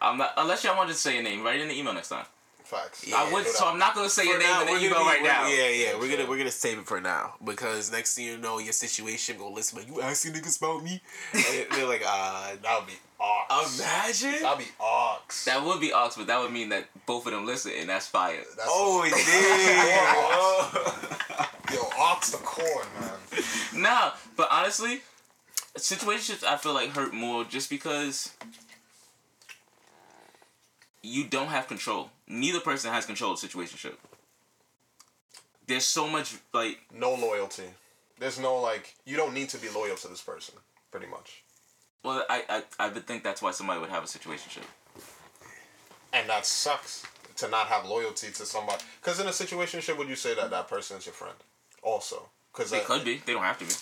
[0.00, 1.42] I'm not unless y'all want to say your name.
[1.42, 2.26] Write it in the email next time.
[2.64, 3.04] Facts.
[3.06, 3.66] Yeah, I would, so.
[3.66, 5.22] I'm not gonna say your name now, and then we're you gonna go be- right
[5.22, 5.46] now.
[5.48, 6.16] Yeah, yeah, we're Sure.
[6.16, 9.54] gonna we're gonna save it for now because next thing you know, your situation gonna
[9.54, 9.78] listen.
[9.78, 11.02] Like, you asking niggas about me?
[11.34, 13.78] And they're like, uh, That would be ox.
[13.78, 14.40] imagine.
[14.42, 15.44] That'd be ox.
[15.44, 18.06] That would be ox, but that would mean that both of them listen, and that's
[18.08, 18.42] fire.
[18.56, 19.24] That's Oh, it did.
[21.74, 23.12] Yo, ox the corn, man.
[23.82, 25.02] Nah, but honestly,
[25.76, 28.32] situationships I feel like hurt more just because
[31.04, 32.10] you don't have control.
[32.26, 33.96] Neither person has control of the situationship.
[35.66, 37.68] there's so much like No loyalty.
[38.18, 40.54] There's no like you don't need to be loyal to this person,
[40.90, 41.42] pretty much.
[42.02, 44.66] well I I, I would think that's why somebody would have a situationship.
[46.12, 47.04] And that sucks
[47.36, 48.82] to not have loyalty to somebody.
[49.00, 51.34] Because in a situationship, would you say that that person is your friend?
[51.82, 53.20] Also, because They I, could be.
[53.26, 53.74] They don't have to be.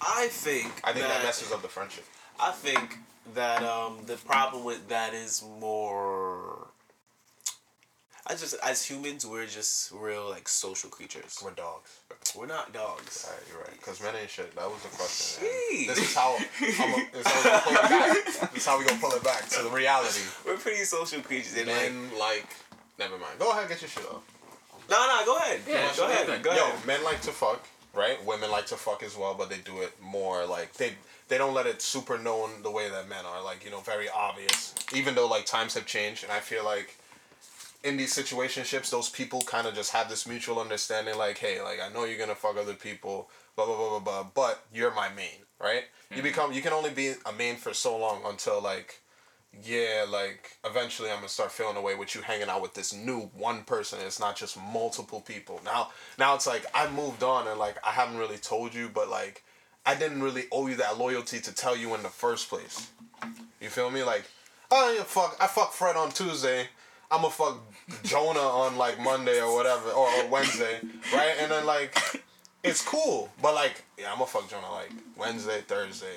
[0.00, 0.68] I think.
[0.84, 2.04] I think that, that messes up the friendship.
[2.38, 2.98] I think
[3.34, 6.68] that um, the problem with that is more.
[8.24, 11.40] I just as humans we're just real like social creatures.
[11.44, 11.90] We're dogs.
[12.38, 13.26] We're not dogs.
[13.26, 13.72] Alright, you're right.
[13.72, 14.54] Because men ain't shit.
[14.54, 15.44] That was the question.
[15.88, 18.52] This is how I'm a, this is how we gonna pull it back.
[18.52, 20.20] This is how we gonna pull it back to the reality.
[20.46, 21.56] We're pretty social creatures.
[21.58, 22.46] And like, Men like.
[22.98, 23.38] Never mind.
[23.40, 24.22] Go ahead, get your shit off.
[24.88, 25.60] no, no, go ahead.
[25.68, 26.28] Yeah, go sure, ahead.
[26.28, 26.42] okay.
[26.42, 26.86] Go Yo, ahead.
[26.86, 28.24] men like to fuck, right?
[28.24, 30.92] Women like to fuck as well, but they do it more like they
[31.28, 34.08] they don't let it super known the way that men are, like you know, very
[34.08, 34.74] obvious.
[34.94, 36.96] Even though like times have changed, and I feel like
[37.84, 41.80] in these situationships, those people kind of just have this mutual understanding, like, hey, like
[41.80, 45.08] I know you're gonna fuck other people, blah blah blah blah blah, but you're my
[45.10, 45.84] main, right?
[46.10, 46.24] You mm-hmm.
[46.24, 49.00] become you can only be a main for so long until like
[49.64, 53.30] yeah, like eventually I'm gonna start feeling away with you hanging out with this new
[53.36, 53.98] one person.
[54.04, 55.60] It's not just multiple people.
[55.64, 59.10] Now, now it's like I moved on and like I haven't really told you, but
[59.10, 59.44] like
[59.84, 62.88] I didn't really owe you that loyalty to tell you in the first place.
[63.60, 64.02] You feel me?
[64.02, 64.24] Like,
[64.70, 66.68] oh yeah, fuck, I fuck Fred on Tuesday.
[67.10, 67.60] I'ma fuck
[68.04, 70.80] Jonah on like Monday or whatever or, or Wednesday,
[71.12, 71.34] right?
[71.40, 71.96] And then like
[72.64, 76.16] it's cool, but like yeah, I'ma fuck Jonah like Wednesday, Thursday,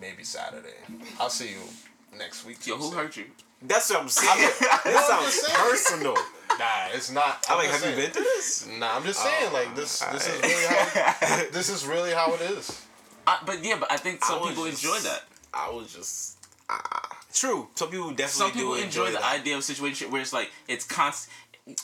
[0.00, 0.76] maybe Saturday.
[1.18, 2.66] I'll see you next week.
[2.66, 3.24] Yo, who hurt you?
[3.62, 4.50] That's what I'm saying.
[4.70, 6.16] I'm this sounds personal.
[6.60, 7.44] Nah, it's not.
[7.48, 8.68] I'm I'm like, just have you been to this?
[8.78, 9.52] Nah, I'm just saying.
[9.52, 9.98] like this.
[10.12, 11.44] This is really how.
[11.52, 12.86] This is really how it is.
[13.26, 15.22] I, but yeah, but I think some I people just- enjoy that.
[15.54, 16.36] I was just.
[16.68, 17.68] ah, true.
[17.74, 19.40] Some people definitely Some people do enjoy, the that.
[19.40, 21.32] idea of situation where it's like it's constant.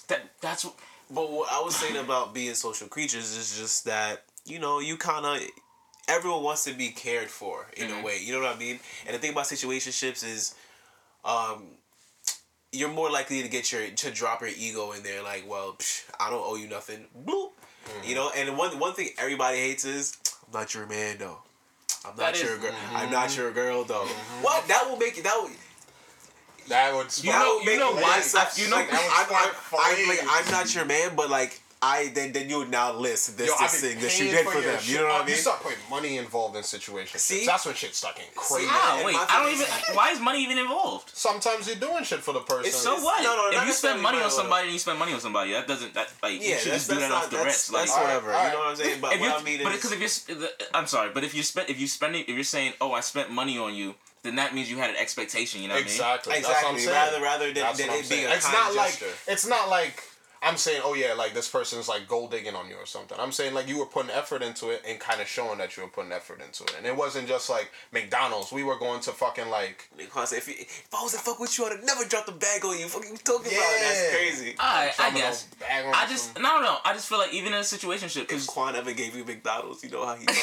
[0.08, 0.74] That that's what.
[1.10, 4.96] But what I was saying about being social creatures is just that you know you
[4.96, 5.40] kind of
[6.08, 8.00] everyone wants to be cared for in Mhm.
[8.00, 8.18] a way.
[8.22, 8.78] You know what I mean?
[9.06, 10.54] And the thing about situationships is,
[11.24, 11.64] um,
[12.76, 15.22] you're more likely to get your to drop your ego in there.
[15.22, 17.06] Like, well, psh, I don't owe you nothing.
[17.26, 17.50] Bloop.
[18.04, 18.30] You know.
[18.36, 20.16] And one one thing everybody hates is
[20.46, 21.38] I'm not your man though.
[22.04, 22.74] I'm not That your is- girl.
[22.94, 24.06] I'm not your girl though.
[24.42, 24.66] What?
[24.68, 25.24] That will make it.
[25.24, 25.50] That will.
[26.68, 27.16] That would.
[27.24, 28.58] You know- you know why- Sucks.
[28.58, 30.20] you know- Like, I'm, spark I'm, I'm, like.
[30.28, 33.54] I'm not your man, but like I then then you would now list this Yo,
[33.60, 34.80] this thing that you did for your them.
[34.80, 34.94] shit.
[34.94, 35.28] You know what Oh, I mean?
[35.28, 37.22] You start putting money involved in situations.
[37.22, 37.44] See?
[37.44, 38.66] That's when shit stuck in crazy.
[38.66, 38.96] How?
[38.96, 39.66] and Wait, I don't even.
[39.66, 41.10] is- Why is money even involved?
[41.14, 42.66] Sometimes you're doing shit for the person.
[42.66, 43.22] It's So It's- what?
[43.22, 45.68] no, no, if you spend money on somebody and you spend money on somebody, that
[45.68, 47.72] doesn't that like you should just do that not, off the that's, rest.
[47.72, 48.30] Like that's whatever.
[48.32, 49.00] Alright, You know what I'm saying?
[49.00, 51.34] But if what you, I mean but is, because if you're, I'm sorry, but if
[51.34, 54.36] you're spend, if you spending, if you're saying, oh, I spent money on you, then
[54.36, 55.60] that means you had an expectation.
[55.62, 56.32] You know what Exactly.
[56.32, 59.14] That's exactly what rather rather than, than it being a It's kind not like gesture.
[59.28, 60.02] it's not like
[60.42, 63.16] I'm saying, oh yeah, like this person's like gold digging on you or something.
[63.20, 65.82] I'm saying like you were putting effort into it and kind of showing that you
[65.82, 68.52] were putting effort into it, and it wasn't just like McDonald's.
[68.52, 71.56] We were going to fucking like Because if, you, if I was to fuck with
[71.58, 72.86] you, I'd have never dropped a bag on you.
[72.86, 74.54] Fucking talking about that's crazy.
[74.58, 75.44] I, I guess.
[75.58, 76.76] bag on I just some- no no.
[76.84, 79.24] I just feel like even in a situation ship If because Quan ever gave you
[79.24, 80.36] McDonald's, you know how he about.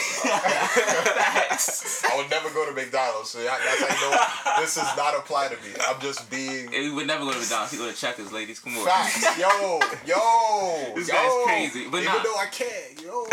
[1.16, 3.30] I would never go to McDonald's.
[3.30, 5.74] So that- that's how you know this does not apply to me.
[5.88, 7.72] I'm just being we would never go to McDonald's.
[7.72, 8.60] He go to Checkers, ladies.
[8.60, 8.86] Come on.
[8.86, 9.38] facts.
[9.40, 11.14] Yo, yo, This yo.
[11.14, 12.24] guy's crazy, but even nah.
[12.24, 13.26] though I can't, yo.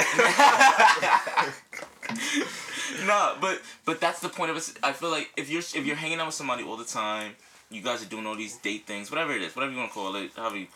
[3.07, 4.72] no, but but that's the point of it.
[4.82, 7.32] I feel like if you're if you're hanging out with somebody all the time,
[7.70, 9.94] you guys are doing all these date things, whatever it is, whatever you want to
[9.94, 10.66] call it, however you,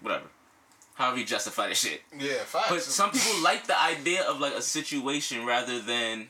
[0.00, 0.24] whatever,
[0.94, 2.02] however you justify the shit.
[2.18, 2.68] yeah, facts.
[2.68, 6.28] But some people like the idea of like a situation rather than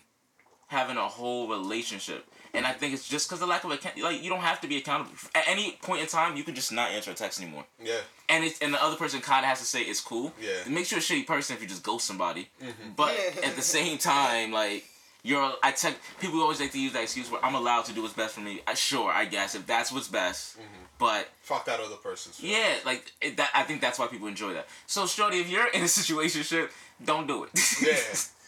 [0.69, 2.25] having a whole relationship.
[2.55, 3.99] And I think it's just because the lack of account.
[3.99, 6.37] Like you don't have to be accountable at any point in time.
[6.37, 7.65] You can just not answer a text anymore.
[7.83, 10.33] yeah, And it's and the other person kind of has to say it's cool.
[10.41, 10.51] Yeah.
[10.67, 12.49] It makes you a shitty person if you just ghost somebody.
[12.63, 12.91] Mm-hmm.
[12.95, 14.85] But at the same time, like
[15.25, 18.03] you're, I tech people always like to use that excuse where I'm allowed to do
[18.03, 18.61] what's best for me.
[18.67, 20.57] I, sure, I guess if that's what's best.
[20.57, 20.67] Mm-hmm.
[20.99, 22.37] But fuck that other person's.
[22.37, 22.59] feelings.
[22.59, 23.51] yeah, like it, that.
[23.55, 24.69] I think that's why people enjoy that.
[24.87, 26.69] So, Shorty, if you're in a situation,
[27.05, 27.51] don't do it.
[27.81, 27.95] Yeah.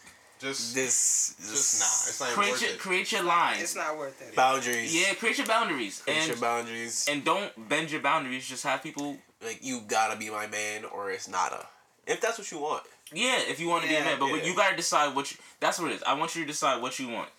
[0.44, 2.08] Just, this, just this nah.
[2.10, 2.78] It's not even create worth your it.
[2.78, 3.62] create your lines.
[3.62, 4.36] It's not worth it.
[4.36, 4.94] boundaries.
[4.94, 7.06] yeah, create your boundaries Create and your boundaries.
[7.10, 8.46] and don't bend your boundaries.
[8.46, 9.16] Just have people.
[9.42, 11.66] like you gotta be my man, or it's not a.
[12.06, 12.82] If that's what you want.
[13.12, 14.44] Yeah, if you want to be a man, but yeah.
[14.44, 15.38] you gotta decide what you.
[15.60, 16.02] That's what it is.
[16.02, 17.30] I want you to decide what you want.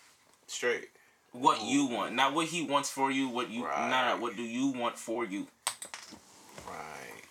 [0.47, 0.89] Straight.
[1.31, 3.27] What you want, not what he wants for you.
[3.29, 3.89] What you, Right.
[3.89, 5.47] not what do you want for you.
[6.65, 7.23] Right.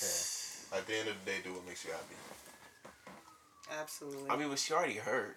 [0.00, 0.78] Yeah.
[0.78, 2.14] At the end of the day, do what makes you happy.
[3.80, 4.30] Absolutely.
[4.30, 5.36] I mean, but she already hurt.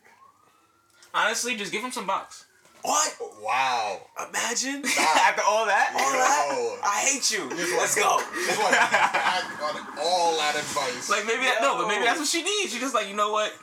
[1.14, 2.46] Honestly, just give him some box.
[2.84, 3.18] What?
[3.42, 4.02] Wow.
[4.30, 4.88] Imagine Nah.
[5.28, 6.20] after all that, all Yo.
[6.20, 6.82] that.
[6.84, 7.50] I hate you.
[7.50, 8.20] Let's go.
[8.34, 11.10] It's like act on all that advice.
[11.10, 12.72] Like maybe that, no, but maybe that's what she needs.
[12.74, 13.54] She just like you know what.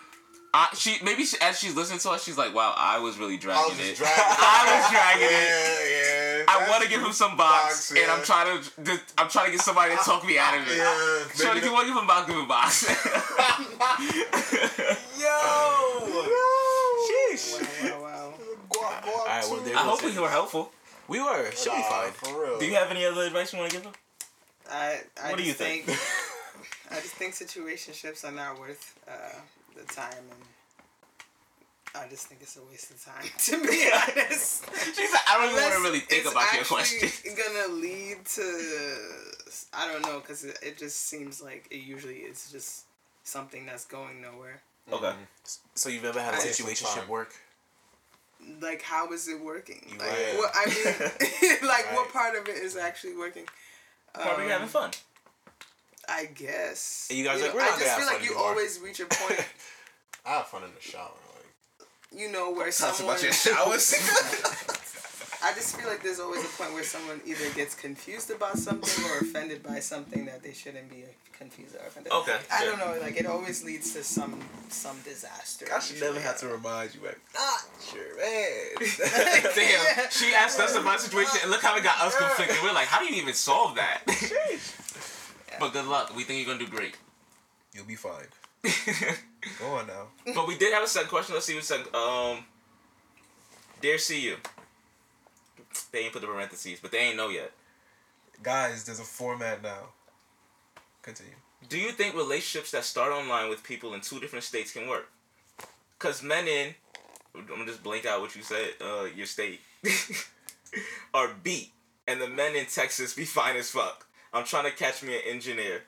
[0.57, 3.35] I, she maybe she, as she's listening to us, she's like, "Wow, I was really
[3.35, 3.97] I dragging was just it.
[3.97, 4.15] dragging.
[4.39, 5.33] I was dragging it.
[5.35, 6.45] Yeah, yeah.
[6.47, 9.01] I want to give him some box, box, and I'm trying to.
[9.19, 10.77] I'm trying to get somebody to talk me out of it.
[10.77, 12.87] Yeah, Shorty, maybe if you want to give him box, give him box.
[15.19, 15.35] Yo.
[17.03, 17.59] Sheesh.
[17.91, 18.35] Wow, wow, wow.
[18.71, 20.15] Guap, guap, All right, well, I hope it.
[20.15, 20.71] we were helpful.
[21.09, 21.51] We were.
[21.53, 22.13] She'll be fine.
[22.13, 22.59] For real.
[22.61, 23.93] Do you have any other advice you want to give him?
[24.71, 25.89] I, I What do just you think?
[26.91, 29.35] I just think situationships are not worth uh,
[29.77, 33.25] the time, and I just think it's a waste of time.
[33.47, 34.65] To be honest,
[34.95, 37.11] She's like, I don't even want to really think about your actually question.
[37.37, 38.97] Gonna lead to
[39.73, 42.85] I don't know because it, it just seems like it usually is just
[43.23, 44.63] something that's going nowhere.
[44.93, 45.13] Okay.
[45.75, 47.33] So you've never had a situationship work?
[48.61, 49.87] Like, how is it working?
[49.91, 50.35] You Like, right.
[50.37, 53.45] what I mean, like, what part of it is actually working?
[54.13, 54.91] Probably Um, having fun.
[56.09, 57.09] I guess.
[57.11, 58.49] And you guys know, like, we're I just feel like you anymore.
[58.49, 59.47] always reach a point,
[60.27, 61.11] I have fun in the shower.
[61.35, 63.15] Like, you know, where someone.
[63.15, 63.95] about your showers.
[65.45, 69.05] I just feel like there's always a point where someone either gets confused about something
[69.05, 71.05] or offended by something that they shouldn't be
[71.37, 72.15] confused or offended.
[72.15, 72.71] Okay, I sure.
[72.71, 72.99] don't know.
[72.99, 74.41] Like it always leads to some
[74.71, 75.67] some disaster.
[75.71, 79.53] I should never have to remind you, like, not sure, man.
[79.55, 82.57] Damn, she asked us about situation, and look how it got us conflicted.
[82.63, 84.01] We're like, how do you even solve that?
[85.65, 86.15] But good luck.
[86.15, 86.95] We think you're gonna do great.
[87.73, 88.27] You'll be fine.
[89.59, 90.09] Go on now.
[90.35, 91.35] but we did have a second question.
[91.35, 91.95] Let's see what second.
[91.95, 92.45] Um,
[93.81, 94.37] dear CU.
[95.91, 97.53] They ain't put the parentheses, but they ain't know yet.
[98.43, 99.89] Guys, there's a format now.
[101.01, 101.33] Continue.
[101.69, 105.09] Do you think relationships that start online with people in two different states can work?
[105.99, 106.75] Cause men in,
[107.35, 108.73] I'm gonna just blank out what you said.
[108.83, 109.61] Uh, your state
[111.15, 111.73] are beat,
[112.07, 114.07] and the men in Texas be fine as fuck.
[114.35, 115.83] I'm trying to catch me an engineer.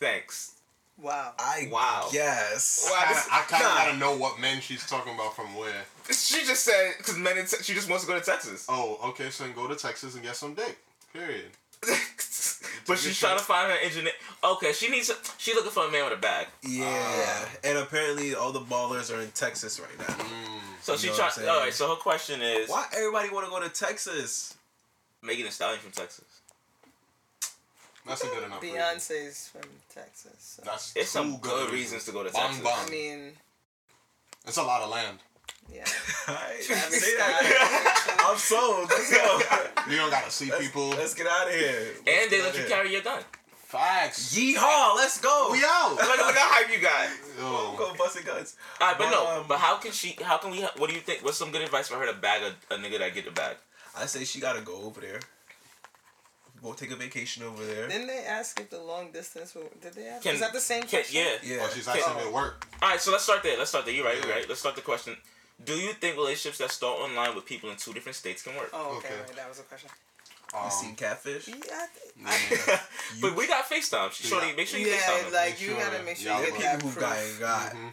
[0.00, 0.52] Thanks.
[0.96, 1.32] Wow.
[1.38, 2.08] I Wow.
[2.12, 2.88] Yes.
[2.90, 3.76] Wow, this- I kind of nah.
[3.76, 5.84] gotta know what men she's talking about from where.
[6.10, 8.66] She just said because men in te- she just wants to go to Texas.
[8.68, 9.30] Oh, okay.
[9.30, 10.78] So then go to Texas and get some dick.
[11.12, 11.46] Period.
[12.86, 14.12] but she's trying to find her engineer.
[14.42, 15.10] Okay, she needs.
[15.10, 16.48] A, she looking for a man with a bag.
[16.62, 17.44] Yeah.
[17.62, 20.14] and apparently all the ballers are in Texas right now.
[20.24, 21.24] Mm, so You she know trying.
[21.24, 21.48] what I'm saying?
[21.50, 21.72] All right.
[21.74, 24.54] So her question is Why everybody want to go to Texas?
[25.22, 26.24] Megan Thee Stallion from Texas.
[28.08, 28.62] That's a good enough.
[28.62, 28.78] reason.
[28.78, 29.62] Beyonce's from
[29.94, 30.32] Texas.
[30.38, 30.62] So.
[30.64, 32.64] That's It's some two good reasons to go to Bang, Texas.
[32.64, 32.86] bang.
[32.86, 33.32] I mean,
[34.46, 35.18] It's a lot of land.
[35.72, 35.84] yeah.
[36.28, 38.26] Alright, Travis say that.
[38.28, 38.88] I'm sold.
[38.90, 39.40] Let's go.
[39.90, 40.88] You don't gotta see Let's, people.
[40.90, 41.92] let's get out of here.
[41.98, 42.68] And Let's they let you here.
[42.68, 43.22] carry your gun.
[43.54, 44.34] Facts.
[44.34, 44.96] Yeehaw!
[44.96, 45.48] Let's go.
[45.52, 45.90] We out.
[45.90, 47.08] Look, look how hype you got.
[47.38, 47.76] Yo.
[47.76, 48.56] Go busting guns.
[48.80, 49.40] All right, but no.
[49.40, 50.16] Um, But how can she?
[50.22, 50.62] How can we?
[50.78, 51.22] What do you think?
[51.22, 53.56] What's some good advice for her to bag a, a nigga that get the bag?
[53.94, 55.20] I say she gotta go over there.
[56.62, 57.86] Go take a vacation over there.
[57.88, 59.54] Didn't they ask if the long distance?
[59.54, 60.22] Were, did they ask?
[60.22, 61.22] Can- Is that the same Can, question?
[61.44, 61.56] yeah.
[61.56, 61.58] Yeah.
[61.62, 62.66] Oh, she's asking me to work.
[62.82, 63.56] All right, so let's start there.
[63.56, 63.94] Let's start there.
[63.94, 64.16] You're right.
[64.22, 64.48] You're right.
[64.48, 65.16] Let's start the question.
[65.64, 68.70] Do you think relationships that start online with people in two different states can work?
[68.72, 69.08] Oh, okay.
[69.08, 69.14] Okay.
[69.28, 69.90] Right, that was a question.
[70.52, 71.48] You Um, seen catfish?
[71.48, 72.68] Yeah, I think.
[72.68, 72.80] yeah.
[73.20, 74.10] but we got FaceTime.
[74.12, 74.52] Shorty, Yeah.
[74.56, 75.22] make sure you Yeah, FaceTime.
[75.24, 75.32] them.
[75.34, 77.08] like you sure gotta make sure y'all you There get are that people who proof.
[77.08, 77.72] got ain't got.
[77.74, 77.92] Mhm.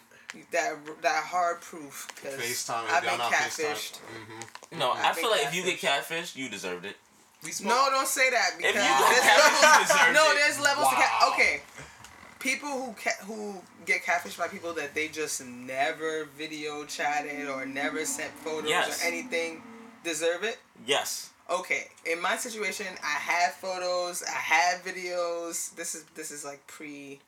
[0.51, 2.07] That that hard proof.
[2.21, 2.85] Cause FaceTime.
[2.85, 3.99] If I've been not catfished.
[3.99, 4.77] FaceTime.
[4.79, 6.33] no, I I feel think like if you get catfish.
[6.33, 6.97] catfished, you deserved it.
[7.43, 7.69] We smoke.
[7.73, 9.87] No, don't say that because you there's get catfished, you levels.
[9.87, 10.35] deserved no, it.
[10.35, 11.11] there's levels to cat.
[11.33, 11.61] Okay,
[12.39, 17.65] people who ca- who get catfished by people that they just never video chatted or
[17.65, 19.03] never sent photos Yes.
[19.03, 19.61] or anything
[20.03, 20.57] deserve it.
[20.87, 21.29] Yes.
[21.47, 25.75] Okay, in my situation, I had photos, I had videos.
[25.75, 27.19] This is this is like pre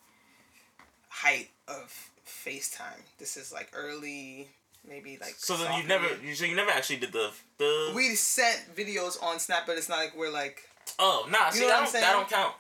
[1.10, 3.02] height of FaceTime.
[3.20, 4.48] This is like early,
[4.88, 5.36] maybe like.
[5.38, 7.92] So then you never, you, so you never actually did the the.
[7.96, 10.62] We sent videos on Snap, but it's not like we're like.
[11.00, 12.54] oh nah, see know that what I'm don't, that don't count.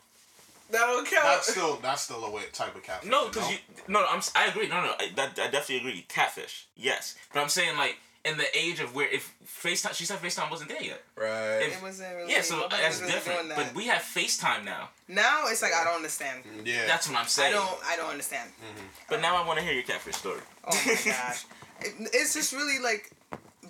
[0.71, 1.23] That don't count.
[1.23, 3.09] That's still that's still a way type of catfish.
[3.09, 4.67] No, because you no, no, I'm I agree.
[4.67, 6.05] No, no, I, that, I definitely agree.
[6.09, 10.19] Catfish, yes, but I'm saying like in the age of where if FaceTime, she said
[10.19, 11.01] FaceTime wasn't there yet.
[11.15, 11.59] right.
[11.61, 12.33] If- It wasn't really.
[12.33, 13.43] Yeah, so that's really different.
[13.43, 14.89] doing But we have FaceTime now.
[15.07, 16.43] now it's like I don't understand.
[16.65, 16.85] Yeah.
[16.87, 17.53] That's what I'm saying.
[17.53, 17.67] I saying.
[17.69, 17.85] don't.
[17.85, 18.49] I don't understand.
[18.59, 18.85] Mm-hmm.
[19.09, 20.41] But now I want to hear your catfish story.
[20.65, 21.45] Oh my gosh.
[21.81, 23.11] It, it's just really like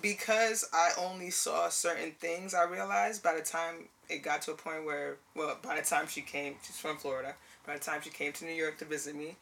[0.00, 2.54] because I only saw certain things.
[2.54, 6.06] I realized by the time it got to a point where, well, by the time
[6.08, 7.34] she came, she's from Florida.
[7.66, 9.36] By the time she came to New York to visit me,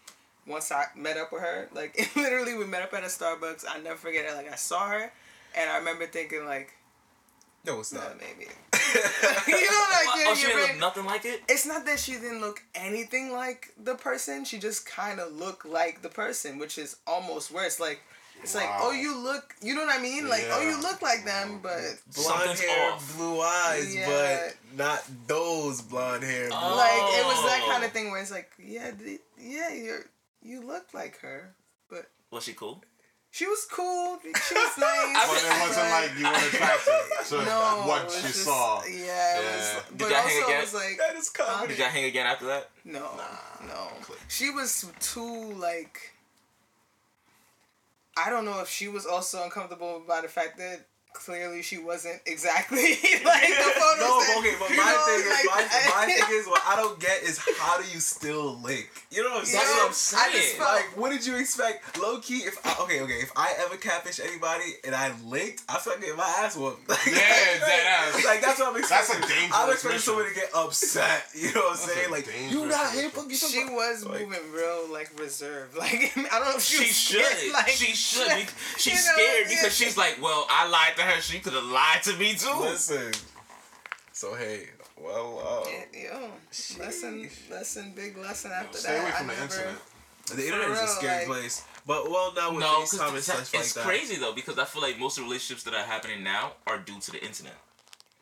[0.46, 3.64] once I met up with her, like literally we met up at a Starbucks.
[3.68, 4.34] I never forget it.
[4.34, 5.12] Like I saw her,
[5.56, 6.72] and I remember thinking like,
[7.64, 8.16] no, it's no, not.
[8.18, 8.50] maybe.
[9.48, 11.42] you know, like oh, yeah, oh, she didn't look nothing like it.
[11.48, 14.44] it's not that she didn't look anything like the person.
[14.44, 17.80] She just kind of looked like the person, which is almost worse.
[17.80, 18.00] Like
[18.42, 20.28] it's like, oh, you look, you know what I mean?
[20.28, 21.78] Like, oh, you look like them, but
[22.14, 23.16] Blonde Something's hair, off.
[23.16, 24.06] blue eyes, Yeah.
[24.08, 26.48] but not those blonde hair.
[26.52, 26.76] Oh.
[26.76, 30.04] Like it was that kind of thing where it's like, yeah, th- yeah, you're
[30.42, 31.54] you look like her,
[31.90, 32.82] but Was she cool?
[33.32, 34.18] she was cool.
[34.22, 35.26] She was nice.
[35.28, 38.82] But it wasn't like you were attracted to no, what it was you just- saw.
[38.84, 38.94] Yeah, it
[39.42, 39.56] Yeah.
[39.56, 39.82] was.
[39.90, 40.60] Did But y'all also, hang it again?
[40.62, 41.68] was like, that is comedy.
[41.68, 42.70] Did y'all hang again after that?
[42.84, 43.00] no,
[43.66, 43.88] no.
[44.28, 46.12] She was too like.
[48.16, 50.86] I don't know if she was also uncomfortable by the fact that
[51.16, 52.76] clearly she wasn't exactly
[53.24, 54.00] like the photo.
[54.00, 55.62] No, said, okay, but my know, thing is, like, my,
[55.96, 58.90] my thing is, what I don't get is how do you still link?
[59.10, 59.64] You know what I'm you saying?
[59.64, 60.56] know, what I'm saying.
[60.58, 61.98] Felt, Like, what did you expect?
[61.98, 65.78] Low key, if I, okay, okay, if I ever catfish anybody and I linked, I
[65.78, 66.88] feel like getting my ass whooped.
[66.88, 68.24] Like, Yeah, like, dead ass.
[68.24, 68.96] like that's what I'm expecting.
[68.96, 69.36] That's a expecting.
[69.36, 70.06] dangerous I'm expecting mission.
[70.06, 71.22] someone to get upset.
[71.34, 72.10] You know what I'm That's saying?
[72.10, 73.10] Like, you not here, mission.
[73.10, 73.36] fuck you.
[73.36, 75.76] she was Like- moving real like reserved.
[75.76, 77.24] Like I don't know if she, She was should.
[77.24, 78.28] scared, Like, she should.
[78.28, 78.46] be-
[78.78, 79.56] She's you know, scared yeah.
[79.56, 81.20] because she's like, well, I lied to her.
[81.20, 82.52] She could have lied to me too.
[82.60, 83.12] Listen.
[84.12, 86.30] So hey, well, uh, Yeah, Yo,
[86.82, 89.00] lesson, lesson, big lesson after Stay that.
[89.02, 89.74] away I from the never, internet.
[90.34, 91.62] the internet is a scary like- place.
[91.86, 94.58] But well, now with No, FaceTime because and it's, such like it's crazy though because
[94.58, 97.22] I feel like most of the relationships that are happening now are due to the
[97.24, 97.54] internet.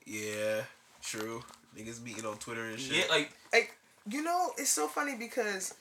[0.05, 0.63] Yeah,
[1.03, 1.43] true.
[1.79, 2.93] Niggas meeting on Twitter and shit.
[2.97, 3.75] Yeah, like Like,
[4.11, 5.75] you know, it's so funny because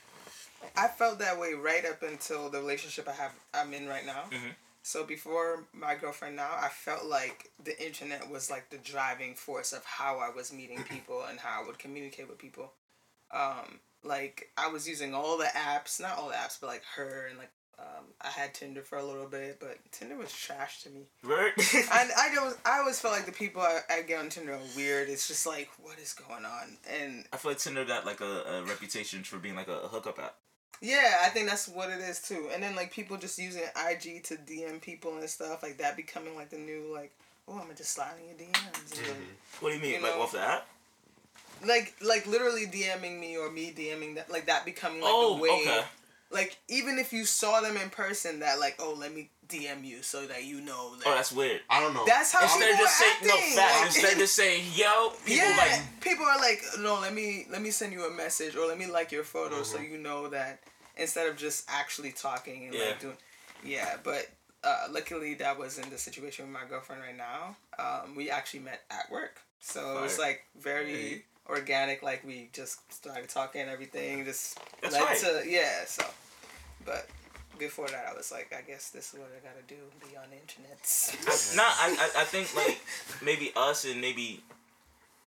[0.78, 4.24] I felt that way right up until the relationship I have I'm in right now.
[4.32, 4.56] Mhm.
[4.84, 9.72] So before my girlfriend now, I felt like the internet was like the driving force
[9.72, 12.74] of how I was meeting people and how I would communicate with people.
[13.32, 17.28] Um, like I was using all the apps, not all the apps, but like her
[17.30, 17.50] and like
[17.80, 21.08] um, I had Tinder for a little bit, but Tinder was trash to me.
[21.24, 21.54] right?
[21.58, 24.60] I I don't I always felt like the people I, I get on Tinder are
[24.76, 25.08] weird.
[25.08, 28.44] It's just like what is going on and I feel like Tinder got like a,
[28.48, 30.36] a reputation for being like a hookup app.
[30.86, 32.50] Yeah, I think that's what it is too.
[32.54, 36.36] And then like people just using IG to DM people and stuff like that becoming
[36.36, 37.12] like the new like
[37.48, 38.98] oh I'm gonna just slide in your DMs.
[39.00, 39.18] And
[39.62, 39.92] What do you mean?
[39.96, 40.68] You like know, off the app?
[41.66, 45.42] Like like literally DMing me or me DMing that like that becoming like oh, the
[45.42, 45.50] way.
[45.62, 45.84] okay.
[46.32, 50.02] Like even if you saw them in person, that like oh let me DM you
[50.02, 51.04] so that you know that.
[51.08, 51.62] Oh, that's weird.
[51.70, 52.04] I don't know.
[52.06, 53.56] That's how Instead people of just are saying no acting.
[53.56, 57.14] facts, Like- instead of just saying yo, people yeah, like people are like, no, let
[57.14, 59.94] me let me send you a message or let me like your photo so Mm-hmm.
[59.94, 60.60] you know that
[60.98, 62.86] instead of just actually talking and Yeah.
[62.86, 63.18] like doing,
[63.64, 63.98] yeah.
[64.04, 64.28] But
[64.64, 67.56] uh, luckily that was in the situation with my girlfriend right now.
[67.78, 71.24] Um, we actually met at work, so it was like very Hey.
[71.50, 72.02] organic.
[72.04, 74.24] Like we just started talking and everything.
[74.26, 75.18] Just That's led right.
[75.20, 75.86] to yeah.
[75.86, 76.06] So,
[76.86, 77.08] but.
[77.60, 79.76] Before that, I was like, I guess this is what I gotta do.
[80.10, 80.80] Be on the internet.
[81.28, 82.82] I, nah, I, I I think like
[83.24, 84.42] maybe us and maybe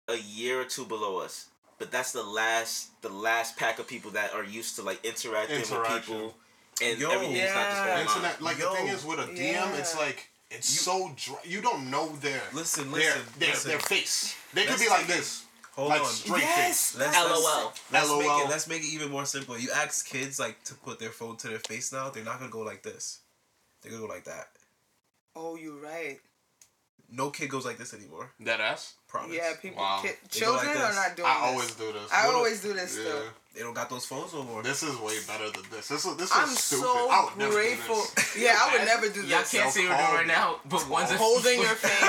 [0.08, 1.48] a year or two below us.
[1.84, 5.60] But that's the last the last pack of people that are used to like interacting
[5.60, 5.70] with
[6.06, 6.34] people
[6.82, 7.10] and Yo.
[7.12, 7.90] everything's not just Yeah.
[7.92, 8.00] online.
[8.08, 8.70] Internet, like Yo.
[8.72, 11.36] the thing is with a DM, it's like it's so dry.
[11.44, 13.72] You don't know their Listen, their listen, their, listen.
[13.72, 14.34] their face.
[14.54, 15.44] They could Let's be like this,
[15.74, 16.08] Hold like on.
[16.08, 16.92] straight Yes.
[16.92, 17.00] face.
[17.02, 17.66] Let's, LOL.
[17.66, 18.42] Let's, let's make LOL.
[18.46, 18.50] it.
[18.50, 19.58] Let's make it even more simple.
[19.60, 22.10] You ask kids like to put their phone to their face now.
[22.12, 23.20] They're not gonna go like this.
[23.82, 24.48] They're gonna go like that.
[25.36, 26.20] oh, you're right.
[27.12, 28.32] No kid goes like this anymore.
[28.40, 28.94] That ass.
[29.14, 29.36] Promise.
[29.38, 30.00] Yeah, people, Wow.
[30.02, 31.50] ki- They go like children are not doing I this.
[31.54, 32.12] always do this.
[32.12, 33.04] I What a- always do this yeah.
[33.06, 33.24] stuff.
[33.54, 34.64] They don't got those phones no more.
[34.64, 35.88] This is way better than this.
[35.88, 36.86] This is this is I'm stupid.
[36.90, 37.96] so I would never do grateful.
[38.02, 38.34] this.
[38.44, 39.30] Yeah, I would never do this.
[39.30, 42.02] Y'all can't see what we're doing right now, but one's a Holding your face.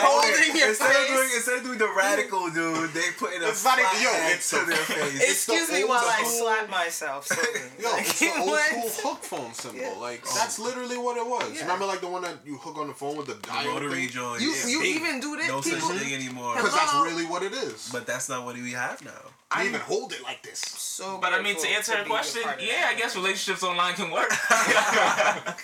[0.00, 1.36] Holding your instead Of doing, face.
[1.36, 4.32] instead of doing the radical dude, they put in a It's not even- yo, hand
[4.34, 5.22] it's to the- their face.
[5.28, 7.26] Excuse the me old while I slap myself.
[7.26, 7.60] slowly.
[7.78, 9.80] Yo, it's the old school hook phone symbol.
[9.80, 9.92] Yeah.
[10.00, 10.34] Like Oh.
[10.38, 11.52] that's literally what it was.
[11.54, 11.62] Yeah.
[11.68, 14.06] Remember, like the one that you hook on the phone with the The dial rotary
[14.08, 14.16] thing?
[14.16, 14.40] joint.
[14.40, 15.48] You yeah, you even do this?
[15.48, 16.56] no People, such thing anymore.
[16.56, 17.90] Because that's really what it is.
[17.92, 19.20] But that's not what we have now.
[19.56, 20.58] You I'm even hold it like this.
[20.60, 21.18] so.
[21.20, 22.92] But I mean, to answer her be question, yeah, that.
[22.94, 24.30] I guess relationships online can work.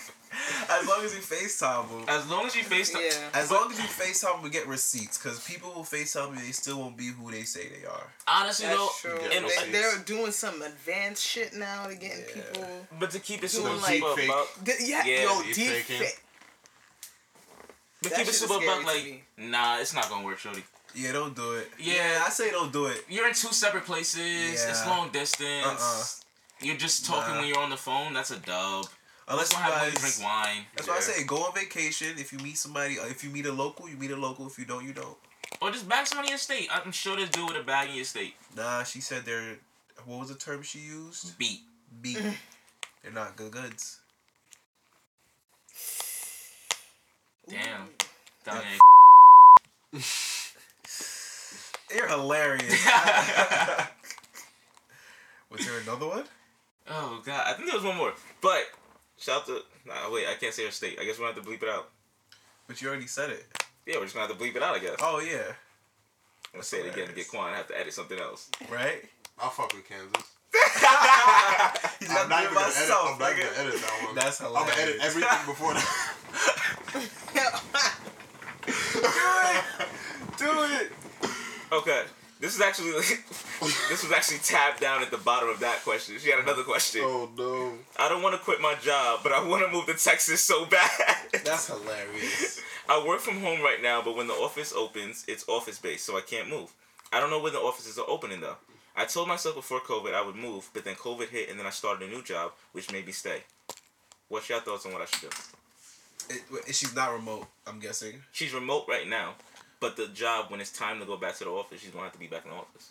[0.70, 2.04] As long as you FaceTime them.
[2.06, 3.10] as long as you face the, Yeah.
[3.40, 5.18] As long as you FaceTime them, we get receipts.
[5.18, 8.06] Because people will FaceTime you, they still won't be who they say they are.
[8.28, 9.18] honestly though, That's true.
[9.32, 11.86] and, they, they're doing some advanced shit now.
[11.88, 12.42] They're getting Yeah.
[12.52, 12.68] people.
[13.00, 15.54] but to keep it Doing super like- super Deep buck, The, yeah, Yeah, yo, deep
[15.54, 15.86] deep fake.
[18.02, 19.22] to That keep it shit super scary buck, like me.
[19.38, 20.62] nah, it's not gonna work, shorty.
[20.94, 21.68] Yeah, don't do it.
[21.78, 22.24] Yeah.
[22.26, 23.04] I say don't do it.
[23.08, 24.64] You're in two separate places.
[24.66, 25.64] It's long distance.
[25.64, 26.66] Uh-uh.
[26.66, 27.40] You're just talking Nah.
[27.40, 28.14] when you're on the phone.
[28.14, 28.86] That's a dub.
[29.28, 30.00] Unless you have to guys.
[30.00, 30.64] drink wine.
[30.74, 32.08] That's why I say go on vacation.
[32.16, 34.46] If you meet somebody, uh, if you meet a local, you meet a local.
[34.46, 35.16] If you don't, you don't.
[35.60, 36.68] Or just bag someone in your state.
[36.72, 38.34] I'm sure there's dude with a bag in your state.
[38.56, 39.58] Nah, she said they're.
[40.06, 41.36] What was the term she used?
[41.38, 41.60] Beat.
[42.00, 42.18] Beat.
[43.02, 44.00] they're not good goods.
[47.48, 47.88] Damn.
[48.44, 48.62] Down
[49.92, 50.00] there.
[51.94, 52.86] You're hilarious.
[55.50, 56.24] Was there another one?
[56.90, 58.12] oh god, I think there was one more.
[58.40, 58.64] But
[59.18, 60.98] shout out to nah wait, I can't say her state.
[61.00, 61.88] I guess we're gonna have to bleep it out.
[62.66, 63.46] But you already said it.
[63.86, 64.96] Yeah, we're just gonna have to bleep it out, I guess.
[65.00, 65.54] Oh yeah.
[66.52, 67.52] I'm gonna say it again to get Quan.
[67.52, 68.50] I have to edit something else.
[68.70, 69.04] Right?
[69.38, 70.22] I'll fuck with Kansas.
[72.00, 72.90] He's I'm not even gonna edit.
[72.90, 74.14] I'm not gonna edit that one.
[74.14, 74.60] That's hilarious.
[74.60, 75.88] I'm gonna edit everything before that.
[78.92, 79.00] Do
[79.54, 79.64] it.
[80.38, 80.92] Do it.
[81.72, 82.02] Okay.
[82.40, 82.92] This is actually
[83.88, 86.16] this was actually tabbed down at the bottom of that question.
[86.18, 87.02] She had another question.
[87.04, 87.72] oh no.
[87.98, 90.64] I don't want to quit my job, but I want to move to Texas so
[90.70, 90.90] bad.
[91.44, 92.60] That's hilarious.
[92.88, 96.16] I work from home right now, but when the office opens, it's office based, so
[96.16, 96.72] I can't move.
[97.12, 98.56] I don't know when the offices are opening though.
[98.96, 101.70] I told myself before COVID I would move, but then COVID hit and then I
[101.70, 103.42] started a new job, which made me stay.
[104.28, 105.36] What's your thoughts on what I should do?
[106.30, 108.22] It, she's not remote, I'm guessing.
[108.32, 109.34] She's remote right now,
[109.80, 112.12] but the job when it's time to go back to the office, she's gonna have
[112.12, 112.90] to be back in the office.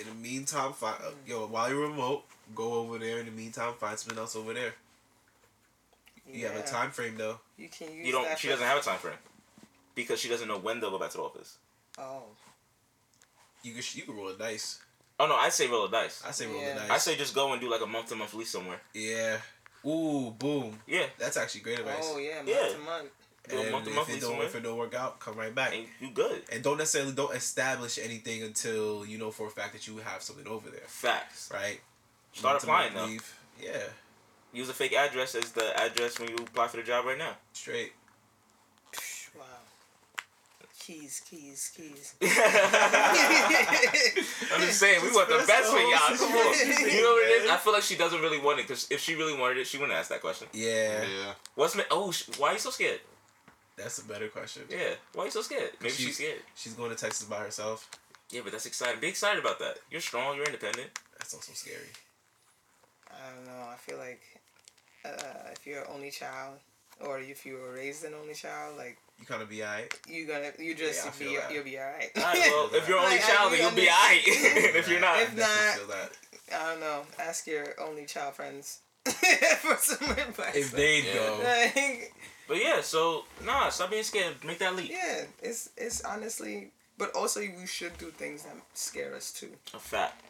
[0.00, 2.24] In the meantime, find, uh, yo, while you're remote,
[2.54, 3.18] go over there.
[3.18, 4.74] In the meantime, find something else over there.
[6.30, 7.40] You have a time frame though.
[7.56, 8.24] You can use You don't.
[8.24, 9.16] that She doesn't have a time frame
[9.94, 11.56] because she doesn't know when they'll go back to the office.
[11.98, 12.22] Oh.
[13.62, 14.78] You can you can roll a dice.
[15.20, 16.22] Oh no, I say roll a dice.
[16.26, 16.72] I say roll Yeah.
[16.72, 16.90] a dice.
[16.90, 18.80] I say just go and do like a month to month lease somewhere.
[18.94, 19.38] yeah.
[19.86, 20.78] Ooh, boom.
[20.88, 21.98] Yeah, That's actually great advice.
[22.02, 22.68] Oh yeah, month Yeah.
[22.72, 23.08] to month.
[23.48, 25.74] Do And month if it don't if it don't work out, come right back.
[25.74, 26.42] and you good.
[26.52, 30.22] And don't necessarily don't establish anything until you know for a fact that you have
[30.22, 31.50] something over there, Facts.
[31.52, 31.80] right?
[32.32, 33.12] Start Month applying month though.
[33.12, 33.34] leave.
[33.60, 33.82] Yeah,
[34.52, 37.32] Use a fake address as the address when you apply for the job right now.
[37.52, 37.92] straight.
[39.36, 39.44] Wow.
[40.78, 42.14] Keys, keys, keys.
[42.22, 42.28] I'm
[44.62, 46.16] just saying, we want the best for y'all.
[46.16, 46.54] Come on.
[46.94, 47.46] You know what it is?
[47.46, 47.54] man.
[47.54, 49.76] I feel like she doesn't really want it because if she really wanted it, she
[49.76, 50.48] wouldn't ask that question.
[50.54, 51.32] Yeah, Yeah.
[51.54, 52.10] What's ma- oh?
[52.38, 53.00] Why are you so scared?
[53.78, 54.62] That's a better question.
[54.68, 54.94] Yeah.
[55.14, 55.70] Why are you so scared?
[55.80, 56.42] Maybe She- she's scared.
[56.54, 57.88] She's going to Texas by herself.
[58.30, 59.00] Yeah, but that's exciting.
[59.00, 59.78] Be excited about that.
[59.90, 60.36] You're strong.
[60.36, 60.90] You're independent.
[61.18, 61.88] That's also scary.
[63.10, 63.68] I don't know.
[63.72, 64.20] I feel like
[65.04, 66.58] uh, if you're an only child,
[67.00, 69.92] or if you were raised an only child, like You kind of be alright.
[70.08, 72.10] you gonna you just Yeah, I be feel you'll be alright.
[72.16, 74.54] All right, well, if you're only Like, child, then you'll be understand.
[74.58, 74.74] alright.
[74.80, 76.10] if you're not, If I not- feel that.
[76.54, 77.02] I don't know.
[77.18, 80.54] Ask your only child friends for some advice.
[80.56, 81.14] If they Yeah.
[81.14, 82.14] go, like,
[82.48, 82.80] but yeah.
[82.80, 84.34] So nah, stop being scared.
[84.44, 84.90] Make that leap.
[84.90, 89.50] yeah, it's it's honestly, but also we should do things that scare us too.
[89.74, 90.22] A fact.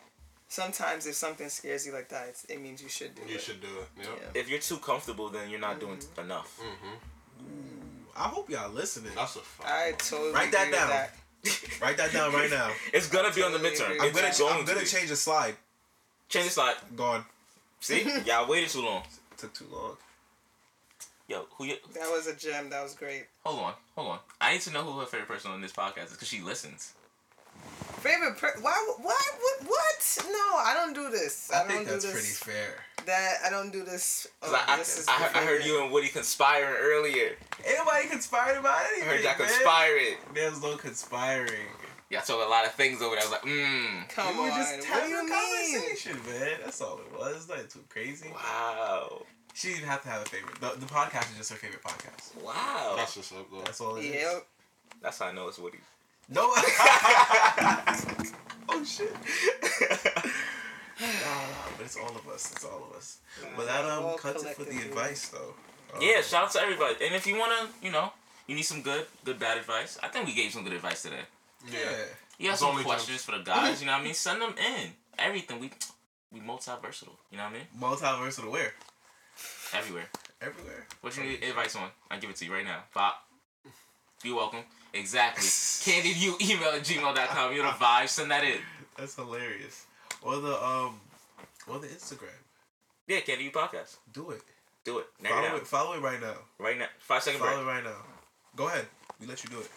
[0.51, 3.33] Sometimes if something scares you like that, it's, it means you should do You it.
[3.35, 3.89] You should do it.
[4.03, 4.07] Yep.
[4.35, 4.41] Yeah.
[4.41, 6.21] If you're too comfortable, then you're not doing Mm-hmm.
[6.21, 6.59] enough.
[6.59, 6.95] Mm-hmm.
[8.17, 9.13] I hope y'all listening.
[9.15, 9.71] That's a fact.
[9.71, 10.89] I totally Write that agree down.
[10.89, 11.11] that.
[11.83, 12.71] Write that down right now.
[12.93, 13.91] It's gonna be on the midterm.
[14.01, 15.55] I'm gonna going I'm gonna to change the slide.
[16.29, 16.75] Change the slide.
[16.97, 17.25] Gone.
[17.81, 19.03] See, y'all waited too long.
[19.37, 19.97] Took too long.
[21.29, 21.77] Yo, who you?
[21.95, 22.71] That was a gem.
[22.71, 23.27] That was great.
[23.45, 24.19] Hold on, hold on.
[24.41, 26.95] I need to know who her favorite person on this podcast is because she listens.
[28.01, 28.39] Favorite?
[28.39, 28.95] Per- why?
[29.03, 29.21] Why?
[29.41, 29.69] What?
[29.69, 30.19] What?
[30.25, 31.51] No, I don't do this.
[31.53, 32.13] I, I, don't think do that's this.
[32.41, 32.75] pretty fair.
[33.07, 34.27] That I don't do this.
[34.43, 36.77] Oh, 'Cause oh, I, I, this is I, heard- I heard you and Woody conspiring
[36.81, 37.37] earlier.
[37.65, 39.09] Anybody nobody conspired about I anything.
[39.09, 39.49] heard y'all man.
[39.49, 40.15] conspiring.
[40.35, 41.67] There's no conspiring.
[42.11, 43.25] Y'all talk a lot of things over there.
[43.25, 44.09] I was like, mmm.
[44.09, 44.57] Come we were on.
[44.59, 45.81] just what having do you a mean?
[45.81, 46.59] conversation, man.
[46.65, 47.37] That's all it was.
[47.37, 48.31] It's nothing too crazy.
[48.33, 49.23] Wow.
[49.59, 50.61] She didn't have to have a favorite.
[50.61, 52.41] The, the podcast is just her favorite podcast.
[52.41, 52.95] Wow.
[52.97, 53.59] That's what's up, though.
[53.63, 54.15] That's all it is.
[54.15, 54.47] Yep.
[55.03, 55.79] That's how I know it's Woody.
[56.29, 56.43] No.
[58.69, 59.13] oh shit.
[59.13, 59.19] Nah,
[61.11, 62.53] nah, but it's all of us.
[62.53, 63.19] It's all of us.
[63.57, 65.55] But that um cuts it for the advice though.
[65.93, 66.95] Um, yeah, shout out to everybody.
[67.05, 68.13] And if you wanna, you know,
[68.47, 69.99] you need some good, good bad advice.
[70.05, 71.25] I think we gave some good advice today.
[71.69, 71.79] Yeah.
[72.39, 73.81] You have some only questions for the guys.
[73.81, 74.15] You know what I mean?
[74.15, 74.91] Send them in.
[75.19, 75.73] Everything we,
[76.33, 77.19] we multi versatile.
[77.33, 77.67] You know what I mean?
[77.77, 78.73] Multiversal where?
[79.75, 80.07] Everywhere.
[80.41, 80.87] Everywhere.
[81.01, 81.89] What you need advice on?
[82.11, 82.85] I give it to you right now.
[82.95, 83.23] Pop.
[84.25, 84.61] You're welcome.
[84.95, 85.45] Exactly.
[85.93, 87.55] Candied you email at gmail.com.
[87.55, 88.09] You're the vibe.
[88.09, 88.59] Send that in.
[88.97, 89.87] That's hilarious.
[90.23, 91.01] Or the um
[91.67, 92.29] or the Instagram.
[93.07, 93.97] Yeah, Candy You Podcast.
[94.13, 94.43] Do it.
[94.85, 95.07] Do it.
[95.23, 96.35] Right Follow it follow it right now.
[96.59, 96.87] Right now.
[96.99, 97.67] Five second Follow break.
[97.67, 97.97] it right now.
[98.57, 98.87] Go ahead.
[99.21, 99.69] We let you do it.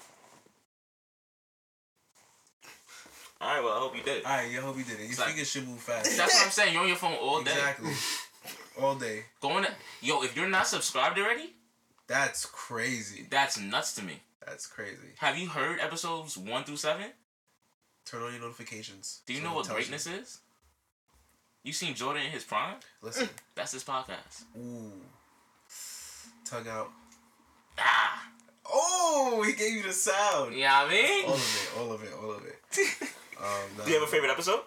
[3.42, 4.18] Alright, well, I hope you did.
[4.18, 4.26] it.
[4.26, 5.00] Alright, yeah, I hope you did it.
[5.02, 6.16] Your It's like- fingers should move fast.
[6.16, 6.74] That's what I'm saying.
[6.74, 7.52] You're on your phone all day.
[7.52, 7.90] exactly.
[8.80, 9.24] All day.
[9.42, 9.72] Going to,
[10.02, 11.54] yo, if you're not subscribed already,
[12.08, 13.28] That's crazy.
[13.30, 14.22] that's nuts to me.
[14.46, 15.14] That's crazy.
[15.20, 17.08] Have you heard episodes one through seven?
[18.06, 19.22] Turn on your notifications.
[19.26, 20.40] Do you so know what tells greatness is?
[21.64, 22.76] You seen Jordan in his prime?
[23.02, 23.30] Listen.
[23.56, 24.44] That's his podcast.
[24.58, 24.92] Ooh.
[26.46, 26.90] Tongue out.
[27.78, 28.28] Ah,
[28.74, 30.54] Oh, he gave you the sound.
[30.56, 31.26] you know I mean?
[31.26, 33.10] All of it, all of it, all of it.
[33.42, 34.60] Um, no, Do you have a favorite episode?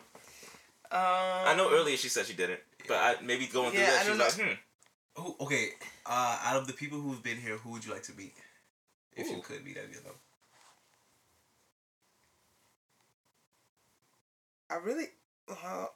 [0.91, 4.07] Um, I know earlier she said she didn't, but I, maybe going through Yeah, that,
[4.07, 5.23] I she like, hmm.
[5.23, 5.69] Who, okay,
[6.07, 8.35] uh, out of the people who've been here, who would you like to meet?
[9.17, 10.15] If you could meet any of them.
[14.71, 15.07] I really,
[15.49, 15.93] well,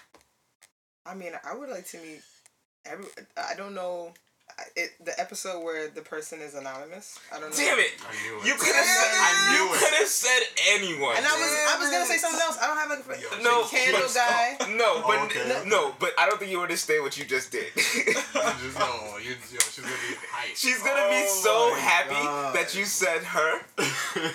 [1.06, 2.22] I mean, I would like to meet
[2.86, 3.04] every.
[3.36, 4.29] I don't know, I-
[4.76, 7.18] it the episode where the person is anonymous.
[7.34, 7.56] I don't know.
[7.56, 7.92] Damn it!
[8.02, 8.46] I knew it.
[8.46, 9.10] You could have said.
[9.12, 10.40] I knew you could have said
[10.74, 11.16] anyone.
[11.16, 12.58] And I was I was gonna say something else.
[12.60, 14.56] I don't have a Yo, No, candle but- guy.
[14.76, 15.62] No, oh, but Oh, okay.
[15.68, 17.66] no, but I don't think you understand what you just did.
[17.76, 20.56] You just no, you, yo, she's gonna be hyped.
[20.56, 22.54] She's gonna be Oh so happy God.
[22.54, 23.60] that you said her.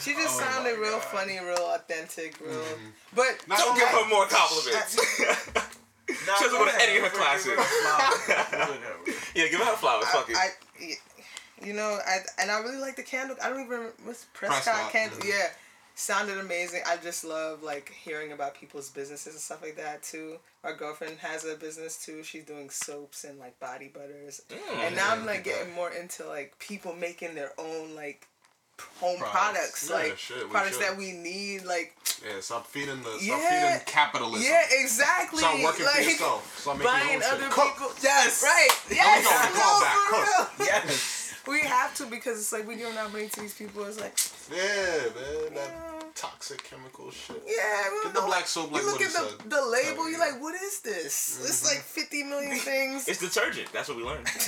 [0.00, 2.52] She just oh sounded real funny, real authentic, real.
[2.54, 2.90] Mm-hmm.
[3.16, 5.77] But Don't only give that, her more compliments.
[6.08, 6.88] Nah, She doesn't go go to ahead.
[6.88, 7.52] any of her Give her classes.
[9.34, 10.06] yeah, give her flowers.
[10.06, 10.36] Fuck it.
[10.36, 10.48] I,
[11.64, 13.36] you know, I and I really like the candle.
[13.42, 15.18] I don't even what's Prescott, Prescott, candle.
[15.24, 15.48] Yeah,
[15.94, 16.82] sounded amazing.
[16.86, 20.36] I just love like hearing about people's businesses and stuff like that too.
[20.62, 22.22] My girlfriend has a business too.
[22.22, 24.40] She's doing soaps and like body butters.
[24.48, 24.78] Mm.
[24.86, 25.54] and now I'm like yeah.
[25.58, 28.28] getting more into like people making their own like
[29.00, 29.86] home Products.
[29.86, 30.86] products, Yeah, like shit, products should.
[30.86, 31.94] that we need, like
[32.24, 33.70] Yeah, stop feeding the stop Yeah.
[33.70, 34.42] feeding capitalism.
[34.50, 35.38] yeah, exactly.
[35.38, 36.58] Stop working like, for yourself.
[36.60, 37.50] Stop making Buying other shit.
[37.52, 37.72] Cook.
[37.74, 37.92] people.
[38.02, 38.42] Yes.
[38.42, 38.68] Right.
[38.90, 39.24] Yes.
[39.54, 40.22] no, for
[40.58, 40.66] real.
[40.66, 41.34] Yes.
[41.46, 43.84] We have to because it's like we give our money to these people.
[43.84, 44.16] It's like,
[44.50, 45.54] Yeah, man.
[45.54, 47.42] That toxic chemical shit.
[47.46, 47.88] yeah.
[47.92, 50.18] we Get don't the black soap like you look at the, the label, Oh, you're
[50.18, 50.32] yeah.
[50.32, 51.38] like, what is this?
[51.44, 52.00] It's like mm-hmm.
[52.00, 53.06] 50 million things.
[53.08, 53.72] It's detergent.
[53.72, 54.26] That's what we learned.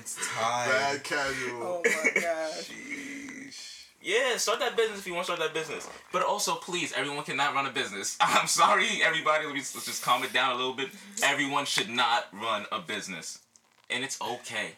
[0.00, 0.68] It's time.
[0.70, 1.62] Bad casual.
[1.62, 2.70] oh my gosh.
[2.70, 3.84] Sheesh.
[4.00, 5.88] yeah, start that business if you want to start that business.
[6.12, 8.16] But also, please, everyone cannot run a business.
[8.20, 9.44] I'm sorry, everybody.
[9.44, 10.88] Let me let's just calm it down a little bit.
[11.22, 13.40] Everyone should not run a business,
[13.90, 14.76] and it's okay.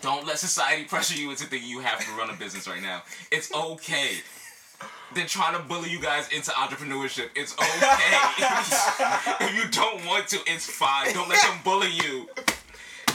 [0.00, 3.02] Don't let society pressure you into thinking you have to run a business right now.
[3.30, 4.16] It's okay.
[5.14, 7.28] Then trying to bully you guys into entrepreneurship.
[7.34, 7.66] It's okay.
[9.44, 11.12] if you don't want to, it's fine.
[11.12, 12.28] Don't let them bully you.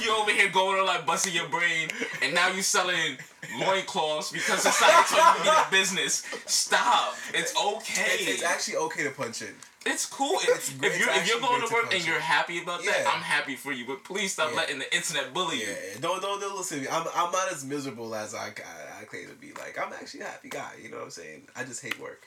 [0.04, 1.90] You over here going on like busting your brain,
[2.22, 3.18] and now you selling
[3.60, 6.24] loincloths because society told you to need a business.
[6.46, 7.16] Stop.
[7.34, 8.18] It's okay.
[8.20, 9.56] It's, it's actually okay to punch in.
[9.86, 10.38] It's cool.
[10.42, 12.84] It's If, if you're if you're going to to work punch and you're happy about
[12.84, 13.10] that, Yeah.
[13.14, 13.86] I'm happy for you.
[13.88, 14.58] But please stop Yeah.
[14.58, 15.68] letting the internet bully you.
[15.68, 16.90] Yeah, don't don't don't listen to me.
[16.92, 19.54] I'm I'm not as miserable as I, I I claim to be.
[19.54, 20.72] Like I'm actually a happy guy.
[20.82, 21.48] You know what I'm saying?
[21.56, 22.24] I just hate work.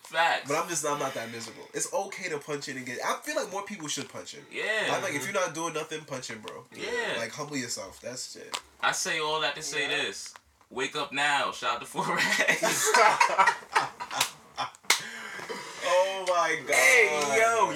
[0.00, 0.48] Facts.
[0.48, 1.62] But I'm just I'm not that miserable.
[1.72, 2.98] It's okay to punch in and get.
[3.06, 4.40] I feel like more people should punch in.
[4.52, 4.92] yeah.
[4.92, 6.64] I'm like if you're not doing nothing, punch in, bro.
[6.76, 7.16] Yeah.
[7.16, 8.00] Like humble yourself.
[8.02, 8.58] That's it.
[8.82, 10.34] I say all that to say this.
[10.68, 11.52] Wake up now.
[11.52, 12.86] Shout out to Forex.
[15.92, 16.74] Oh my god.
[16.76, 17.70] hey, yo.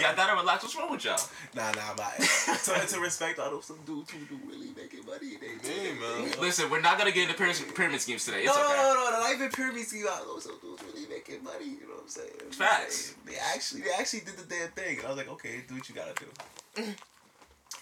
[0.54, 0.64] Relax.
[0.64, 1.18] What's wrong with y'all?
[1.54, 2.88] Nah, nah, I'm not.
[2.88, 5.36] to, respect all those some dudes who do really making money.
[5.40, 6.00] They do.
[6.00, 6.40] Man.
[6.40, 8.44] Listen, we're not gonna get into pyramid, pyramid schemes today.
[8.44, 8.76] It's No, okay.
[8.76, 10.04] no, no, no, not even pyramid scheme.
[10.08, 11.64] I know some dudes really making money.
[11.64, 12.50] You know what I'm saying?
[12.52, 13.14] Facts.
[13.26, 15.88] They actually, they actually did the damn thing, and I was like, okay, do what
[15.88, 16.82] you gotta do.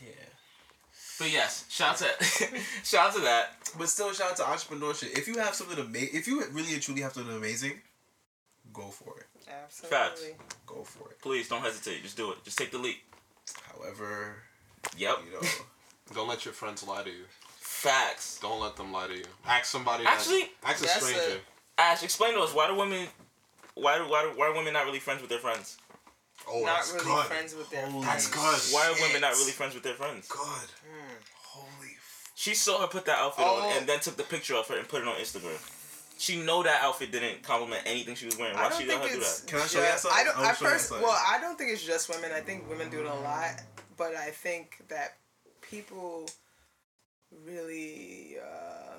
[0.00, 0.28] yeah.
[1.18, 3.56] But yes, shout out to shout out to that.
[3.78, 5.16] But still, shout out to entrepreneurship.
[5.18, 7.80] If you have something amazing, if you really and truly have something amazing,
[8.72, 9.26] go for it.
[9.64, 10.36] Absolutely.
[10.66, 11.20] Go for it.
[11.20, 12.02] Please don't hesitate.
[12.02, 12.42] Just do it.
[12.44, 12.98] Just take the leap.
[13.72, 14.36] However,
[14.96, 15.16] Yep.
[15.26, 15.48] you know,
[16.14, 17.24] Don't let your friends lie to you.
[17.58, 18.38] Facts.
[18.42, 19.24] Don't let them lie to you.
[19.46, 20.04] Ask somebody.
[20.04, 21.40] that- Actually, ask a that's stranger.
[21.78, 23.08] Ash, explain to us why do women,
[23.74, 25.78] why do why do, why are women not really friends with their friends?
[26.48, 27.24] oh, Not that's really good.
[27.26, 28.74] friends with their Holy That's good.
[28.74, 30.28] Why are women not really friends with their friends?
[30.28, 30.38] good.
[30.84, 31.14] Hmm.
[31.42, 31.92] Holy.
[31.96, 33.62] F- She saw her put that outfit Oh.
[33.70, 35.58] on and then took the picture of her and put it on Instagram.
[36.22, 38.54] She know that outfit didn't compliment anything she was wearing.
[38.56, 39.40] I Why don't she let think her do it's.
[39.40, 39.50] that?
[39.50, 40.20] Can I show you just- something?
[40.20, 40.36] I don't.
[40.38, 42.30] I'll I show you first, well, I don't think it's just women.
[42.32, 43.60] I think women do it a lot,
[43.96, 45.16] but I think that
[45.62, 46.28] people
[47.44, 48.98] really uh,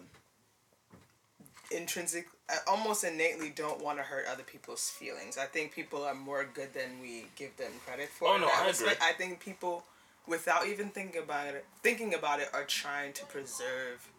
[1.71, 5.37] intrinsic, uh, almost innately, don't want to hurt other people's feelings.
[5.37, 8.27] I think people are more good than we give them credit for.
[8.29, 8.97] Oh, no, that I respect.
[8.97, 9.07] agree.
[9.09, 9.85] I think people,
[10.27, 14.09] without even thinking about it, thinking about it, are trying to preserve,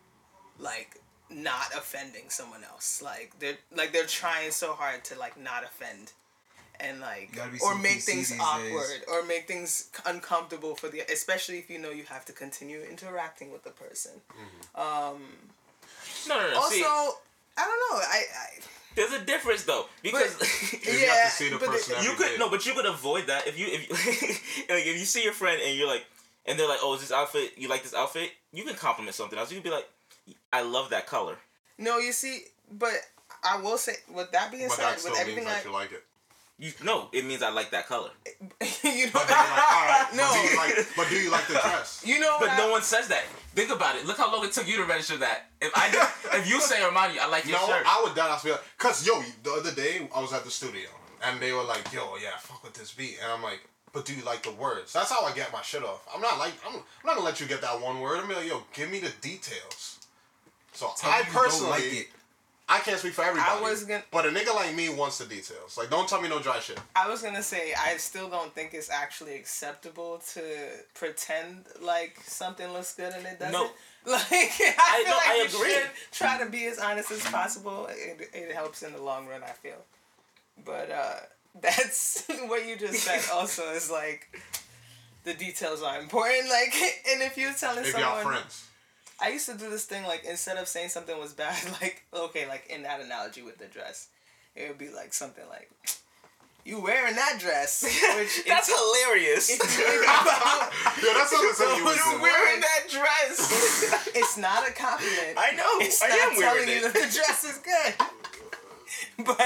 [0.59, 3.01] like not offending someone else.
[3.03, 6.13] Like they're like they're trying so hard to like not offend.
[6.81, 9.05] And like, You gotta be or CPC make things awkward, days.
[9.07, 13.53] or make things uncomfortable for the, especially if you know you have to continue interacting
[13.53, 14.11] with the person.
[14.75, 15.23] Um,
[16.29, 16.57] No, no, no.
[16.57, 17.99] also, See, I don't know.
[18.03, 18.47] I, I
[18.97, 20.35] there's a difference though because
[20.85, 22.37] You Yeah, have to see the but the- you could day.
[22.39, 23.95] no, but you could avoid that if you if you
[24.75, 26.05] like if you see your friend and you're like
[26.47, 27.53] and they're like, oh, is this outfit?
[27.57, 28.31] You like this outfit?
[28.53, 29.51] You can compliment something else.
[29.51, 29.89] You can be like,
[30.53, 31.37] I love that color.
[31.79, 32.93] no, you see, but
[33.43, 35.69] I will say, with that being But said, that still with means everything that I,
[35.69, 36.05] you like it.
[36.57, 38.11] You no, it means I like that color.
[38.23, 40.23] you know, But then you're like, all right, No.
[40.31, 40.87] But do you like?
[40.97, 42.03] But do you like the dress?
[42.07, 43.25] you know, But what no I- one says that.
[43.57, 44.07] Think about it.
[44.07, 45.47] Look how long it took you to register that.
[45.61, 46.01] If I did,
[46.41, 47.83] if you say Armani, I like your No, shirt.
[47.87, 50.51] I would dead ass be like, cause yo, the other day I was at the
[50.51, 50.89] studio
[51.25, 53.61] and they were like, yo, yeah, fuck with this beat, and I'm like,
[53.93, 54.93] but do you like the words?
[54.93, 56.07] That's how I get my shit off.
[56.15, 58.19] I'm not like, I'm, I'm not gonna let you get that one word.
[58.21, 59.99] I'm like, yo, give me the details.
[60.75, 62.09] So Tell I me you don't personally, like it.
[62.69, 63.61] I can't speak for everybody.
[63.63, 65.77] was gonna- But a nigga like me wants the details.
[65.77, 66.81] Like, don't tell me no dry shit.
[66.97, 70.43] I was gonna say I still don't think it's actually acceptable to
[70.95, 73.53] pretend like something looks good and it doesn't.
[73.53, 73.71] No.
[74.07, 75.71] Like I, feel no, like I you agree.
[75.73, 77.87] should try to be as honest as possible.
[77.91, 79.79] It, it helps in the long run, I feel.
[80.63, 81.15] But uh
[81.63, 83.23] that's what you just said.
[83.33, 84.29] Also, is like
[85.25, 86.51] the details are important.
[86.51, 86.75] Like,
[87.11, 88.67] and if you're telling If y'all someone, friends.
[89.21, 92.47] I used to do this thing like instead of saying something was bad, like okay,
[92.49, 94.09] like in that analogy with the dress,
[94.57, 95.71] it would be like something like,
[96.65, 97.83] "You wearing that dress?"
[98.17, 99.51] Which That's it's, hilarious.
[99.51, 100.73] it's really about-
[101.03, 104.13] Yeah, that's not something you would You're wearing that dress.
[104.15, 105.39] it's not a compliment.
[105.39, 105.69] I know.
[105.79, 106.93] It's I not am wearing telling you it.
[106.93, 107.95] that the dress is good.
[109.27, 109.39] But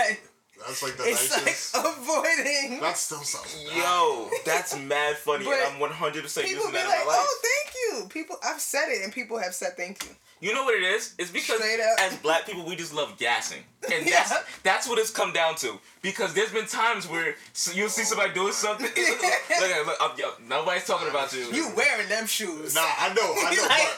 [0.66, 1.74] That's like the it's nicest.
[1.77, 2.81] like avoiding.
[2.81, 3.77] that still sounds bad.
[3.77, 7.16] Yo, that's mad funny, and I'm 100 percent People using that like, in my oh,
[7.16, 7.27] life.
[7.28, 10.11] "Oh, thank you." People, I've said it, and people have said thank you.
[10.41, 11.15] You know what it is?
[11.19, 11.61] It's because
[11.99, 13.59] as black people, we just love gassing,
[13.93, 14.23] and Yeah.
[14.23, 15.81] that's that's what it's come down to.
[16.01, 17.35] Because there's been times where
[17.75, 18.87] you'll see somebody doing something.
[18.97, 21.51] look, look, look, I'm- yo, nobody's talking about you.
[21.53, 22.75] You wearing them shoes?
[22.77, 23.62] Nah, I know, I know.
[23.66, 23.89] like,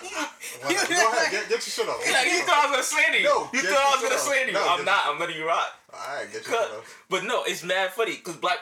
[0.63, 0.95] but, you whatever.
[0.95, 2.11] Go ahead, get, get your shit off.
[2.11, 3.25] Like, you thought I was gonna slander you.
[3.25, 4.53] No, you get thought I was gonna shit slander you.
[4.55, 5.03] No, I'm get not.
[5.09, 5.69] I'm letting you rock.
[5.93, 6.71] Alright, get your shit Cut.
[6.79, 6.85] up.
[7.11, 8.59] But no, it's mad funny because black.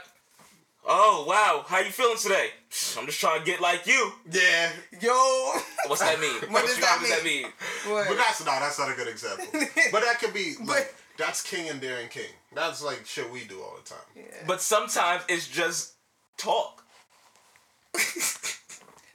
[0.90, 2.48] Oh wow, how you feeling today?
[2.98, 4.10] I'm just trying to get like you.
[4.30, 4.70] Yeah.
[5.00, 5.52] yo.
[5.86, 6.32] What's that mean?
[6.50, 7.44] What does you- that what does that mean?
[7.86, 8.08] What?
[8.08, 9.44] But that's not that's not a good example.
[9.92, 12.30] But that could be like But- that's king and daring king.
[12.54, 14.26] That's like shit we do all the time.
[14.46, 15.92] But sometimes it's just
[16.38, 16.82] talk.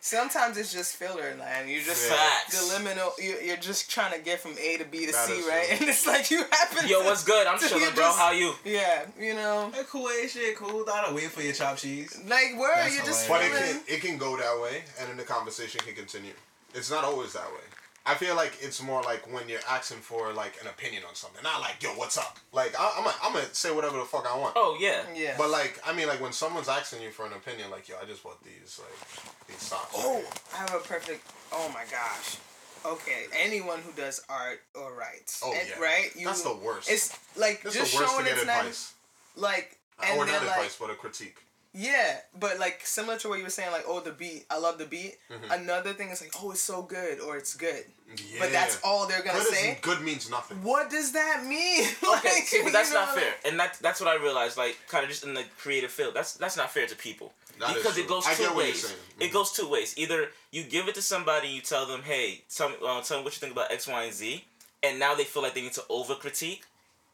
[0.06, 1.70] Sometimes it's just filler, man.
[1.70, 2.20] You're just like,
[2.50, 3.12] the liminal.
[3.18, 5.66] You, you're just trying to get from A to B to That C, right?
[5.70, 5.78] true.
[5.80, 6.90] And it's like you happen.
[6.90, 7.48] Yo, to, what's good?
[7.48, 8.04] I'm to- chilling, you bro.
[8.04, 8.54] just- How you?
[8.66, 10.84] Yeah, you know, Hey, cool ain't shit, cool.
[10.94, 12.20] I don't wait for your chopped cheese.
[12.28, 15.16] like where That's you just But it can it can go that way and then
[15.16, 16.34] the conversation can continue.
[16.76, 17.64] It's not always that way.
[18.06, 21.42] I feel like it's more like when you're asking for like an opinion on something.
[21.42, 22.38] Not like, yo, what's up?
[22.52, 24.54] Like I, I'm gonna I'm gonna say whatever the fuck I want.
[24.58, 25.04] Oh yeah.
[25.16, 25.36] Yeah.
[25.38, 28.06] But like I mean like when someone's asking you for an opinion, like yo, I
[28.06, 29.94] just bought these like these socks.
[29.96, 30.22] oh,
[30.54, 31.26] I have a perfect.
[31.54, 32.38] Oh my gosh.
[32.86, 35.80] Okay, anyone who does art or writes, Oh, and- yeah.
[35.82, 36.10] right?
[36.18, 36.92] You, That's the worst.
[36.92, 38.94] It's like That's just the worst showing to get it's not advice.
[39.38, 41.38] like and or then not like advice, but a critique.
[41.76, 44.78] Yeah, but like similar to what you were saying, like oh the beat, I love
[44.78, 45.16] the beat.
[45.32, 45.52] Mm-hmm.
[45.64, 47.84] Another thing is like oh it's so good or it's good,
[48.16, 48.38] Yeah.
[48.40, 49.78] but that's all they're gonna Good, is- say.
[49.82, 50.62] good means nothing.
[50.62, 51.86] What does that mean?
[52.04, 54.56] Okay, Like, see, but that's not fair, and that's that's what I realized.
[54.56, 57.72] Like, kind of just in the creative field, that's that's not fair to people That
[57.72, 58.04] is because true.
[58.04, 58.86] it goes I two get what you're ways.
[58.88, 59.00] saying.
[59.20, 59.95] It goes two ways.
[59.98, 63.18] Either you give it to somebody, and you tell them, "Hey, tell me, uh, tell
[63.18, 64.45] me what you think about X, Y, and Z,"
[64.84, 66.66] and now they feel like they need to over critique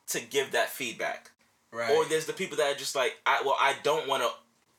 [0.07, 1.31] to give that feedback.
[1.72, 1.91] Right.
[1.91, 4.30] Or there's the people that are just like, I well, I don't want to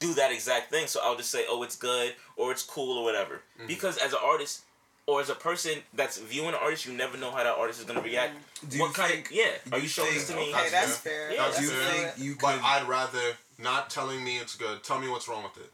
[0.00, 3.04] do that exact thing, so I'll just say, oh, it's good or it's cool or
[3.04, 3.42] whatever.
[3.58, 3.66] Mm-hmm.
[3.68, 4.62] Because as an artist
[5.06, 7.84] or as a person that's viewing an artist, you never know how that artist is
[7.86, 8.32] gonna react.
[8.68, 9.44] Do you what kind think- of yeah?
[9.66, 10.42] do Are you you showing this to me?
[10.50, 11.28] Okay, That's that's fair.
[11.28, 11.32] fair.
[11.36, 11.92] Yeah, that's Do you fair.
[12.10, 12.60] think you But?
[12.62, 14.82] I'd rather not telling me it's good.
[14.82, 15.70] Tell me what's wrong with it.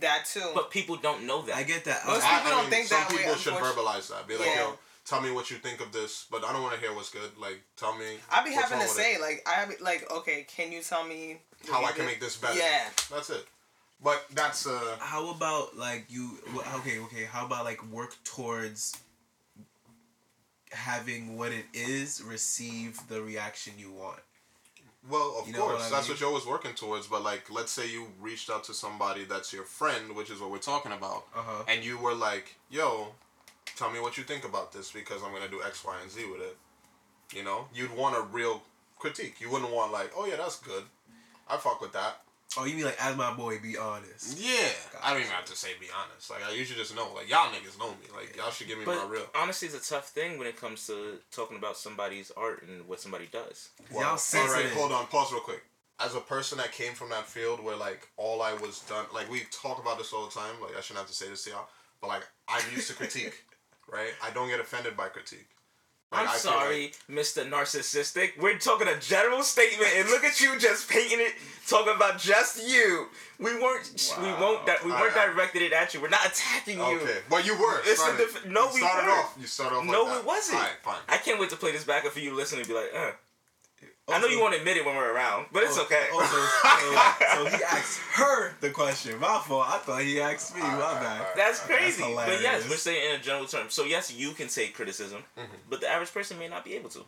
[0.00, 0.50] that too.
[0.54, 1.54] But people don't know that.
[1.56, 2.06] I get that.
[2.06, 4.26] Most I- people don't think some that way, people should verbalize that.
[4.26, 4.60] Be like, Yeah.
[4.68, 7.10] yo, tell me what you think of this, but I don't want to hear what's
[7.10, 7.36] good.
[7.38, 8.18] Like, tell me.
[8.30, 9.20] I'd be what's having wrong to say it.
[9.20, 11.38] like I be like okay, can you tell me
[11.70, 12.06] how I can did?
[12.06, 12.58] make this better.
[12.58, 12.84] Yeah.
[13.10, 13.44] That's it.
[14.02, 14.96] But that's uh.
[15.00, 16.38] how about like you?
[16.76, 17.24] Okay, okay.
[17.24, 18.96] How about like work towards
[20.72, 24.20] having what it is receive the reaction you want?
[25.08, 26.14] Well, of You know course, I that's mean?
[26.14, 27.06] what you're always working towards.
[27.06, 30.50] But like, let's say you reached out to somebody that's your friend, which is what
[30.50, 31.64] we're talking about, Uh huh.
[31.68, 33.08] and you were like, "Yo,
[33.76, 36.24] tell me what you think about this because I'm gonna do X, Y, and Z
[36.30, 36.56] with it."
[37.32, 38.62] You know, you'd want a real
[38.98, 39.40] critique.
[39.40, 40.84] You wouldn't want like, "Oh yeah, that's good.
[41.48, 42.20] I fuck with that."
[42.58, 44.38] Oh, you mean like as my boy, be honest.
[44.38, 44.68] Yeah,
[45.02, 46.30] I don't even have to say be honest.
[46.30, 47.12] Like I usually just know.
[47.14, 48.08] Like y'all niggas know me.
[48.14, 49.26] Like y'all should give me but my real.
[49.34, 53.00] honestly, it's a tough thing when it comes to talking about somebody's art and what
[53.00, 53.70] somebody does.
[53.92, 54.72] Y'all all right, sensitive.
[54.72, 55.62] hold on, pause real quick.
[55.98, 59.30] As a person that came from that field where like all I was done, like
[59.30, 60.54] we talk about this all the time.
[60.62, 61.68] Like I shouldn't have to say this to y'all,
[62.00, 63.44] but like I'm used to critique,
[63.92, 64.12] right?
[64.22, 65.48] I don't get offended by critique.
[66.12, 67.48] Like, I'm I sorry, Mr.
[67.50, 68.38] Narcissistic.
[68.38, 71.32] We're talking a general statement, and look at you just painting it,
[71.66, 73.08] talking about just you.
[73.40, 74.40] We weren't, we Wow.
[74.40, 75.34] won't, that we weren't Alright.
[75.34, 76.00] directed it at you.
[76.00, 77.00] We're not attacking Like, you.
[77.00, 77.80] okay, well you were.
[77.84, 79.18] It's a no, you we started weren't.
[79.24, 79.36] off.
[79.40, 79.84] You started off.
[79.84, 80.18] No, that.
[80.20, 80.60] it wasn't.
[80.82, 80.96] Fine.
[81.08, 83.10] I can't wait to play this back and for you listening and be like, uh.
[84.08, 86.06] I know you won't admit it when we're around, but it's Oh, okay.
[86.12, 89.18] oh, so, so, so he asked her the question.
[89.18, 89.66] My fault.
[89.68, 90.60] I thought he asked me.
[90.62, 91.20] My Alright, bad.
[91.20, 91.36] alright.
[91.36, 91.66] That's That's
[91.96, 92.02] crazy.
[92.14, 93.66] but yes, we're saying in a general term.
[93.68, 95.56] So yes, you can take criticism, Mm-hmm.
[95.68, 97.00] but the average person may not be able to.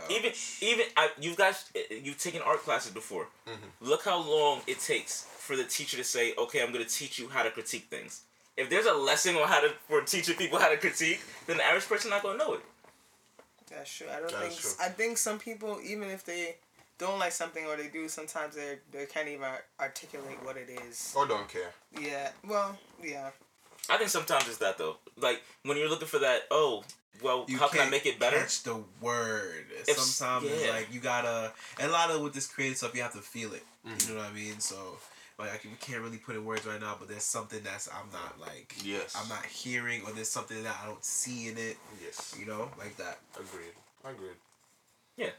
[0.00, 0.04] Oh.
[0.10, 3.26] Even even I, you guys, eh, you've taken art classes before.
[3.48, 3.88] Mm-hmm.
[3.88, 7.18] Look how long it takes for the teacher to say, "Okay, I'm going to teach
[7.18, 8.22] you how to critique things."
[8.56, 11.64] If there's a lesson on how to for teaching people how to critique, then the
[11.64, 12.60] average person not going to know it.
[13.78, 14.06] That's true.
[14.14, 14.60] I don't That think.
[14.60, 14.70] true.
[14.80, 16.56] I think some people, even if they
[16.98, 19.46] don't like something or they do, sometimes they they can't even
[19.80, 21.12] articulate what it is.
[21.16, 21.72] Or don't care.
[22.00, 22.30] Yeah.
[22.46, 22.76] Well.
[23.02, 23.30] Yeah.
[23.90, 24.96] I think sometimes it's that though.
[25.16, 26.82] Like when you're looking for that, oh,
[27.22, 28.36] well, You how can I make it better?
[28.38, 29.66] Catch the word.
[29.86, 33.02] If- Sometimes it's like you gotta, and a lot of with this creative stuff, you
[33.02, 33.64] have to feel it.
[33.86, 34.08] Mm-hmm.
[34.08, 34.60] You know what I mean?
[34.60, 34.76] So,
[35.38, 37.88] like, I can, we can't really put in words right now, but there's something that's
[37.88, 39.16] I'm not like, Yes.
[39.20, 41.76] I'm not hearing, or there's something that I don't see in it.
[42.02, 42.36] Yes.
[42.38, 43.18] You know, like that.
[43.36, 43.72] Agreed.
[44.04, 44.36] Agreed.
[45.16, 45.30] Yeah.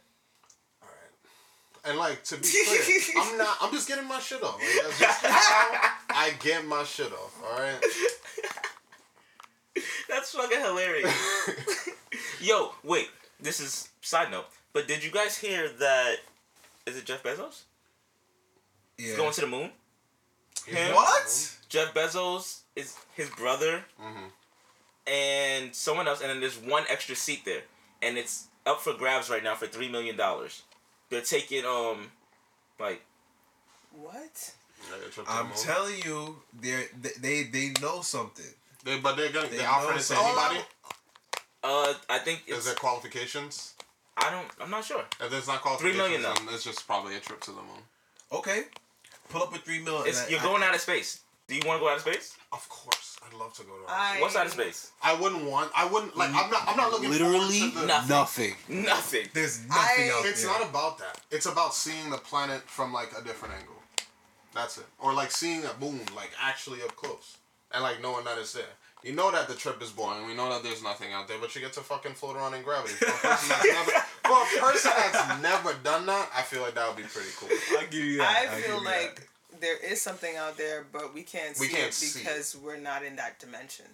[0.81, 1.89] All right.
[1.89, 3.57] And like to be clear, I'm not.
[3.61, 4.59] I'm just getting my shit off.
[4.59, 7.41] Like, that's just how I get my shit off.
[7.43, 7.79] All right.
[10.09, 11.49] That's fucking hilarious.
[12.41, 13.09] Yo, wait.
[13.39, 14.45] This is side note.
[14.73, 16.15] But did you guys hear that?
[16.85, 17.63] Is it Jeff Bezos?
[18.97, 19.07] Yeah.
[19.07, 19.69] He's going to the moon.
[20.65, 20.93] Him?
[20.95, 21.55] what?
[21.69, 24.31] Jeff Bezos is his brother, Mhm.
[25.07, 27.63] and someone else, and then there's one extra seat there,
[28.01, 30.63] and it's up for grabs right now for three million dollars.
[31.09, 32.11] They're taking um,
[32.79, 33.01] like
[33.91, 34.53] What?
[34.89, 35.57] Yeah, they took the I'm moon.
[35.57, 36.87] telling you, they
[37.19, 38.45] they they know something.
[38.83, 39.47] They, but they're gonna.
[39.49, 40.25] They They offering know it to something.
[40.27, 40.65] anybody.
[41.63, 43.73] uh, I think Is there qualifications?
[44.17, 45.03] I don't I'm not sure.
[45.21, 46.33] If there's not Three qualifications, million, though.
[46.45, 47.83] then it's just probably a trip to the moon.
[48.31, 48.65] Okay,
[49.29, 50.03] pull up with three mil.
[50.03, 51.21] It's I- you're I- going out of space.
[51.47, 52.35] Do you want to go out of space?
[52.51, 53.83] Of course, I'd love to go to.
[53.91, 54.91] I- I, What's out of space?
[55.01, 55.71] I wouldn't want.
[55.75, 56.29] I wouldn't like.
[56.29, 56.63] I'm not.
[56.67, 58.09] I'm not looking Literally to the, Nothing.
[58.09, 58.55] nothing.
[58.67, 59.27] Nothing.
[59.33, 60.51] There's nothing I- out It's there.
[60.51, 61.19] not about that.
[61.31, 63.75] It's about seeing the planet from like a different angle.
[64.53, 64.85] That's it.
[64.99, 67.37] Or like seeing a moon like actually up close
[67.71, 68.65] and like knowing that it's there.
[69.03, 70.25] You know that the trip is boring.
[70.27, 72.63] We know that there's nothing out there, but you get to fucking float around in
[72.63, 72.93] gravity.
[72.95, 73.91] For a person that's never,
[74.25, 77.47] for a person that's never done that, I feel like that would be pretty cool.
[77.79, 78.27] I'll give you that.
[78.27, 79.01] I I'll feel give you that.
[79.03, 79.29] like
[79.61, 82.77] there is something out there, but we can't see We can't it see because we're
[82.77, 83.85] not in that dimension.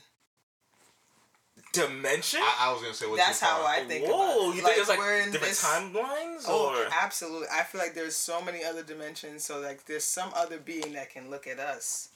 [1.72, 2.40] Dimension?
[2.42, 3.66] I, I was gonna say what That's how.
[3.66, 4.46] I think Whoa, about it.
[4.48, 7.48] you think Like, there's like we're in different this- timelines Oh, or absolutely.
[7.54, 9.44] I feel like there's so many other dimensions.
[9.44, 12.10] So like, there's some other being that can look at us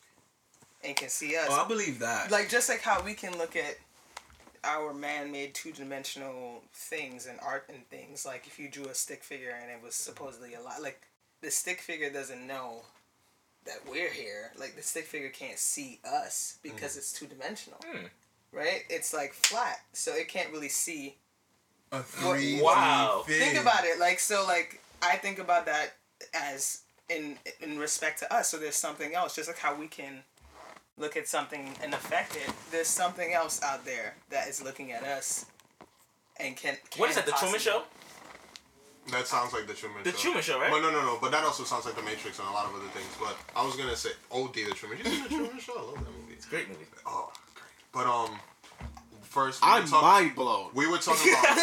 [0.83, 1.47] and can see us.
[1.49, 2.31] Oh, I believe that.
[2.31, 3.77] like just like how we can look at
[4.63, 8.25] our man-made two-dimensional things and art and things.
[8.25, 11.07] Like if you drew a stick figure and it was supposedly a lot, like
[11.41, 12.81] the stick figure doesn't know
[13.65, 14.51] that we're here.
[14.57, 17.79] Like the stick figure can't see us because it's two-dimensional.
[17.85, 18.05] Hmm.
[18.51, 18.83] Right?
[18.89, 21.17] It's like flat, so it can't really see
[21.91, 22.61] a three.
[22.61, 23.23] Wow.
[23.25, 25.93] think about it like so like i think about that
[26.33, 30.21] as in in respect to us so there's something else just like how we can
[30.99, 35.03] look at something and affect it there's something else out there that is looking at
[35.03, 35.45] us
[36.39, 37.25] and can, can what is that?
[37.25, 37.83] The Truman Show?
[39.11, 40.17] That sounds like the Truman The Show.
[40.17, 40.71] Truman Show, right?
[40.71, 41.17] But no, no, no.
[41.19, 43.09] But that also sounds like the Matrix and a lot of other things.
[43.19, 44.99] But I was gonna say OD the Truman.
[44.99, 45.73] You seen the Truman Show?
[45.77, 46.33] I love that movie.
[46.33, 46.85] It's great movie.
[47.05, 47.75] Oh, great.
[47.91, 48.39] But um,
[49.29, 50.69] first we I'm were talking- mind blown.
[50.73, 51.57] We were talking about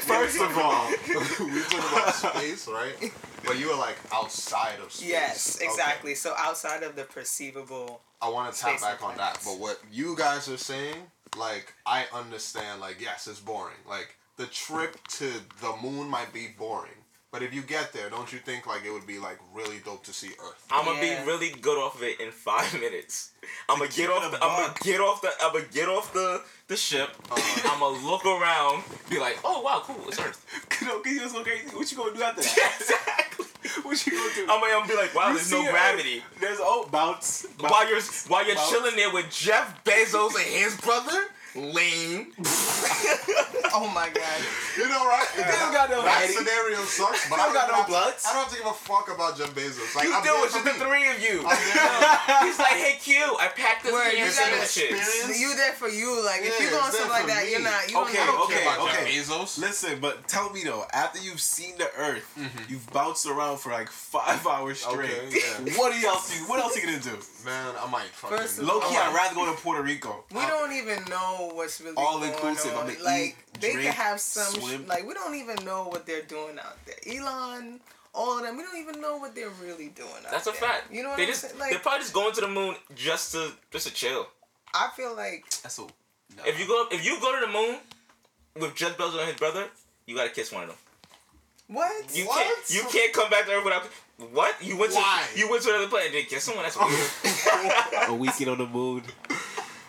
[0.00, 1.14] first of all, we
[1.52, 3.12] were talking about space, right?
[3.44, 5.08] But you were like outside of space.
[5.08, 5.66] yes Okay.
[5.66, 9.38] exactly so outside of the perceivable I want to tap back and on that.
[9.44, 10.96] But what you guys are saying,
[11.36, 12.80] like, I understand.
[12.80, 13.76] Like, yes, it's boring.
[13.86, 16.92] Like, the trip to the moon might be boring.
[17.36, 20.02] But if you get there, don't you think like it would be like really dope
[20.04, 20.66] to see Earth?
[20.70, 21.20] I'm gonna Yeah.
[21.22, 23.32] be really good off of it in five minutes.
[23.68, 24.30] I'm gonna get off.
[24.30, 25.28] The, I'm gonna get off the.
[25.42, 27.10] I'm gonna get off the the ship.
[27.30, 27.70] Uh-huh.
[27.74, 30.46] I'm gonna look around, be like, oh wow, cool, it's Earth.
[30.82, 31.68] No, cause you're so crazy.
[31.76, 32.76] What you gonna do after that?
[32.80, 33.44] exactly.
[33.82, 34.40] what you gonna do?
[34.48, 36.22] I'm gonna, I'm gonna be like, wow, You there's see no it, gravity.
[36.40, 37.44] There's oh bounce.
[37.60, 37.70] bounce.
[37.70, 38.70] While you're while you're Bounce.
[38.70, 41.20] chilling there with Jeff Bezos and his brother,
[41.56, 42.32] lame.
[43.74, 44.40] oh my god
[44.76, 45.26] You know, right?
[45.36, 46.32] You don't got no that daddy.
[46.32, 48.24] scenario sucks, but You I don't got no have to- bloods.
[48.26, 49.94] I don't have to give a fuck about Jeff Bezos.
[49.96, 51.36] Like, You I'm do there it, for just the three of you.
[52.46, 55.88] He's like, hey Q, I packed this Word, ham you gotta experience- you there for
[55.88, 57.50] you like if Yeah, you going it's there something like for that me.
[57.52, 59.14] you're not you Okay, don't don't okay, care about okay.
[59.14, 59.58] Jeff Bezos.
[59.58, 62.70] Listen, but tell me though, after you've seen the Earth, Mm-hmm.
[62.70, 65.10] you've bounced around for like five hours straight.
[65.10, 65.78] Okay, yeah.
[65.78, 66.28] What else?
[66.38, 67.16] You, what else you gonna do?
[67.44, 68.66] Man, I might fucking.
[68.66, 68.96] Low key.
[68.96, 70.24] I'd rather go to Puerto Rico.
[70.32, 72.74] We don't even know what's really All going inclusive.
[72.74, 72.84] on.
[72.84, 74.86] I'ma eat, like they drink, could have some sh- swim.
[74.86, 76.96] like we don't even know what they're doing out there.
[77.18, 77.80] Elon,
[78.14, 80.60] all of them, we don't even know what they're really doing out That's a there.
[80.60, 80.92] fact.
[80.92, 81.54] You know what they I'm just saying?
[81.58, 84.26] they're probably just going to the moon just to just to chill.
[84.74, 85.88] I feel like That's so.
[86.36, 86.42] No.
[86.44, 87.76] If you go if you go to the moon
[88.60, 89.66] with Jeff Bezos and his brother,
[90.06, 90.78] you gotta kiss one of them.
[91.68, 92.14] what?
[92.16, 92.44] You What?
[92.44, 93.84] can't you can't come back to Earth without
[94.32, 94.54] what?
[94.62, 95.22] You went Why?
[95.32, 96.64] to you went to another planet and didn't kiss someone.
[96.64, 96.76] That's
[98.00, 98.08] weird.
[98.10, 99.02] A weekend on the moon.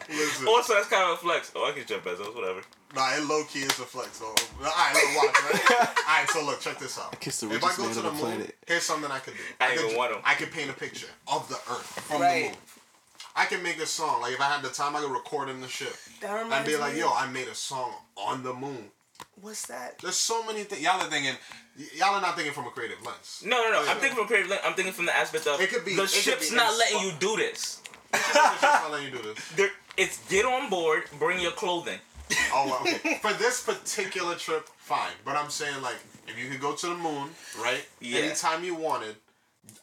[0.10, 1.52] Listen, also, that's kind of a flex.
[1.56, 2.62] Oh, I kiss Jeff Bezos, whatever.
[2.96, 4.18] nah, it low key is a flex.
[4.18, 5.44] So, all right, look, watch.
[5.44, 5.80] Right?
[6.08, 7.20] all right, so look, check this out.
[7.20, 8.56] Kiss the If I go to the the moon, planet.
[8.68, 9.40] here's something I could do.
[9.60, 10.22] I could, even want 'em.
[10.24, 12.44] I could paint a picture of the Earth from Right.
[12.44, 12.58] the moon.
[13.36, 14.22] I can make a song.
[14.22, 16.68] Like if I had the time, I could record in the ship That and reminds
[16.70, 17.00] be like, me.
[17.02, 18.90] "Yo, I made a song on the moon."
[19.42, 20.00] What's that?
[20.00, 20.82] There's so many things.
[20.82, 21.36] Y'all are thinking.
[21.96, 23.44] Y'all are not thinking from a creative lens.
[23.46, 23.84] No, no, no.
[23.84, 23.92] Yeah.
[23.92, 24.50] I'm thinking from a creative.
[24.50, 27.02] link- I'm thinking from the aspect of It could be- the ship's be not letting
[27.02, 27.82] you do this.
[28.14, 29.38] It's just not letting you do this.
[29.56, 32.00] There, it's get on board, bring your clothing.
[32.54, 33.16] Oh, okay.
[33.22, 35.12] For this particular trip, fine.
[35.26, 35.98] But I'm saying like,
[36.28, 37.30] if you could go to the moon,
[37.60, 37.86] right?
[38.00, 38.20] Yeah.
[38.20, 39.16] Anytime you wanted,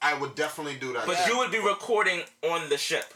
[0.01, 1.07] I would definitely do that.
[1.07, 1.29] But yeah.
[1.29, 3.13] you would be recording on the ship.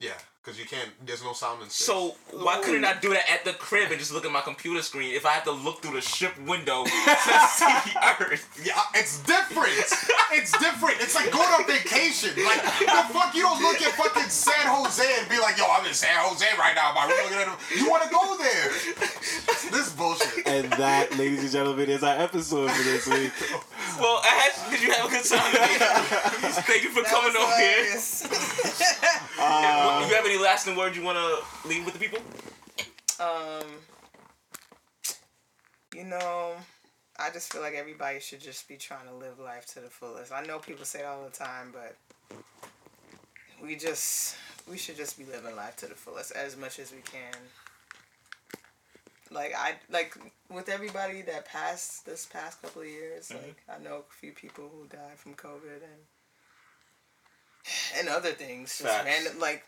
[0.00, 0.12] Yeah,
[0.42, 0.88] because you can't.
[1.04, 1.86] There's no sound in space.
[1.86, 4.80] So why couldn't I do that at the crib and just look at my computer
[4.82, 8.48] screen if I have to look through the ship window to see Earth?
[8.64, 9.68] Yeah, it's different.
[10.32, 10.96] it's different.
[11.00, 12.30] It's like going on vacation.
[12.44, 15.84] Like the fuck, you don't look at fucking San Jose and be like, "Yo, I'm
[15.86, 17.58] in San Jose right now." My room looking at him.
[17.76, 18.70] You want to go there?
[19.70, 20.46] This bullshit.
[20.46, 23.32] And that, ladies and gentlemen, is our episode for this week.
[24.00, 25.40] Well, I had, did you have a good time?
[26.64, 27.74] Thank you for That coming was over here.
[27.84, 28.24] hilarious.
[29.38, 32.18] Uh, you have any lasting words you want to leave with the people?
[33.18, 33.66] Um,
[35.94, 36.52] you know,
[37.18, 40.32] I just feel like everybody should just be trying to live life to the fullest.
[40.32, 41.96] I know people say it all the time, but
[43.62, 44.36] we just
[44.70, 47.34] we should just be living life to the fullest as much as we can.
[49.30, 50.16] Like I like
[50.50, 54.70] with everybody that passed this past couple of years, like I know a few people
[54.72, 56.02] who died from COVID and
[57.98, 58.78] and other things.
[58.78, 59.04] Just Facts.
[59.06, 59.64] random like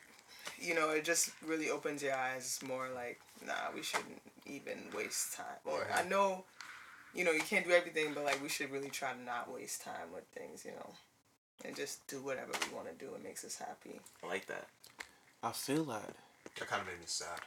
[0.61, 5.35] you know, it just really opens your eyes more like, nah, we shouldn't even waste
[5.37, 5.47] time.
[5.65, 6.45] Or I know,
[7.15, 9.83] you know, you can't do everything, but like we should really try to not waste
[9.83, 10.91] time with things, you know,
[11.65, 13.15] and just do whatever we want to do.
[13.15, 14.01] It makes us happy.
[14.23, 14.67] I like that.
[15.43, 16.15] I feel that.
[16.59, 17.41] That kind of made me sad.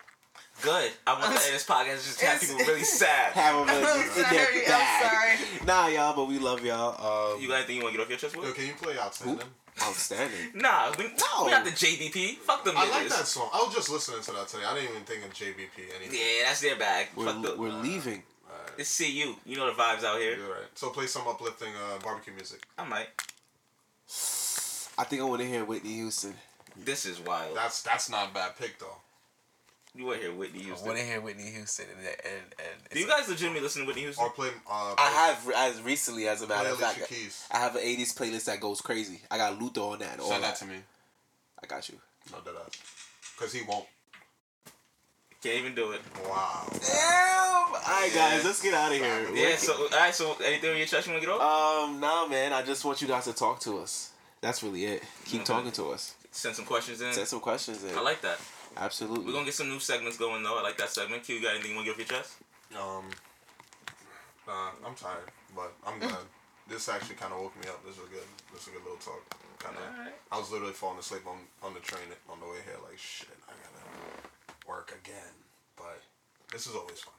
[0.61, 0.91] Good.
[1.05, 3.33] I want to end this podcast just have people really sad.
[3.33, 4.65] Have them in, I'm sorry.
[4.67, 5.65] I'm sorry.
[5.67, 7.33] Nah, y'all, but we love y'all.
[7.35, 8.45] Um, You got anything you want to get off your chest with?
[8.45, 8.57] Yo, with?
[8.57, 9.47] can you play outstanding?
[9.81, 10.39] Outstanding.
[10.55, 11.45] Nah, we, No.
[11.45, 12.37] we not the JBP.
[12.37, 12.91] Fuck them I niggas.
[12.91, 13.49] like that song.
[13.53, 14.63] I was just listening to that today.
[14.67, 16.13] I didn't even think of JBP anything.
[16.19, 17.07] Yeah, that's their bag.
[17.15, 18.23] We're, Fuck the, we're leaving.
[18.49, 19.35] Alright, It's CU.
[19.45, 20.35] You know the vibes out here.
[20.37, 20.67] You're right.
[20.75, 22.63] So play some uplifting uh, barbecue music.
[22.77, 23.07] I might.
[24.97, 26.35] I think I want to hear Whitney Houston.
[26.85, 27.55] This is wild.
[27.57, 28.97] That's that's not a bad pick though.
[29.95, 30.71] You want to hear Whitney Houston?
[30.71, 30.87] I Houston?
[30.87, 34.01] want to hear Whitney Houston, and and, and Do you guys legitimately listen to Whitney
[34.03, 34.25] Houston?
[34.25, 34.49] Or play.
[34.69, 37.45] Uh, I have as recently, as a matter of Alicia fact, Keys.
[37.51, 39.21] I have an '80s playlist that goes crazy.
[39.29, 40.13] I got Luther on that.
[40.13, 40.55] And all Send that.
[40.59, 40.77] that to me.
[41.63, 41.97] I got you.
[42.31, 42.71] No, that ass.
[43.37, 43.85] Cause he won't.
[45.43, 46.01] Can't even do it.
[46.27, 46.67] Wow.
[46.71, 47.67] Damn!
[47.67, 49.27] All right, guys, let's get out of here.
[49.35, 49.57] Yeah.
[49.57, 50.15] So, all right.
[50.15, 51.89] So, anything on your chest you want to get off?
[51.89, 52.53] Um, nah, man.
[52.53, 54.11] I just want you guys to talk to us.
[54.41, 55.03] That's really it.
[55.25, 55.53] Keep Okay.
[55.53, 56.15] talking to us.
[56.31, 57.11] Send some questions in.
[57.13, 57.95] Send some questions in.
[57.97, 58.39] I like that.
[58.77, 59.25] Absolutely.
[59.25, 60.57] We're gonna get some new segments going though.
[60.57, 61.23] I like that segment.
[61.23, 62.33] Q, you got anything you want to get off your chest?
[62.75, 63.05] Um.
[64.47, 66.17] Nah, I'm tired, but I'm glad.
[66.67, 67.83] this actually kind of woke me up.
[67.85, 68.27] This was good.
[68.51, 69.21] This was a good little talk.
[69.59, 69.83] Kind of.
[69.99, 70.15] Alright.
[70.31, 72.75] I was literally falling asleep on on the train on the way here.
[72.83, 75.33] Like shit, I gotta work again.
[75.77, 76.01] But
[76.51, 77.13] this is always fun.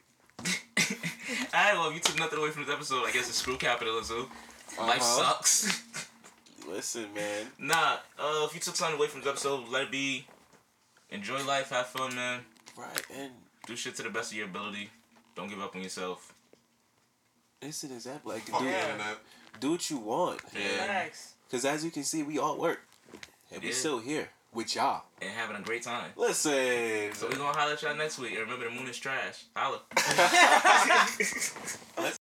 [1.55, 4.29] Alright, well, you took nothing away from this episode, I guess it's screw capitalism.
[4.79, 5.23] Life Uh-huh.
[5.41, 5.83] sucks.
[6.69, 7.47] Listen, man.
[7.59, 10.27] nah, uh, if you took something away from this episode, let it be.
[11.15, 12.41] Enjoy life, have fun, man.
[12.77, 13.31] Right, and
[13.67, 14.91] Do shit to the best of your ability.
[15.37, 16.35] Don't give up on yourself.
[17.63, 18.33] It's an example.
[18.33, 18.83] like Fuck do, Yeah.
[18.93, 19.19] internet.
[19.61, 20.41] do what you want?
[20.53, 21.07] Yeah.
[21.47, 22.81] Because as you can see, we all work,
[23.53, 23.75] and we Yeah.
[23.75, 25.05] still here with y'all.
[25.23, 26.13] And having a great time.
[26.17, 27.15] Listen.
[27.15, 28.33] So we're gonna holler at y'all next week.
[28.33, 29.45] And remember, the moon is trash.
[29.57, 29.83] Holla.